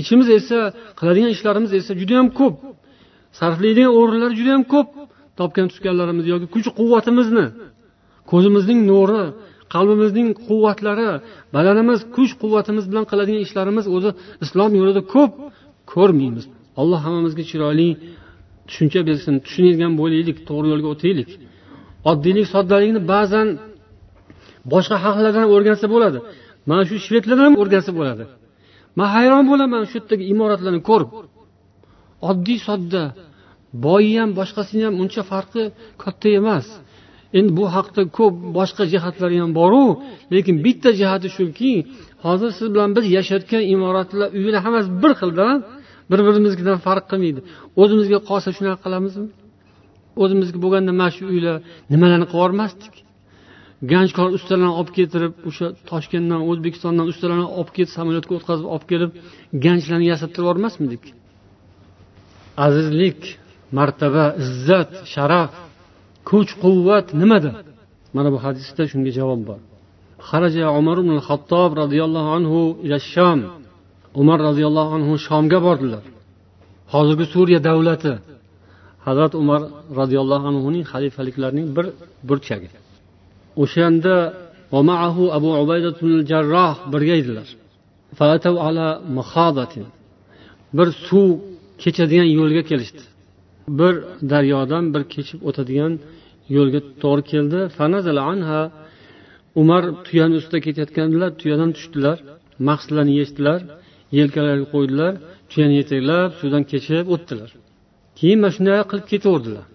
Ichimiz 0.00 0.28
esa 0.38 0.58
qiladigan 0.98 1.30
ishlarimiz 1.36 1.70
esa 1.80 1.92
judayam 2.00 2.28
ko'p. 2.40 2.54
Sarflaydigan 3.38 3.92
o'rinlar 4.00 4.30
judayam 4.38 4.64
ko'p. 4.74 4.88
Topgan 5.38 5.66
tutganlarimiz 5.72 6.24
yoki 6.32 6.46
kuch 6.54 6.68
quvvatimizni 6.78 7.46
ko'zimizning 8.30 8.80
nuri 8.90 9.22
qalbimizning 9.74 10.28
quvvatlari 10.46 11.10
badanimiz 11.54 12.00
kuch 12.16 12.32
quvvatimiz 12.42 12.84
bilan 12.90 13.04
qiladigan 13.10 13.40
ishlarimiz 13.46 13.86
o'zi 13.96 14.10
islom 14.44 14.70
yo'lida 14.80 15.02
ko'p 15.14 15.32
ko'rmaymiz. 15.92 16.44
Alloh 16.80 17.00
hammamizga 17.06 17.44
chiroyli 17.50 17.88
tushuncha 18.68 19.00
bersin. 19.08 19.34
Tushunadigan 19.44 19.92
bo'laylik 20.00 20.36
to'g'ri 20.48 20.66
yo'lga 20.72 20.88
o'taylik. 20.94 21.30
Oddiylik 22.10 22.46
soddalikni 22.54 23.00
ba'zan 23.12 23.48
boshqa 24.72 24.96
xalqlardan 25.04 25.46
o'rgansa 25.54 25.86
bo'ladi. 25.94 26.18
Mana 26.68 26.82
shu 26.88 26.96
shvedlardan 27.06 27.46
ham 27.48 27.56
o'rgansa 27.62 27.90
bo'ladi. 27.98 28.24
Man 28.98 29.08
hayron 29.16 29.44
bo'laman 29.50 29.82
shu 29.90 29.94
yerdagi 29.98 30.24
imoratlarni 30.32 30.80
ko'rib. 30.90 31.10
Oddiy 32.30 32.58
sodda 32.68 33.02
boyi 33.86 34.12
ham 34.20 34.30
boshqasini 34.38 34.82
ham 34.86 34.94
uncha 35.02 35.22
farqi 35.30 35.62
katta 36.02 36.28
emas. 36.40 36.66
Endi 37.38 37.50
bu 37.58 37.64
haqda 37.76 38.02
ko'p 38.18 38.34
boshqa 38.58 38.82
jihatlari 38.92 39.36
ham 39.42 39.50
boru 39.60 39.84
lekin 40.34 40.54
bitta 40.66 40.90
jihati 41.00 41.28
shuki 41.36 41.72
hozir 42.24 42.50
siz 42.58 42.66
bilan 42.74 42.90
biz 42.96 43.04
yashayotgan 43.16 43.62
imoratlar 43.74 44.28
uylar 44.38 44.60
hammasi 44.66 44.88
bir 45.02 45.12
xilda 45.20 45.46
bir 46.10 46.20
birimiznikidan 46.26 46.78
farq 46.86 47.04
qilmaydi. 47.10 47.40
O'zimizga 47.82 48.18
qolsa 48.28 48.48
shunaqa 48.56 48.78
qilamizmi? 48.84 49.28
O'zimizga 50.22 50.58
bo'lganda 50.64 50.92
mana 51.00 51.10
shu 51.16 51.22
uylar 51.34 51.56
nimalarni 51.92 52.26
qilib 52.30 52.40
yubormasdik 52.40 52.94
ganjkor 53.92 54.28
ustalarni 54.36 54.72
olib 54.80 54.92
keltirib 54.98 55.34
o'sha 55.48 55.66
toshkentdan 55.90 56.40
o'zbekistondan 56.50 57.06
ustalarni 57.12 57.46
olib 57.58 57.70
kelib 57.76 57.90
samolyotga 57.96 58.32
o'tkazib 58.38 58.66
olib 58.74 58.86
kelib 58.92 59.10
ganjlarni 59.64 60.06
yasab 60.12 60.30
turib 60.34 60.46
yubormasmidik? 60.46 61.02
Azizlik 62.66 63.20
martaba 63.78 64.24
izzat 64.44 64.90
sharaf. 65.14 65.52
Kuch 66.28 66.50
quvvat 66.62 67.06
nimada? 67.20 67.50
Mana 68.16 68.28
bu 68.34 68.38
hadisda 68.44 68.82
shunga 68.90 69.10
javob 69.18 69.40
bor. 69.48 69.60
Xaraja 70.28 70.66
umar 70.80 70.96
ibn 71.02 71.14
xattob 71.28 71.70
roziyallohu 71.82 72.30
anhu 72.38 72.60
ila 72.86 72.96
sham. 73.12 73.40
Umar 74.20 74.38
roziyallohu 74.48 74.90
anhu 74.98 75.12
shomga 75.26 75.58
bordilar. 75.66 76.04
Hozirgi 76.92 77.26
suriya 77.34 77.60
davlati. 77.68 78.12
Hazrat 79.06 79.32
umar 79.42 79.60
roziyallohu 80.00 80.44
anhuning 80.50 80.84
xalifaliklarining 80.92 81.66
bir 81.76 81.86
burchagi. 82.28 82.68
O'shanda 83.62 84.14
abu 85.38 85.50
ubaydatul 85.62 86.16
jarroh 86.30 86.74
birga 86.92 87.14
edilar. 87.20 87.48
Bir 90.76 90.88
suv 91.06 91.28
kechadigan 91.82 92.28
yo'lga 92.38 92.62
kelishdi. 92.70 93.02
Bir 93.78 93.94
daryodan 94.32 94.84
bir 94.94 95.02
kechib 95.14 95.40
o'tadigan 95.48 95.92
yo'lga 96.56 96.80
to'g'ri 97.02 97.22
keldi. 97.32 97.58
Umar 99.62 99.82
tuyani 100.06 100.34
ustida 100.40 100.58
ketayotgandilar 100.66 101.30
tuyadan 101.40 101.70
tushdilar 101.76 102.18
mahslarni 102.68 103.14
yechdilar 103.20 103.60
yelkalariga 104.18 104.66
qo'ydilar 104.74 105.12
tuyani 105.50 105.74
yetaklab 105.80 106.28
suvdan 106.40 106.62
kechib 106.72 107.06
o'tdilar. 107.14 107.50
Keyin 108.18 108.38
mana 108.42 108.52
shunday 108.56 108.76
qilib 108.90 109.06
ketaverdilar. 109.12 109.66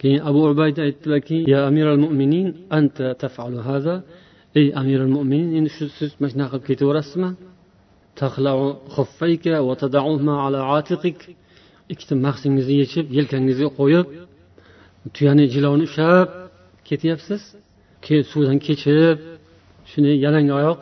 Keyin 0.00 0.20
abu 0.28 0.40
ubayda 0.52 0.80
aytdilarki 0.88 1.36
ya 1.52 1.58
amiral 1.70 1.98
mo'minin 2.04 2.48
anta 2.78 3.06
tafalu 3.22 3.60
hada 3.68 3.94
ey 4.58 4.66
amiral 4.80 5.10
mo'minin 5.16 5.50
endi 5.58 5.70
shu 5.76 5.84
siz 5.98 6.10
mana 6.20 6.30
shunaqa 6.32 6.56
qilib 6.56 6.68
ketaverasizmi? 6.70 7.30
Ikkita 11.92 12.14
mahsingizni 12.26 12.74
yechib 12.82 13.06
yelkangizga 13.18 13.68
qo'yib 13.78 14.06
tuyani 15.14 15.44
jilovini 15.54 15.84
ushlab 15.88 16.28
ketyapsiz? 16.88 17.42
Keyin 18.04 18.24
suvdan 18.32 18.58
kechib 18.66 19.18
shuni 19.90 20.12
yalang 20.24 20.48
oyoq. 20.58 20.80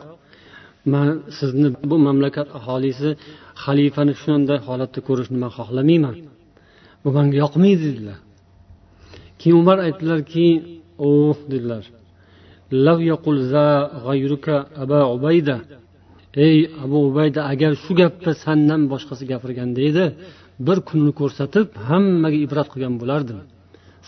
Man 0.93 1.07
sizni 1.37 1.69
bu 1.89 1.95
mamlakat 2.07 2.47
aholisi 2.59 3.09
xalifani 3.63 4.13
shunday 4.21 4.59
holatda 4.67 4.99
ko'rishni 5.07 5.37
man 5.43 5.51
xohlamayman. 5.57 6.15
Bu 7.03 7.09
manga 7.17 7.37
yoqmaydi 7.43 7.83
dedilar. 7.89 8.19
Keyin 9.39 9.57
umar 9.61 9.77
aytdilarki 9.87 10.45
oh 11.07 11.37
dedilar. 11.51 11.83
Ey 16.45 16.57
abu 16.83 16.97
ubayda 17.09 17.41
agar 17.51 17.71
shu 17.83 17.91
gapni 18.01 18.33
sandan 18.43 18.81
boshqasi 18.91 19.23
gapirganda 19.31 19.81
edi 19.89 20.05
bir 20.67 20.77
kunni 20.89 21.11
ko'rsatib 21.19 21.67
hammaga 21.89 22.37
ibrat 22.45 22.67
qilgan 22.73 22.95
bo'lardim. 23.01 23.39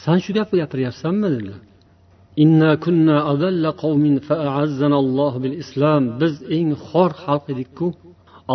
San 0.04 0.18
shu 0.24 0.32
gapni 0.38 0.56
gapiryapsanmi 0.64 1.28
dedilar 1.36 1.60
biz 6.22 6.34
eng 6.58 6.70
xor 6.88 7.12
xalq 7.24 7.46
edikku. 7.54 7.88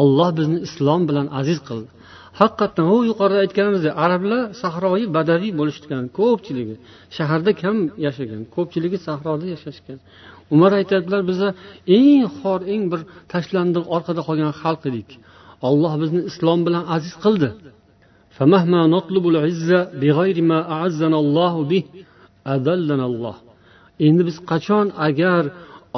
Olloh 0.01 0.30
bizni 0.38 0.59
islom 0.66 1.01
bilan 1.09 1.26
aziz 1.40 1.59
qildi. 1.68 1.88
Haqiqatdan 2.40 2.86
u 2.95 2.97
yuqorida 3.11 3.40
aytganimizdek 3.45 3.92
arablar 4.05 4.40
sahroyi 4.62 5.07
badaviy 5.16 5.53
bo'lishgan 5.61 6.05
ko'pchiligi 6.18 6.74
shaharda 7.16 7.53
kam 7.62 7.76
yashagan 8.07 8.42
ko'pchiligi 8.55 8.99
sahroda 9.07 9.47
yashashgan. 9.55 9.99
Umar 10.55 10.72
aytadilar 10.80 11.22
biza 11.30 11.49
eng 11.99 12.24
xor 12.38 12.61
eng 12.74 12.84
bir 12.92 13.01
tashlandiq 13.32 13.84
orqada 13.97 14.20
qolgan 14.28 14.53
xalq 14.62 14.82
edik. 14.90 15.09
Olloh 15.68 15.92
bizni 16.03 16.20
islom 16.30 16.61
bilan 16.66 16.84
aziz 16.97 17.14
qildi. 17.24 17.49
فمهما 18.37 18.80
نطلب 18.95 19.24
العزة 19.32 19.80
بغير 20.01 20.37
ما 20.51 20.59
أعزنا 20.74 21.18
الله 21.24 21.55
به 21.70 21.85
أذلنا 22.55 23.07
الله. 23.11 23.37
endi 24.07 24.22
biz 24.28 24.37
qachon 24.51 24.87
agar 25.09 25.43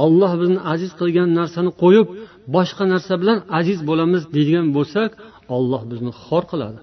olloh 0.04 0.32
bizni 0.40 0.60
aziz 0.72 0.90
qilgan 1.00 1.28
narsani 1.38 1.70
qo'yib 1.82 2.06
boshqa 2.54 2.84
narsa 2.92 3.12
bilan 3.22 3.38
aziz 3.58 3.78
bo'lamiz 3.88 4.22
deydigan 4.34 4.66
bo'lsak 4.76 5.10
olloh 5.56 5.82
bizni 5.90 6.12
xor 6.24 6.42
qiladi 6.52 6.80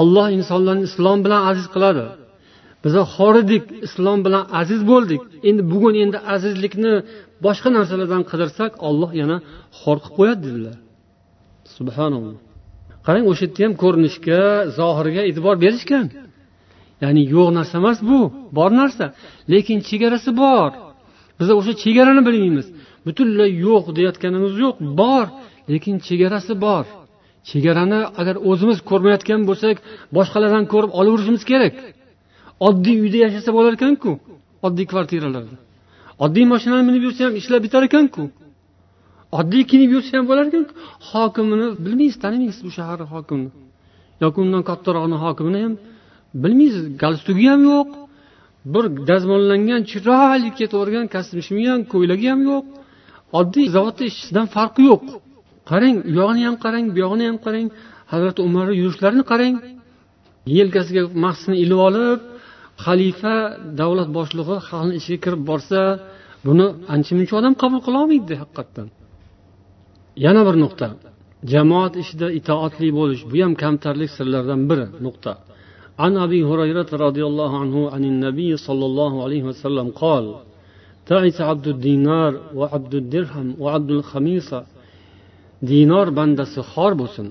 olloh 0.00 0.26
insonlarni 0.38 0.84
islom 0.90 1.18
bilan 1.24 1.40
aziz 1.50 1.66
qiladi 1.74 2.04
biza 2.84 3.02
xor 3.14 3.34
edik 3.42 3.64
islom 3.86 4.18
bilan 4.26 4.44
aziz 4.60 4.80
bo'ldik 4.90 5.22
endi 5.48 5.62
bugun 5.72 5.94
endi 6.04 6.18
azizlikni 6.34 6.94
boshqa 7.44 7.68
narsalardan 7.76 8.22
qidirsak 8.30 8.72
olloh 8.88 9.10
yana 9.20 9.36
xor 9.80 9.96
qilib 10.02 10.14
qo'yadi 10.18 10.40
dedilar 10.46 10.76
subhanalloh 11.76 12.45
qarang 13.06 13.24
o'sha 13.30 13.44
yerda 13.46 13.60
ham 13.66 13.72
ko'rinishga 13.82 14.40
zohirga 14.78 15.22
e'tibor 15.28 15.56
berishgan. 15.64 16.06
Ya'ni 17.02 17.22
yo'q 17.34 17.48
narsa 17.58 17.74
emas 17.82 17.98
bu 18.10 18.18
bor 18.58 18.70
narsa. 18.80 19.04
Lekin 19.52 19.78
chegarasi 19.88 20.30
bor. 20.42 20.70
Biz 21.38 21.48
o'sha 21.58 21.72
chegarani 21.82 22.22
bilmaymiz. 22.28 22.66
Butunlay 23.06 23.50
yo'q 23.66 23.84
deyotganimiz 23.98 24.52
yo'q 24.64 24.76
bor. 25.00 25.26
Lekin 25.70 25.96
chegarasi 26.06 26.54
bor. 26.64 26.84
Chegarani 27.50 28.00
agar 28.20 28.36
o'zimiz 28.50 28.78
ko'rmayotgan 28.90 29.40
bo'lsak 29.48 29.76
boshqalardan 30.16 30.64
ko'rib 30.72 30.92
olaverishimiz 31.00 31.42
kerak. 31.50 31.74
Oddiy 32.68 32.96
uyda 33.04 33.18
yashasa 33.24 33.50
bo'lar 33.56 33.72
ekanku 33.78 34.10
oddiy 34.66 34.86
kvartiralarda. 34.92 35.56
Oddiy 36.24 36.44
mashinani 36.52 36.84
minib 36.88 37.02
yursa 37.06 37.20
ham 37.26 37.34
ishlab 37.40 37.60
bitar 37.66 37.82
ekanku. 37.88 38.22
Oddiy 39.38 39.62
kiyinib 39.68 39.90
yursa 39.96 40.12
ham 40.18 40.24
bo'lar 40.30 40.44
ekanku 40.50 40.72
hokimini 41.10 41.66
bilmaysiz 41.84 42.18
tanimaysiz 42.24 42.62
bu 42.68 42.72
shaharni 42.78 43.06
hokimini. 43.14 43.50
Yoki 44.22 44.38
undan 44.44 44.62
kattarog'ini 44.70 45.18
hokimini 45.24 45.58
ham 45.64 45.74
bilmaysiz. 46.42 46.84
Galstugi 47.02 47.46
ham 47.52 47.62
yo'q. 47.72 47.88
Bir 48.74 48.84
dazmollangan 49.10 49.82
chiroyli 49.90 50.50
ketavergan 50.58 51.06
kostyum 51.14 51.58
ham 51.70 51.80
ko'ylagi 51.92 52.26
ham 52.32 52.40
yo'q. 52.50 52.64
Oddiy 53.38 53.66
zavodda 53.76 54.02
ishchisidan 54.10 54.46
farqi 54.56 54.82
yo'q. 54.90 55.02
Qarang 55.70 55.96
u 56.08 56.10
yog'ini 56.20 56.42
ham 56.48 56.56
qarang 56.64 56.84
bu 56.94 56.98
yog'ini 57.04 57.24
ham 57.30 57.38
qarang. 57.46 57.66
Hazrati 58.12 58.40
umarni 58.48 58.74
yurishlarini 58.82 59.24
qarang. 59.32 59.54
Yelkasiga 60.58 61.02
mahsini 61.24 61.56
ilib 61.64 61.80
olib 61.88 62.20
xalifa 62.84 63.34
davlat 63.80 64.08
boshlig'i 64.18 64.56
xalqni 64.68 64.94
ichiga 65.00 65.18
kirib 65.24 65.42
borsa 65.50 65.80
buni 66.46 66.66
ancha 66.94 67.12
muncha 67.18 67.34
odam 67.40 67.54
qabul 67.62 67.80
qilolmaydi 67.86 68.34
haqiqatdan. 68.42 68.86
yana 70.25 70.41
bir 70.47 70.55
nuqta 70.63 70.87
jamoat 71.53 71.93
ishida 72.03 72.27
itoatli 72.39 72.87
bo'lish 72.99 73.21
bu 73.31 73.35
ham 73.43 73.53
kamtarlik 73.63 74.09
sirlaridan 74.17 74.61
biri 74.69 74.87
nuqta 75.07 75.33
عن 76.03 76.13
أبي 76.25 76.39
هريرة 76.49 76.89
رضي 77.07 77.23
الله 77.29 77.51
عنه 77.61 77.77
عن 77.93 78.03
النبي 78.11 78.51
صلى 78.67 78.85
الله 78.89 79.13
عليه 79.23 79.43
وسلم 79.49 79.87
قال 80.03 80.25
تعس 81.11 81.37
عبد 81.49 81.67
الدينار 81.75 82.31
وعبد 82.59 82.93
الدرهم 83.01 83.47
وعبد 83.63 83.91
الخميصة 83.97 84.61
dinor 85.69 86.07
bandasi 86.19 86.61
xor 86.73 86.91
bo'lsin 87.01 87.27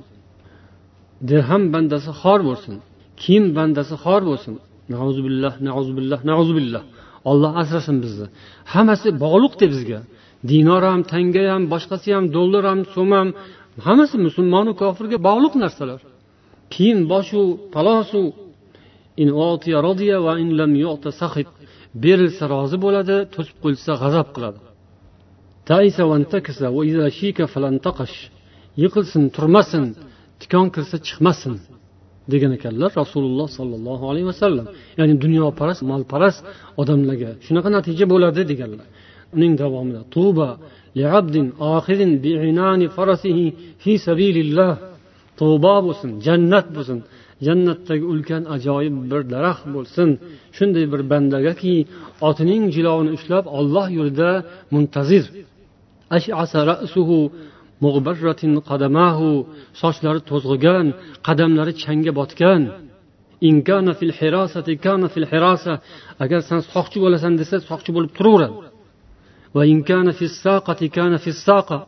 dirham 1.28 1.62
bandasi 1.74 2.10
xor 2.22 2.40
bo'lsin 2.48 2.74
kiyim 3.22 3.44
bandasi 3.58 3.94
xor 4.04 4.20
bo'lsin 4.28 4.54
nauzubillah 4.94 5.52
nauzubillah 5.68 6.20
nauzubillah 6.30 6.82
olloh 7.30 7.52
asrasin 7.62 7.96
bizni 8.04 8.26
hammasi 8.72 9.08
bog'liqda 9.24 9.66
bizga 9.72 10.00
Dinor 10.51 10.83
ham 10.89 11.01
tanga 11.11 11.43
ham 11.53 11.63
boshqasi 11.73 12.09
ham 12.15 12.25
dollar 12.37 12.63
ham 12.71 12.79
so'm 12.93 13.11
ham. 13.17 13.27
Hammasi 13.85 14.17
musulmonu 14.27 14.71
kofirga 14.81 15.17
bog'liq 15.27 15.53
narsalar. 15.63 15.99
Kiyim 16.73 16.99
boshu 17.11 17.41
palosu 17.75 18.21
berilsa 22.03 22.43
rozi 22.53 22.77
bo'ladi 22.85 23.15
to'sib 23.33 23.57
qo'yilsa 23.63 23.91
g'azab 24.01 24.27
qiladi. 24.35 24.59
Yiqilsin 28.81 29.23
turmasin 29.35 29.85
tikon 30.41 30.67
kirsa 30.75 30.97
chiqmasin 31.07 31.55
degan 32.31 32.51
ekanlar 32.57 32.89
rasululloh 33.01 33.47
sollallohu 33.57 34.03
alayhi 34.11 34.27
vasallam. 34.31 34.65
Ya'ni 34.99 35.13
dunyoparast 35.23 35.81
molparast 35.91 36.39
odamlarga 36.81 37.29
shunaqa 37.45 37.69
natija 37.77 38.05
bo'ladi 38.13 38.41
deganlar. 38.51 38.87
Uning 39.35 39.53
davomida 39.61 40.01
tuba 40.15 40.49
tubo 45.39 45.75
bo'lsin 45.85 46.11
jannat 46.25 46.67
bo'lsin. 46.75 46.99
Jannatdagi 47.45 48.05
ulkan 48.13 48.43
ajoyib 48.55 48.95
bir 49.11 49.21
daraxt 49.33 49.65
bo'lsin. 49.75 50.09
Shunday 50.57 50.85
bir 50.93 51.01
bandagaki 51.11 51.75
otining 52.29 52.63
jilovini 52.75 53.11
ushlab 53.17 53.45
olloh 53.57 53.87
yo'lida 53.97 54.29
muntazir. 54.73 55.23
Sochlari 59.81 60.21
to'zg'igan 60.29 60.85
qadamlari 61.27 61.73
changga 61.83 62.11
botgan. 62.19 62.61
Agar 66.23 66.41
san 66.49 66.61
soqchi 66.73 66.97
bo'lasan 67.03 67.33
desa 67.41 67.55
soqchi 67.69 67.91
bo'lib 67.95 68.11
turaveradi. 68.17 68.55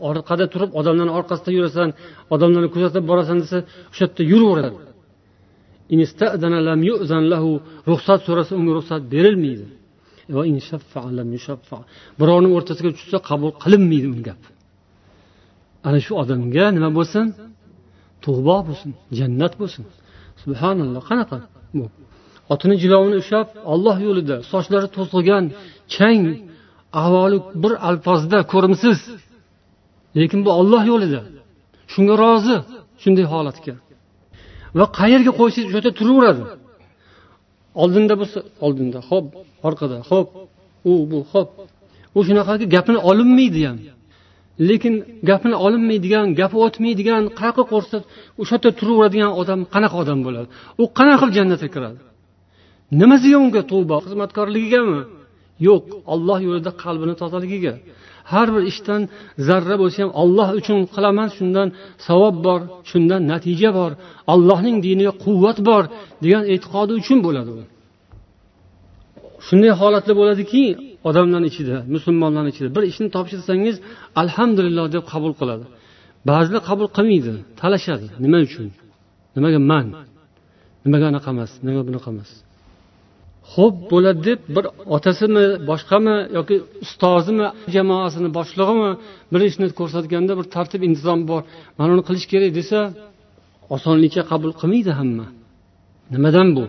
Orqada 0.09 0.45
turib 0.53 0.71
odamlarni 0.79 1.13
orqasida 1.19 1.51
yurasan 1.57 1.89
odamlarni 2.33 2.69
kuzatib 2.75 3.03
borasan 3.11 3.37
desa 3.43 3.57
o'sha 3.91 4.03
yerda 4.05 4.23
yuraveradi. 4.31 4.79
Ruxsat 7.89 8.19
so'rasa 8.27 8.51
unga 8.59 8.71
ruxsat 8.77 9.01
berilmaydi. 9.13 9.65
Birovni 12.19 12.49
o'rtasiga 12.57 12.89
tushsa 12.97 13.17
qabul 13.29 13.51
qilinmaydi 13.63 14.07
uni 14.13 14.23
gap 14.29 14.41
ana 15.87 15.99
shu 16.05 16.13
odamga 16.23 16.65
nima 16.75 16.89
bo'lsin? 16.97 17.25
Tug'bo 18.23 18.57
bo'lsin 18.67 18.89
jannat 19.19 19.53
bo'lsin. 19.61 19.83
Subhanalloh 20.43 21.03
qanaqa? 21.09 21.37
Bu. 21.77 21.85
Otini 22.53 22.75
jilovini 22.83 23.17
ushlab 23.23 23.47
olloh 23.73 23.97
yo'lida 24.07 24.35
sochlari 24.51 24.87
to'zg'igan 24.97 25.45
chang 25.95 26.23
ahvoli 27.01 27.37
bir 27.63 27.73
alfozda 27.89 28.39
ko'rimsiz. 28.53 28.99
Lekin 30.19 30.39
bu 30.45 30.49
olloh 30.59 30.83
yo'lida. 30.91 31.21
Shunga 31.93 32.15
rozi 32.23 32.55
shunday 33.01 33.25
holatga. 33.33 33.73
Va 34.77 34.85
qayerga 34.99 35.31
qo'ysangiz 35.39 35.67
o'sha 35.69 35.77
yerda 35.79 35.91
turaveradi. 35.99 36.43
Oldinda 37.83 38.13
bo'lsa 38.21 38.39
oldinda 38.65 38.99
ho'p 39.09 39.27
orqada 39.67 39.97
ho'p 40.09 40.29
u 40.89 40.91
bu 41.11 41.19
ho'p 41.31 41.49
u 42.17 42.19
shunaqaki 42.27 42.65
gapini 42.75 42.99
olinmaydi 43.09 43.61
ham 43.67 43.77
lekin 44.69 44.93
gapini 45.29 45.55
olinmaydigan 45.65 46.25
gapi 46.39 46.57
o'tmaydigan 46.65 47.23
qayoqqa 47.39 47.63
qo'rsa 47.71 47.97
o'sha 48.41 48.55
yerda 48.55 48.69
turaveradigan 48.79 49.31
odam 49.41 49.59
qanaqa 49.73 49.95
odam 50.03 50.19
bo'ladi? 50.27 50.47
U 50.81 50.83
qanaqa 50.97 51.17
qilib 51.21 51.35
jannatga 51.39 51.69
kiradi? 51.75 51.99
Nimasiga 53.01 53.37
unga 53.45 53.61
tuvba 53.71 53.95
xizmatkorligigami? 54.05 54.99
Yo'q 55.67 55.83
olloh 56.13 56.39
yo'lida 56.47 56.71
qalbini 56.83 57.15
tozaligiga 57.21 57.73
har 58.31 58.47
bir 58.55 58.63
ishdan 58.71 59.01
zarra 59.47 59.75
bo'lsa 59.81 59.97
ham 60.03 60.11
olloh 60.21 60.49
uchun 60.59 60.79
qilaman 60.95 61.29
shundan 61.37 61.67
savob 62.07 62.35
bor 62.47 62.59
shundan 62.91 63.21
natija 63.31 63.69
bor. 63.79 63.91
Allohning 64.33 64.77
diniga 64.85 65.13
quvvat 65.23 65.57
bor 65.69 65.83
degan 66.23 66.43
e'tiqodi 66.53 66.93
uchun 67.01 67.17
bo'ladi 67.27 67.49
u 67.57 67.57
shunday 69.47 69.71
holatlar 69.81 70.15
bo'ladiki 70.21 70.63
odamlarni 71.09 71.47
ichida 71.53 71.75
musulmonlarni 71.95 72.49
ichida 72.53 72.69
bir 72.75 72.83
ishni 72.91 73.07
topshirsangiz 73.15 73.75
alhamdulillah 74.21 74.85
deb 74.95 75.03
qabul 75.11 75.33
qiladi. 75.39 75.65
Ba'zilar 76.29 76.61
qabul 76.69 76.87
qilmaydi 76.97 77.33
talashadi. 77.61 78.07
Nima 78.23 78.39
uchun? 78.47 78.67
Nimaga 79.35 79.59
man? 79.71 79.87
Nimaga 80.85 81.05
anaqa 81.11 81.29
emas? 81.35 81.51
Nimaga 81.65 81.83
bunaqa 81.89 82.09
emas? 82.15 82.31
Xo'p 83.53 83.75
bo'ladi 83.91 84.21
deb 84.27 84.39
bir 84.55 84.65
otasimi 84.95 85.45
boshqami 85.69 86.15
yoki 86.37 86.55
ustozimi 86.85 87.47
jamoasini 87.75 88.29
boshlig'imi 88.37 88.91
bir 89.31 89.41
ishni 89.49 89.65
ko'rsatganda 89.79 90.33
bir 90.39 90.45
tartib 90.55 90.81
intizom 90.87 91.19
bor. 91.29 91.41
Mana 91.77 91.89
uni 91.95 92.03
qilish 92.07 92.27
kerak 92.33 92.51
desa 92.59 92.79
osonlikcha 93.75 94.21
qabul 94.31 94.51
qilmaydi 94.59 94.91
hamma. 94.99 95.27
Nimadan 96.13 96.49
bu? 96.57 96.63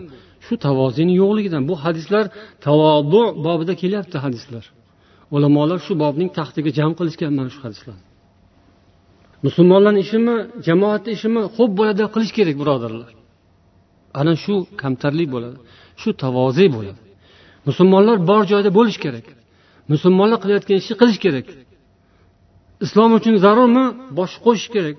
Shu 0.45 0.53
tavozini 0.65 1.13
yo'qligidan. 1.21 1.61
Bu 1.69 1.75
hadislar 1.83 2.25
tavodu 2.65 3.21
bobida 3.45 3.73
kelyapti 3.81 4.17
hadislar. 4.25 4.63
Ulamolar 5.35 5.79
shu 5.85 5.93
bobning 6.03 6.29
taxtiga 6.37 6.69
jam 6.79 6.91
qilishgan 6.99 7.31
mana 7.39 7.49
shu 7.55 7.61
hadislarni 7.67 8.09
musulmonlarni 9.45 10.01
ishimi 10.05 10.35
jamoatni 10.67 11.11
ishimi 11.17 11.41
xo'p 11.55 11.71
bo'ladi 11.79 12.03
qilish 12.13 12.33
kerak 12.37 12.55
birodarlar. 12.61 13.11
Ana 14.19 14.33
shu 14.43 14.53
kamtarlik 14.81 15.27
bo'ladi. 15.35 15.57
Shu 16.01 16.09
tavoze 16.23 16.65
bo'ladi 16.75 17.01
musulmonlar 17.69 18.17
bor 18.29 18.43
joyda 18.51 18.69
bo'lishi 18.77 18.99
kerak. 19.05 19.25
Musulmonlar 19.93 20.37
qilayotgan 20.43 20.77
ishni 20.81 20.95
qilish 21.01 21.19
kerak. 21.25 21.47
Islom 22.85 23.11
uchun 23.19 23.35
zarurmi? 23.45 23.85
Bosh 24.17 24.33
qo'shish 24.45 24.69
kerak. 24.75 24.97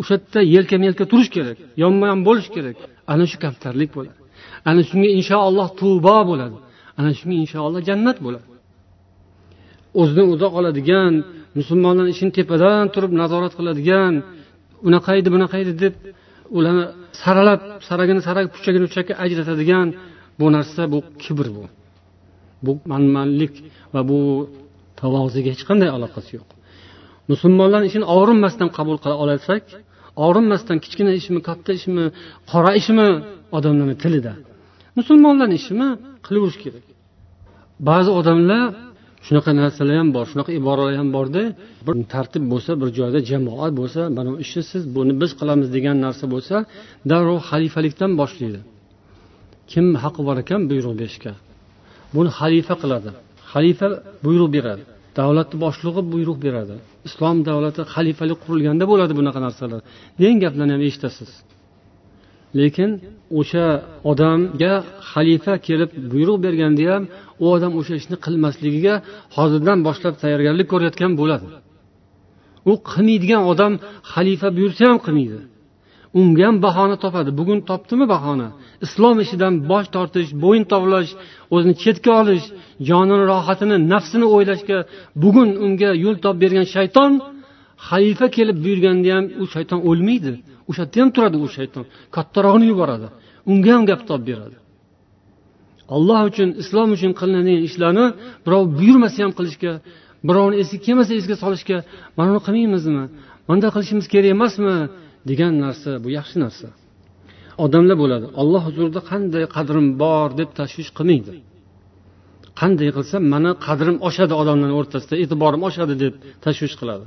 O'sha 0.00 0.14
yerda 0.16 0.40
yelkama 0.54 0.84
yelka 0.88 1.04
turish 1.12 1.30
kerak. 1.36 1.58
Yonma 1.82 2.04
yon 2.12 2.20
bo'lish 2.28 2.48
kerak. 2.56 2.76
Ana 3.12 3.24
shu 3.30 3.36
kamtarlik 3.44 3.90
bo'ladi. 3.96 4.18
Ana 4.68 4.80
shunga 4.88 5.08
inshaalloh 5.18 5.68
tubo 5.80 6.18
bo'ladi. 6.30 6.56
Ana 6.98 7.10
shunga 7.18 7.36
inshaalloh 7.44 7.80
jannat 7.88 8.18
bo'ladi. 8.26 8.46
O'zidan 10.00 10.26
o'zi 10.32 10.46
oladigan 10.58 11.12
musulmonlar 11.58 12.06
ishini 12.14 12.32
tepadan 12.38 12.84
turib 12.94 13.12
nazorat 13.22 13.52
qiladigan 13.58 14.14
unaqa 14.88 15.12
edi 15.20 15.28
bunaqa 15.34 15.56
edi 15.62 15.72
deb 15.84 15.94
ularni 16.56 16.84
saralab 17.22 17.60
saragini 17.88 18.20
sarag 18.28 18.46
puchagini 18.54 18.86
puchakka 18.90 19.14
ajratadigan 19.24 19.86
bu 20.40 20.46
narsa 20.56 20.82
bu 20.92 20.98
kibr 21.22 21.46
bu. 21.56 21.64
Bu 22.64 22.72
manmanlik 22.90 23.54
va 23.94 24.00
bu 24.10 24.18
tavoziga 25.00 25.50
hech 25.54 25.64
qanday 25.68 25.90
aloqasi 25.96 26.30
yo'q. 26.38 26.48
Musulmonlarni 27.32 27.86
ishini 27.90 28.06
og'rinmasdan 28.16 28.68
qabul 28.76 28.96
qila 29.02 29.14
olsak 29.24 29.62
og'rinmasdan 30.24 30.76
kichkina 30.84 31.12
ishmi 31.20 31.40
katta 31.48 31.70
ishmi 31.78 32.04
qora 32.50 32.72
ishmi 32.80 33.06
odamlarni 33.56 33.96
tilida. 34.02 34.32
Musulmonlarni 34.98 35.56
ishimi 35.62 35.88
qilaverish 36.26 36.58
kerak. 36.64 36.84
Ba'zi 37.88 38.10
odamlar 38.20 38.62
shunaqa 39.26 39.50
narsalar 39.60 39.94
ham 40.00 40.08
bor 40.16 40.24
shunaqa 40.32 40.52
iboralar 40.60 40.94
ham 41.00 41.08
borda 41.16 41.42
bir 41.86 41.94
tartib 42.14 42.44
bo'lsa 42.52 42.70
bir 42.80 42.88
joyda 42.98 43.18
jamoat 43.30 43.72
bo'lsa 43.80 44.00
mana 44.16 44.28
bu 44.34 44.36
ishni 44.44 44.62
siz 44.72 44.82
buni 44.96 45.12
biz 45.22 45.30
qilamiz 45.40 45.68
degan 45.76 45.96
narsa 46.06 46.24
bo'lsa 46.34 46.56
darrov 47.10 47.38
xalifalikdan 47.50 48.10
boshlaydi. 48.20 48.60
Kim 49.72 49.86
haqqi 50.02 50.22
bor 50.28 50.36
ekan 50.42 50.60
buyruq 50.70 50.94
berishga. 51.00 51.32
Buni 52.14 52.30
xalifa 52.38 52.74
qiladi. 52.82 53.10
Xalifa 53.52 53.86
buyruq 54.26 54.50
beradi. 54.56 54.82
Davlatni 55.18 55.56
boshlig'i 55.64 56.02
buyruq 56.12 56.38
beradi. 56.46 56.74
Islom 57.08 57.36
davlati 57.48 57.82
xalifalik 57.94 58.38
qurilganda 58.44 58.84
bo'ladi 58.92 59.12
bunaqa 59.18 59.40
narsalar. 59.46 59.80
Degan 60.20 60.38
gaplarni 60.44 60.72
ham 60.76 60.82
eshitasiz. 60.88 61.30
Lekin 62.58 62.90
o'sha 63.40 63.66
odamga 64.10 64.74
xalifa 65.12 65.54
kelib 65.66 65.90
buyruq 66.12 66.38
berganda 66.46 66.84
ham 66.92 67.02
u 67.42 67.44
odam 67.54 67.72
o'sha 67.80 67.94
ishni 68.00 68.16
qilmasligiga 68.24 68.94
hozirdan 69.36 69.78
boshlab 69.86 70.14
tayyorgarlik 70.22 70.68
ko'rayotgan 70.72 71.12
bo'ladi. 71.20 71.46
U 72.70 72.72
qilmaydigan 72.90 73.42
odam 73.52 73.72
xalifa 74.12 74.48
buyursa 74.56 74.82
ham 74.90 74.98
qilmaydi. 75.06 75.38
Unga 76.20 76.42
ham 76.46 76.56
bahona 76.66 76.96
topadi. 77.04 77.30
Bugun 77.40 77.58
topdimi 77.70 78.06
bahona? 78.14 78.48
Islom 78.86 79.16
ishidan 79.24 79.54
bosh 79.70 79.88
tortish 79.94 80.30
bo'yin 80.44 80.64
tovlash 80.72 81.10
o'zini 81.54 81.74
chetga 81.82 82.12
olish 82.20 82.46
jonini 82.88 83.24
rohatini 83.32 83.76
nafsini 83.92 84.26
o'ylashga 84.34 84.78
bugun 85.22 85.48
unga 85.64 85.90
yo'l 86.04 86.16
topib 86.24 86.40
bergan 86.44 86.66
shayton 86.74 87.12
xalifa 87.88 88.26
kelib 88.36 88.56
buyurganda 88.64 89.10
ham 89.16 89.24
u 89.42 89.44
shayton 89.54 89.80
o'lmaydi. 89.90 90.32
O'sha 90.70 90.84
yerda 90.84 90.98
ham 91.02 91.10
turadi 91.16 91.36
u 91.46 91.48
shayton. 91.56 91.84
Kattarog'ini 92.16 92.66
yuboradi. 92.72 93.08
Unga 93.52 93.70
ham 93.74 93.82
gap 93.90 94.00
topib 94.10 94.26
beradi. 94.30 94.56
Alloh 95.96 96.20
uchun 96.30 96.48
islom 96.62 96.88
uchun 96.96 97.12
qilinadigan 97.20 97.62
ishlarni 97.68 98.06
birov 98.44 98.62
buyurmasa 98.78 99.18
ham 99.24 99.32
qilishga 99.38 99.72
birovni 100.28 100.56
esiga 100.62 100.82
kelmasa 100.86 101.12
esiga 101.20 101.36
solishga 101.44 101.78
mana 102.16 102.28
buni 102.32 102.42
qilmaymizmi? 102.46 103.04
Bunday 103.48 103.70
qilishimiz 103.74 104.06
kerak 104.12 104.30
emasmi? 104.36 104.74
Degan 105.30 105.52
narsa 105.64 105.90
bu 106.04 106.08
yaxshi 106.18 106.36
narsa. 106.44 106.68
Odamlar 107.64 107.96
bo'ladi 108.02 108.26
olloh 108.40 108.62
huzurida 108.68 109.00
qanday 109.10 109.44
qadrim 109.56 109.86
bor 110.02 110.28
deb 110.40 110.50
tashvish 110.60 110.90
qilmaydi. 110.98 111.32
Qanday 112.60 112.90
qilsam 112.96 113.22
mani 113.34 113.52
qadrim 113.66 113.96
oshadi 114.08 114.34
odamlarni 114.42 114.74
o'rtasida 114.80 115.14
e'tiborim 115.22 115.62
oshadi 115.68 115.94
deb 116.04 116.14
tashvish 116.44 116.74
qiladi. 116.80 117.06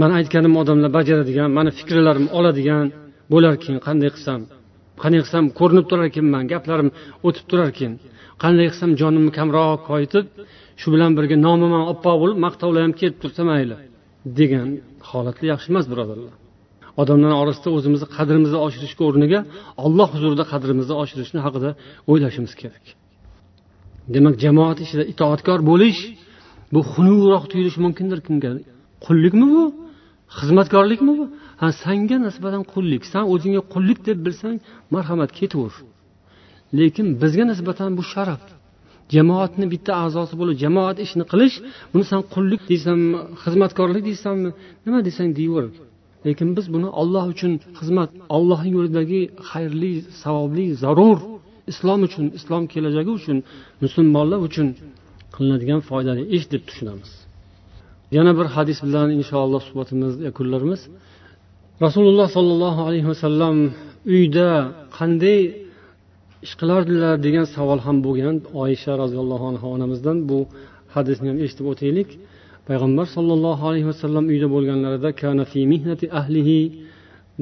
Man 0.00 0.10
aytganim 0.18 0.54
odamlar 0.62 0.90
bajaradigan 0.98 1.48
mani 1.58 1.70
fikrlarim 1.78 2.26
oladigan 2.38 2.86
bo'larkan 3.32 3.76
qanday 3.86 4.10
qilsam 4.16 4.40
qanday 5.02 5.20
qilsam 5.24 5.44
ko'rinib 5.58 5.86
turarkanman 5.90 6.44
gaplarim 6.52 6.88
o'tib 7.26 7.44
turarkan 7.50 7.92
qanday 8.42 8.66
qilsam 8.70 8.90
jonimni 9.00 9.32
kamroq 9.38 9.80
koyitib 9.90 10.26
shu 10.80 10.88
bilan 10.94 11.10
birga 11.18 11.36
nomim 11.46 11.70
ham 11.76 11.84
oppoq 11.92 12.16
bo'lib 12.22 12.38
maqtovlar 12.46 12.80
ham 12.86 12.94
kelib 13.00 13.16
tursa 13.22 13.42
mayli 13.50 13.76
degan 14.38 14.68
holatlar 15.10 15.46
yaxshi 15.52 15.68
emas 15.72 15.86
birodarlar. 15.92 16.34
Odamlar 17.00 17.32
orasida 17.42 17.68
o'zimizni 17.76 18.08
qadrimizni 18.16 18.58
oshirishga 18.66 19.02
o'rniga 19.08 19.40
olloh 19.84 20.08
huzurida 20.14 20.44
qadrimizni 20.52 20.94
oshirishni 21.02 21.40
haqida 21.46 21.70
o'ylashimiz 22.10 22.52
kerak. 22.60 22.84
Demak 24.14 24.34
jamoat 24.44 24.78
ichida 24.84 25.04
itoatkor 25.12 25.60
bo'lish 25.70 26.00
bu 26.74 26.80
xunukroq 26.92 27.44
tuyulishi 27.50 27.80
mumkindir 27.86 28.20
kimga? 28.26 28.50
Qullikmi 29.06 29.46
bu? 29.54 29.64
Xizmatkorlikmi 30.38 31.12
bu? 31.18 31.24
Ha 31.60 31.68
sanga 31.84 32.16
nisbatan 32.26 32.62
qullik. 32.72 33.02
San 33.12 33.24
o'zingga 33.32 33.62
qullik 33.74 33.98
deb 34.08 34.18
bilsang 34.26 34.56
marhamat 34.94 35.30
ketaver. 35.38 35.74
Lekin 36.78 37.06
bizga 37.22 37.44
nisbatan 37.52 37.90
bu 37.98 38.02
sharaf. 38.12 38.42
Jamoatni 39.14 39.66
bitta 39.74 39.92
a'zosi 40.04 40.34
bo'lib 40.40 40.56
jamoat 40.64 40.96
ishini 41.04 41.24
qilish 41.32 41.56
buni 41.92 42.04
san 42.10 42.20
qullik 42.34 42.62
deysanmi 42.70 43.18
xizmatkorlik 43.42 44.04
deysanmi 44.10 44.50
nima 44.84 44.98
desang 45.08 45.30
deyaver. 45.38 45.66
Lekin 46.28 46.48
biz 46.56 46.66
buni 46.74 46.88
olloh 47.00 47.24
uchun 47.34 47.52
xizmat 47.78 48.10
olloh 48.36 48.60
yo'lidagi 48.74 49.20
xayrli 49.50 49.94
savobli 50.22 50.66
zarur 50.82 51.18
islom 51.72 52.00
uchun 52.08 52.26
islom 52.38 52.62
kelajagi 52.72 53.10
uchun 53.18 53.38
musulmonlar 53.84 54.40
uchun 54.48 54.68
qilinadigan 55.34 55.80
foydali 55.88 56.22
ish 56.36 56.46
deb 56.52 56.62
tushunamiz. 56.68 57.10
Yana 58.16 58.32
bir 58.38 58.46
hadis 58.56 58.78
bilan 58.86 59.08
inshaalloh 59.18 59.60
suhbatimizni 59.68 60.22
yakunlarmiz 60.28 60.80
rasululloh 61.84 62.28
sollallohu 62.36 62.80
alayhi 62.88 63.08
vasallam 63.12 63.56
uyda 64.14 64.48
qanday 64.98 65.40
ish 66.46 66.54
qilardilar 66.60 67.14
degan 67.26 67.46
savol 67.56 67.80
ham 67.86 67.96
bo'lgan 68.06 68.36
oysha 68.62 68.92
roziyallohu 69.02 69.44
anhu 69.50 69.66
onamizdan 69.74 70.16
bu 70.30 70.38
hadisni 70.94 71.26
ham 71.30 71.38
eshitib 71.44 71.66
o'taylik. 71.72 72.08
Payg'ambar 72.68 73.06
sollallohu 73.16 73.62
alayhi 73.70 73.86
vasallam 73.92 74.24
uyda 74.32 74.46
bo'lganlarida 74.54 75.08
kana 75.22 75.44
fi 75.52 75.60
mihnati 75.72 76.06
ahlihi 76.20 76.60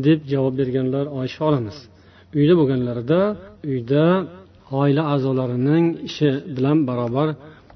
deb 0.06 0.18
javob 0.32 0.54
berganlar 0.60 1.04
oysha 1.20 1.40
onamiz 1.50 1.76
uyda 2.38 2.54
bo'lganlarida 2.60 3.20
uyda 3.70 4.04
oila 4.80 5.02
a'zolarining 5.14 5.86
ishi 6.08 6.30
bilan 6.56 6.78
barobar 6.88 7.28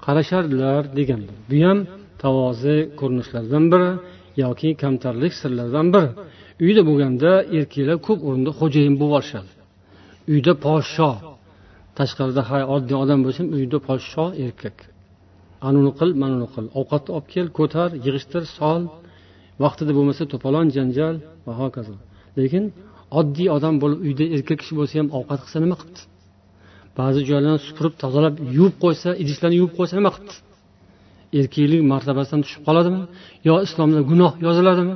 qarashardilar 0.05 0.81
deganlar 0.97 1.37
bu 1.51 1.57
ham 1.65 1.79
tavozi 2.23 2.77
ko'rinishlardan 2.99 3.63
biri 3.73 3.91
yoki 4.43 4.69
kamtarlik 4.81 5.33
sirlaridan 5.41 5.87
biri. 5.93 6.09
Uyda 6.65 6.81
bo'lganda 6.89 7.31
erkaklar 7.57 7.97
ko'p 8.07 8.19
o'rinda 8.27 8.51
xo'jayin 8.59 8.95
bo'lib 8.99 9.15
olishadi. 9.19 9.51
Uyda 10.33 10.53
podsho 10.65 11.09
tashqarida 11.97 12.41
hay 12.49 12.63
oddiy 12.75 12.97
odam 13.03 13.19
bo'lsa 13.25 13.41
uyda 13.57 13.77
podsho 13.87 14.25
erkak. 14.45 14.77
Anuni 15.67 15.91
qil 15.99 16.09
manuni 16.21 16.47
qil. 16.53 16.65
Ovqatni 16.79 17.11
olib 17.17 17.27
kel 17.33 17.47
ko'tar 17.59 17.89
yig'ishtir 18.05 18.43
sol. 18.57 18.81
Vaqtida 19.63 19.91
bo'lmasa 19.97 20.23
to'polon 20.31 20.67
janjal 20.75 21.15
va 21.45 21.53
hokazo. 21.61 21.95
Lekin 22.37 22.63
oddiy 23.19 23.47
odam 23.57 23.75
bo'lib 23.83 23.99
uyda 24.07 24.25
erkak 24.35 24.57
kishi 24.61 24.73
bo'lsa 24.79 24.93
ham 24.99 25.07
ovqat 25.17 25.39
qilsa 25.43 25.57
nima 25.63 25.75
qilibdi? 25.79 26.01
Ba'zi 26.99 27.19
joylarni 27.29 27.61
supurib 27.67 27.93
tozalab 28.03 28.35
yuvib 28.57 28.75
qo'ysa 28.83 29.09
idishlarni 29.23 29.57
yuvib 29.61 29.73
qo'ysa 29.79 29.93
nima 29.99 30.11
qilibdi? 30.15 30.35
Erkaklik 31.39 31.81
martabasidan 31.93 32.41
tushib 32.45 32.61
qoladimi? 32.67 33.01
Yo 33.47 33.55
islomda 33.67 33.99
gunoh 34.11 34.33
yoziladimi? 34.45 34.95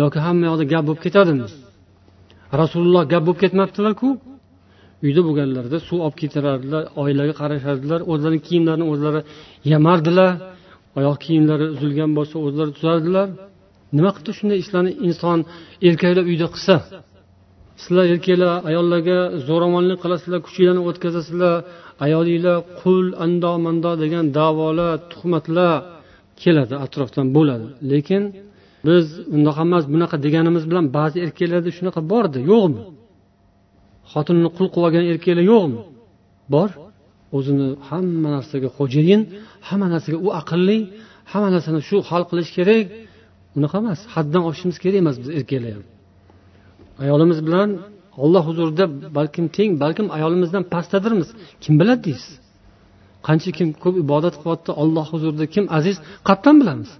Yoki 0.00 0.18
hamma 0.26 0.44
yoqda 0.50 0.64
gap 0.72 0.82
bo'lib 0.88 1.02
ketadimi? 1.06 1.46
Rasululloh 2.60 3.02
gap 3.12 3.22
bo'lib 3.26 3.40
ketmabdilarku. 3.42 4.08
Uyda 5.04 5.20
bo'lganlarida 5.26 5.78
suv 5.88 5.98
olib 6.06 6.16
ketirardilar 6.22 6.82
oilaga 7.02 7.34
qarashardilar 7.40 8.00
o'zlarini 8.12 8.40
kiyimlarini 8.46 8.86
o'zlari 8.92 9.20
yamardilar 9.72 10.30
oyoq 10.98 11.16
kiyimlari 11.24 11.64
uzilgan 11.74 12.10
bo'lsa 12.18 12.36
o'zlari 12.46 12.70
tuzardilar. 12.76 13.28
Nima 13.96 14.10
qilibdi 14.14 14.32
shunday 14.38 14.58
ishlarni 14.64 14.92
inson 15.06 15.38
erkaklar 15.88 16.24
uyda 16.32 16.46
qilsa? 16.54 16.74
Sizlar 17.82 18.04
erkaklar 18.14 18.50
ayollarga 18.70 19.18
zo'ravonlik 19.48 19.98
qilasizlar 20.04 20.40
kuchinglarni 20.46 20.82
o'tkazasizlar 20.88 21.54
ayolinglar 22.06 22.58
qul 22.80 23.04
ando 23.24 23.52
mando 23.64 23.92
degan 24.02 24.24
davolar 24.38 24.94
tuhmatlar 25.12 25.72
keladi 26.42 26.74
atrofdan 26.84 27.26
bo'ladi. 27.36 27.66
Lekin 27.92 28.22
biz 28.86 29.06
undoq 29.36 29.56
emas 29.66 29.84
bunaqa 29.94 30.16
deganimiz 30.26 30.64
bilan 30.70 30.86
ba'zi 30.98 31.16
erkaklarda 31.26 31.70
shunaqa 31.78 32.00
bordi 32.12 32.38
yo'qmi? 32.52 32.80
Xotinini 34.12 34.50
qul 34.56 34.66
qilib 34.72 34.86
olgan 34.88 35.04
erkaklar 35.12 35.44
yo'qmi? 35.52 35.78
Bor. 36.54 36.70
O'zini 37.36 37.68
hamma 37.88 38.28
narsaga 38.36 38.68
xo'jayin 38.78 39.20
hamma 39.68 39.86
narsaga 39.94 40.18
u 40.26 40.28
aqlli 40.40 40.78
hamma 41.32 41.48
narsani 41.54 41.80
shu 41.88 41.96
hal 42.08 42.22
qilish 42.30 42.50
kerak. 42.56 42.84
Unaqa 43.56 43.76
emas 43.82 44.00
haddan 44.14 44.42
oshishimiz 44.48 44.76
kerak 44.82 44.96
emas 45.02 45.16
biz 45.22 45.28
erkaklar 45.38 45.72
ham. 45.76 45.84
Ayolimiz 47.02 47.38
bilan 47.46 47.68
olloh 48.22 48.42
huzurida 48.48 48.84
balkim 49.18 49.46
teng 49.56 49.70
balkim 49.82 50.06
ayolimizdan 50.16 50.64
pastdadirmiz. 50.72 51.28
Kim 51.62 51.74
biladi 51.80 52.02
deysiz? 52.08 52.32
Qancha 53.26 53.50
kim 53.58 53.68
ko'p 53.82 53.96
ibodat 54.04 54.34
qilyapti 54.42 54.70
olloh 54.82 55.06
huzurida 55.12 55.46
kim 55.54 55.64
aziz 55.78 55.96
qayerdan 56.28 56.56
bilamiz. 56.62 56.90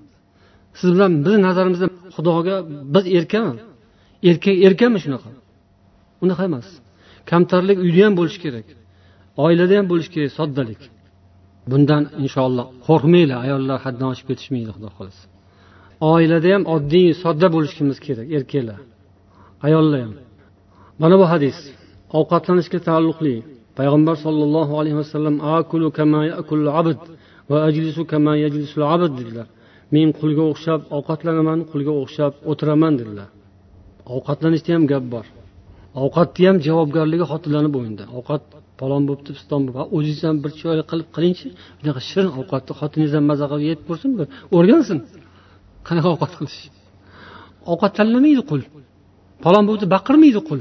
Siz 0.78 0.88
bilan 0.94 1.12
bizni 1.24 1.40
nazarimizda 1.48 1.86
xudoga 2.16 2.54
biz 2.94 3.04
erkami 3.18 3.52
erkak 4.30 4.56
erkami 4.66 4.98
shunaqa? 5.04 5.30
Unaqa 6.24 6.42
emas. 6.50 6.68
Kamtarlik 7.30 7.78
uyda 7.84 8.00
ham 8.06 8.14
bo'lishi 8.20 8.40
kerak. 8.44 8.66
Oilada 9.44 9.74
ham 9.78 9.86
bo'lishi 9.90 10.10
kerak 10.14 10.32
soddalik. 10.38 10.80
Bundan 11.70 12.02
inshaalloh 12.22 12.66
qo'rqmanglar 12.86 13.38
ayollar 13.46 13.78
haddan 13.86 14.06
oshib 14.12 14.26
ketishmaydi 14.30 14.70
xudo 14.76 14.88
xohlasa. 14.96 15.24
Oilada 16.12 16.48
ham 16.54 16.62
oddiy 16.74 17.08
sodda 17.22 17.46
bo'lishimiz 17.54 17.98
kerak 18.06 18.26
erkaklar. 18.36 18.80
Ayollar 19.66 19.98
ham. 20.04 20.14
Mana 21.02 21.16
bu 21.20 21.26
hadis. 21.32 21.58
Ovqatlanishga 22.18 22.78
taalluqli. 22.88 23.34
Payg'ambar 23.78 24.16
sollallohu 24.24 24.72
alayhi 24.80 24.98
vasallam 25.02 25.36
akulu 25.56 25.88
kama 25.98 26.20
yakulu 26.32 26.70
abd 26.80 27.00
va 27.50 27.58
ajlisu 27.68 28.02
kama 28.12 28.32
yajlisul 28.44 28.84
abd 28.94 29.12
dedilar. 29.18 29.46
Men 29.94 30.08
qulga 30.20 30.44
o'xshab 30.52 30.80
ovqatlanaman 30.96 31.60
qulga 31.70 31.92
o'xshab 32.02 32.32
o'tiraman 32.50 32.92
dedilar. 33.00 33.28
Ovqatlanishda 34.14 34.70
ham 34.76 34.84
gap 34.92 35.04
bor. 35.14 35.26
ovqatni 36.02 36.44
ham 36.48 36.56
javobgarligi 36.66 37.24
xotinlarni 37.32 37.70
bo'ynida. 37.76 38.04
Ovqat 38.18 38.42
palon 38.80 39.02
bo'libdi 39.08 39.30
piston 39.36 39.60
bo'libdi 39.66 39.92
o'zingiz 39.96 40.22
ham 40.28 40.36
bir 40.44 40.50
chiroyli 40.58 40.84
qilib 40.90 41.08
qilingchi. 41.16 41.46
Bunaqa 41.80 42.00
shirin 42.10 42.30
ovqatni 42.40 42.72
xotiningiz 42.80 43.12
ham 43.16 43.24
maza 43.30 43.46
qilib 43.50 43.66
yeb 43.70 43.80
ko'rsin 43.88 44.10
bir 44.18 44.26
o'rgansin. 44.56 44.98
Qanaqa 45.88 46.08
ovqat 46.14 46.32
qilish? 46.38 46.60
Ovqat 47.72 47.92
tanlamaydi 47.98 48.42
qul. 48.50 48.62
Palon 49.44 49.64
bo'libdi 49.68 49.86
baqirmaydi 49.94 50.40
qul. 50.48 50.60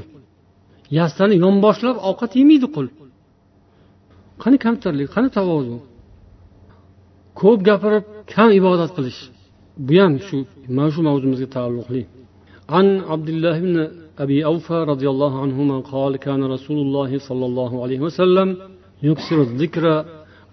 Yastani 0.98 1.34
yonboshlab 1.44 1.96
ovqat 2.10 2.30
yemaydi 2.40 2.68
qul. 2.76 2.86
Qani 4.42 4.56
kamtarlik 4.64 5.08
qani 5.14 5.28
tavozu 5.38 5.76
ko'p 7.40 7.60
gapirib 7.68 8.04
kam 8.32 8.48
ibodat 8.60 8.90
qilish. 8.96 9.20
Bu 9.86 9.94
ham 10.02 10.14
shu 10.26 10.36
mana 10.76 10.88
shu 10.94 11.00
mavzumizga 11.08 11.48
taalluqli. 11.56 12.02
An 12.78 12.86
abdulloh 13.14 13.56
ibn 13.62 13.76
أبي 14.23 14.37
أوفى 14.51 14.77
رضي 14.91 15.07
الله 15.13 15.33
عنهما 15.43 15.77
قال 15.93 16.11
كان 16.25 16.41
رسول 16.55 16.79
الله 16.85 17.11
صلى 17.27 17.45
الله 17.49 17.71
عليه 17.83 17.99
وسلم 18.07 18.47
يكسر 19.09 19.37
الذكر 19.47 19.85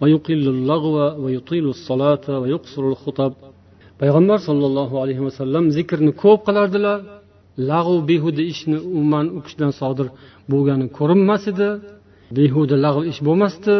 ويقل 0.01 0.45
اللغو 0.55 0.95
ويطيل 1.23 1.65
الصلاة 1.75 2.25
ويقصر 2.41 2.83
الخطب 2.93 3.33
payg'ambar 4.01 4.39
sollallohu 4.47 4.95
alayhi 5.03 5.21
vasallam 5.27 5.63
zikrni 5.77 6.11
ko'p 6.23 6.39
qilardilar 6.47 6.99
lag'v 7.71 7.97
behuda 8.09 8.43
ishni 8.53 8.77
umuman 8.89 9.25
u 9.37 9.39
kishidan 9.45 9.71
sodir 9.81 10.07
bo'lgani 10.51 10.85
ko'rinmas 10.97 11.43
edi 11.51 11.69
behuda 12.37 12.75
lag'v 12.85 13.03
ish 13.11 13.19
bo'lmasdi 13.27 13.75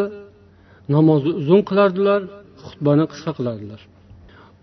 namozni 0.96 1.32
uzun 1.42 1.62
qilardilar 1.70 2.22
xutbani 2.66 3.06
qisqa 3.12 3.32
qilardilar 3.38 3.82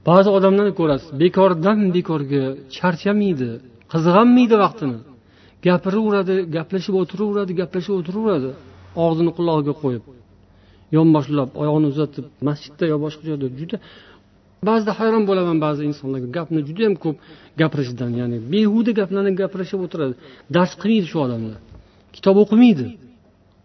ba'zi 0.09 0.29
odamlarni 0.39 0.72
ko'rasiz 0.81 1.09
bekordan 1.22 1.79
bekorga 1.97 2.45
charchamaydi 2.77 3.51
qizg'anmaydi 3.93 4.57
vaqtini 4.64 4.99
Gapiraveradi 5.66 6.36
gaplashib 6.55 6.95
o'tiraveradi 7.01 7.51
gaplashib 7.62 7.93
o'tiraveradi. 7.99 8.49
Og'zini 9.05 9.32
qulog'iga 9.38 9.74
qo'yib 9.84 10.03
yonboshlab 10.97 11.49
oyog'ini 11.62 11.88
uzatib 11.93 12.26
masjidda 12.47 12.86
yo 12.91 12.97
boshqa 13.05 13.24
joyda 13.30 13.47
juda 13.59 13.78
ba'zida 14.70 14.91
hayron 14.99 15.24
bo'laman 15.30 15.57
ba'zi 15.66 15.82
insonlarga. 15.89 16.28
Gapni 16.38 16.59
judayam 16.70 16.95
ko'p 17.03 17.18
gapirishidan 17.62 18.12
ya'ni 18.22 18.38
behuda 18.53 18.91
gaplarni 18.99 19.32
gapirishib 19.41 19.80
o'tiradi. 19.86 20.14
Dars 20.55 20.72
qilmaydi 20.82 21.07
shu 21.12 21.18
odamlar. 21.26 21.57
Kitob 22.16 22.36
o'qimaydi 22.43 22.86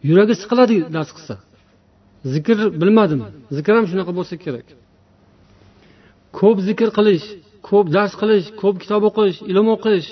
yuragi 0.09 0.34
siqiladi 0.42 0.76
dars 0.97 1.11
qilsa. 1.16 1.34
Zikr 2.34 2.59
bilmadim. 2.80 3.20
Zikr 3.57 3.72
ham 3.78 3.86
shunaqa 3.90 4.12
bo'lsa 4.18 4.34
kerak. 4.44 4.66
Ko'p 6.38 6.59
zikr 6.68 6.88
qilish 6.99 7.26
ko'p 7.68 7.86
dars 7.97 8.12
qilish 8.20 8.47
ko'p 8.61 8.76
kitob 8.82 9.03
o'qish 9.09 9.38
ilm 9.51 9.66
o'qish 9.76 10.09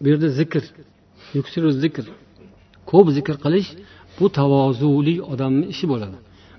bu 0.00 0.06
yerda 0.12 0.28
zikr. 0.40 0.64
Zikr. 1.82 2.04
Ko'p 2.90 3.06
zikr 3.16 3.36
qilish 3.44 3.70
bu 4.18 4.26
tavozuli 4.38 5.14
odamni 5.32 5.66
ishi 5.72 5.86
bo'ladi. 5.92 6.16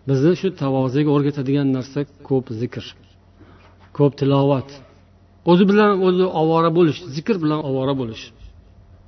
Bizni 0.07 0.33
shu 0.39 0.47
tavoziga 0.63 1.09
o'rgatadigan 1.15 1.67
narsa 1.77 1.99
ko'p 2.27 2.45
zikr. 2.61 2.85
Ko'p 3.97 4.13
tilovat. 4.19 4.69
O'zi 5.51 5.63
bilan 5.71 5.91
o'zi 6.07 6.25
ovora 6.41 6.69
bo'lish 6.77 6.99
zikr 7.15 7.35
bilan 7.43 7.59
ovora 7.69 7.93
bo'lish. 8.01 8.23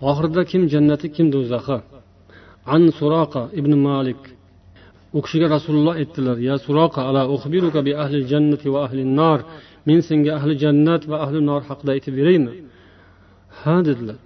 Oxirida 0.10 0.42
kim 0.52 0.62
jannati 0.74 1.08
kim 1.16 1.28
do'zaxi? 1.36 1.78
An 2.74 2.82
suroqa 3.00 3.42
ibn 3.60 3.72
malik. 3.88 4.22
U 5.18 5.20
kishiga 5.26 5.48
rasululloh 5.56 5.94
aytdilar 6.02 6.38
ya 6.50 6.56
suroqa 6.66 7.02
ala 7.10 7.22
uxbiruka 7.36 7.80
bi 7.88 7.92
ahli 8.04 8.18
jannati 8.32 8.68
va 8.74 8.80
ahli 8.88 9.04
nar? 9.20 9.40
Men 9.88 10.00
senga 10.08 10.32
ahli 10.40 10.54
jannat 10.64 11.02
va 11.12 11.18
ahli 11.26 11.40
nor 11.50 11.62
haqida 11.70 11.92
aytib 11.96 12.14
beraymi? 12.20 12.52
Ha 13.62 13.76
dedilar. 13.88 14.20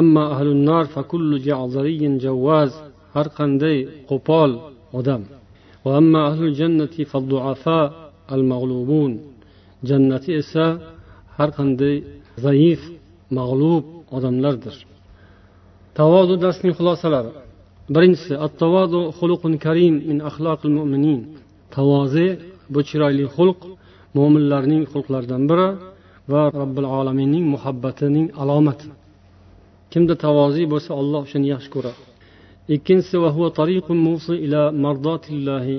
أما 0.00 0.22
أهل 0.34 0.46
النار 0.46 0.84
فكل 0.84 1.30
جعذري 1.46 2.18
جواز 2.24 2.72
har 3.14 3.28
qanday 3.38 3.78
qo'pol 4.10 4.50
odam. 4.98 5.22
Va 5.84 5.90
amma 6.00 6.20
ahli 6.30 6.46
jannati 6.60 7.02
fadduafa 7.12 7.80
al 8.34 8.42
mag'lubun 8.52 9.12
jannati 9.88 10.30
esa 10.40 10.66
har 11.36 11.50
qanday 11.58 11.96
mag'lub 13.38 13.84
odamlardir. 14.16 14.76
Tavozu 15.98 16.34
darsning 16.44 16.74
xulosalari. 16.78 17.32
Birinchisi 17.94 18.34
attavozu 18.46 19.00
xuluqun 19.18 19.54
karim 19.64 19.94
min 20.08 20.18
axloqil 20.28 20.72
mo'minin 20.78 21.20
tavoze 21.76 22.26
bu 22.72 22.80
chiroyli 22.88 23.24
xulq 23.36 23.60
mo'minlarning 24.16 24.82
xulqlaridan 24.92 25.42
biri 25.50 25.68
va 26.32 26.42
robbil 26.60 26.86
olaminning 26.98 27.44
muhabbatining 27.54 28.26
alomati. 28.42 28.86
Kimda 29.94 30.14
tavoziy 30.24 30.66
bo'lsa 30.72 30.90
alloh 31.00 31.20
o'shani 31.26 31.46
yaxshi 31.54 31.70
ko'radi. 31.74 32.02
Ikkinchisi 32.74 33.16
tavozi 34.48 34.62
mardotillahi 34.84 35.76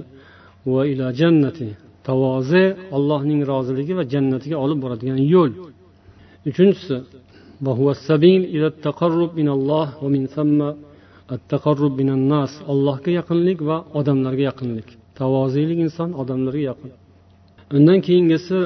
va 0.73 0.81
ila 0.91 1.07
jannati. 1.21 1.69
Allohning 2.97 3.41
roziligi 3.51 3.93
va 3.99 4.03
jannatiga 4.13 4.57
olib 4.65 4.79
boradigan 4.83 5.19
yo'l. 5.33 5.51
Uchinchisi 6.49 6.97
allohga 12.71 13.11
yaqinlik 13.19 13.59
va 13.69 13.77
odamlarga 13.99 14.43
yaqinlik. 14.49 14.87
Tavoziylik 15.19 15.79
inson 15.85 16.09
odamlarga 16.21 16.63
yaqin. 16.71 16.91
Undan 17.77 17.99
keyingisi 18.07 18.57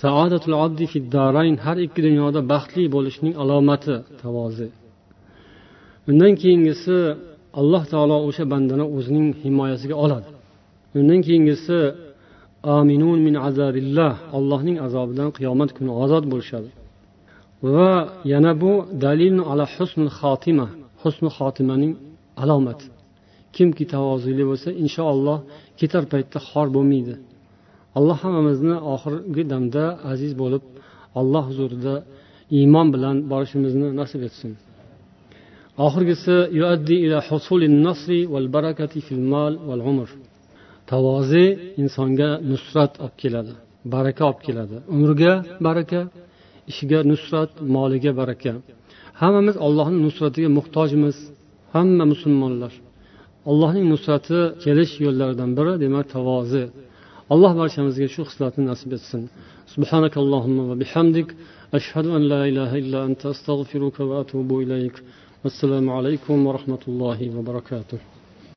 saodatul 0.00 0.56
oddi 0.64 0.84
fiddarayn 0.92 1.56
har 1.64 1.76
ikki 1.86 2.00
dunyoda 2.06 2.40
baxtli 2.52 2.84
bo'lishning 2.94 3.34
alomati 3.42 3.94
tavozi. 4.22 4.68
Undan 6.10 6.32
keyingisi 6.42 6.96
alloh 7.60 7.82
taolo 7.92 8.16
o'sha 8.28 8.44
bandani 8.52 8.84
o'zining 8.96 9.28
himoyasiga 9.42 9.96
oladi. 10.04 10.28
Undan 10.98 11.20
keyingisi 11.26 11.78
aminun 12.78 13.18
min 13.26 13.34
azabillah 13.48 14.12
allohning 14.36 14.76
azobidan 14.86 15.28
qiyomat 15.36 15.70
kuni 15.76 15.92
ozod 16.02 16.24
bo'lishadi. 16.32 16.70
Va 17.74 17.92
yana 18.32 18.52
bu 18.62 18.72
dalil 19.04 19.34
ala 19.50 19.64
husnul 19.74 20.12
xotima 20.18 20.66
husni 21.02 21.30
xotimaning 21.36 21.92
alomati. 22.42 22.86
Kimki 23.56 23.84
tavozuli 23.94 24.44
bo'lsa 24.50 24.68
inshaalloh 24.82 25.38
ketar 25.80 26.04
paytda 26.12 26.38
xor 26.48 26.66
bo'lmaydi. 26.76 27.14
Alloh 27.98 28.18
hammamizni 28.24 28.76
oxirgi 28.94 29.42
damda 29.52 29.84
aziz 30.12 30.32
bo'lib 30.42 30.64
alloh 31.20 31.44
huzurida 31.50 31.94
iymon 32.58 32.86
bilan 32.94 33.16
borishimizni 33.32 33.88
nasib 34.00 34.22
etsin. 34.28 34.52
Oxirgisi 35.86 36.36
tavozi 40.90 41.44
insonga 41.82 42.30
nusrat 42.50 42.92
olib 43.04 43.16
keladi 43.22 43.54
baraka 43.84 44.22
olib 44.30 44.40
keladi. 44.46 44.76
Umriga 44.94 45.32
baraka 45.66 46.00
ishiga 46.70 46.98
nusrat 47.10 47.50
moliga 47.74 48.12
baraka. 48.20 48.52
Hammamiz 49.20 49.56
allohni 49.66 49.98
nusratiga 50.06 50.48
muhtojmiz. 50.58 51.16
Hamma 51.74 52.04
musulmonlar. 52.12 52.72
Allohning 53.50 53.86
nusrati 53.92 54.38
kelish 54.64 54.94
yo'llaridan 55.04 55.50
biri 55.58 55.72
demak 55.84 56.06
tavozi. 56.14 56.64
Alloh 57.32 57.52
barchamizga 57.60 58.08
shu 58.14 58.22
xislatni 58.28 58.62
nasib 58.70 58.92
etsin 58.98 59.22
سبحانك 59.76 60.14
اللهم 60.24 60.58
وبحمدك 60.70 61.28
أشهد 61.78 62.06
أن 62.16 62.22
لا 62.32 62.42
إله 62.50 62.70
إلا 62.82 62.98
أنت 63.08 63.22
أستغفرك 63.26 64.00
وأتوب 64.00 64.50
إليك. 64.60 64.96
والسلام 65.44 65.90
عليكم 65.90 66.46
ورحمة 66.46 66.82
الله 66.88 67.18
وبركاته. 67.36 67.98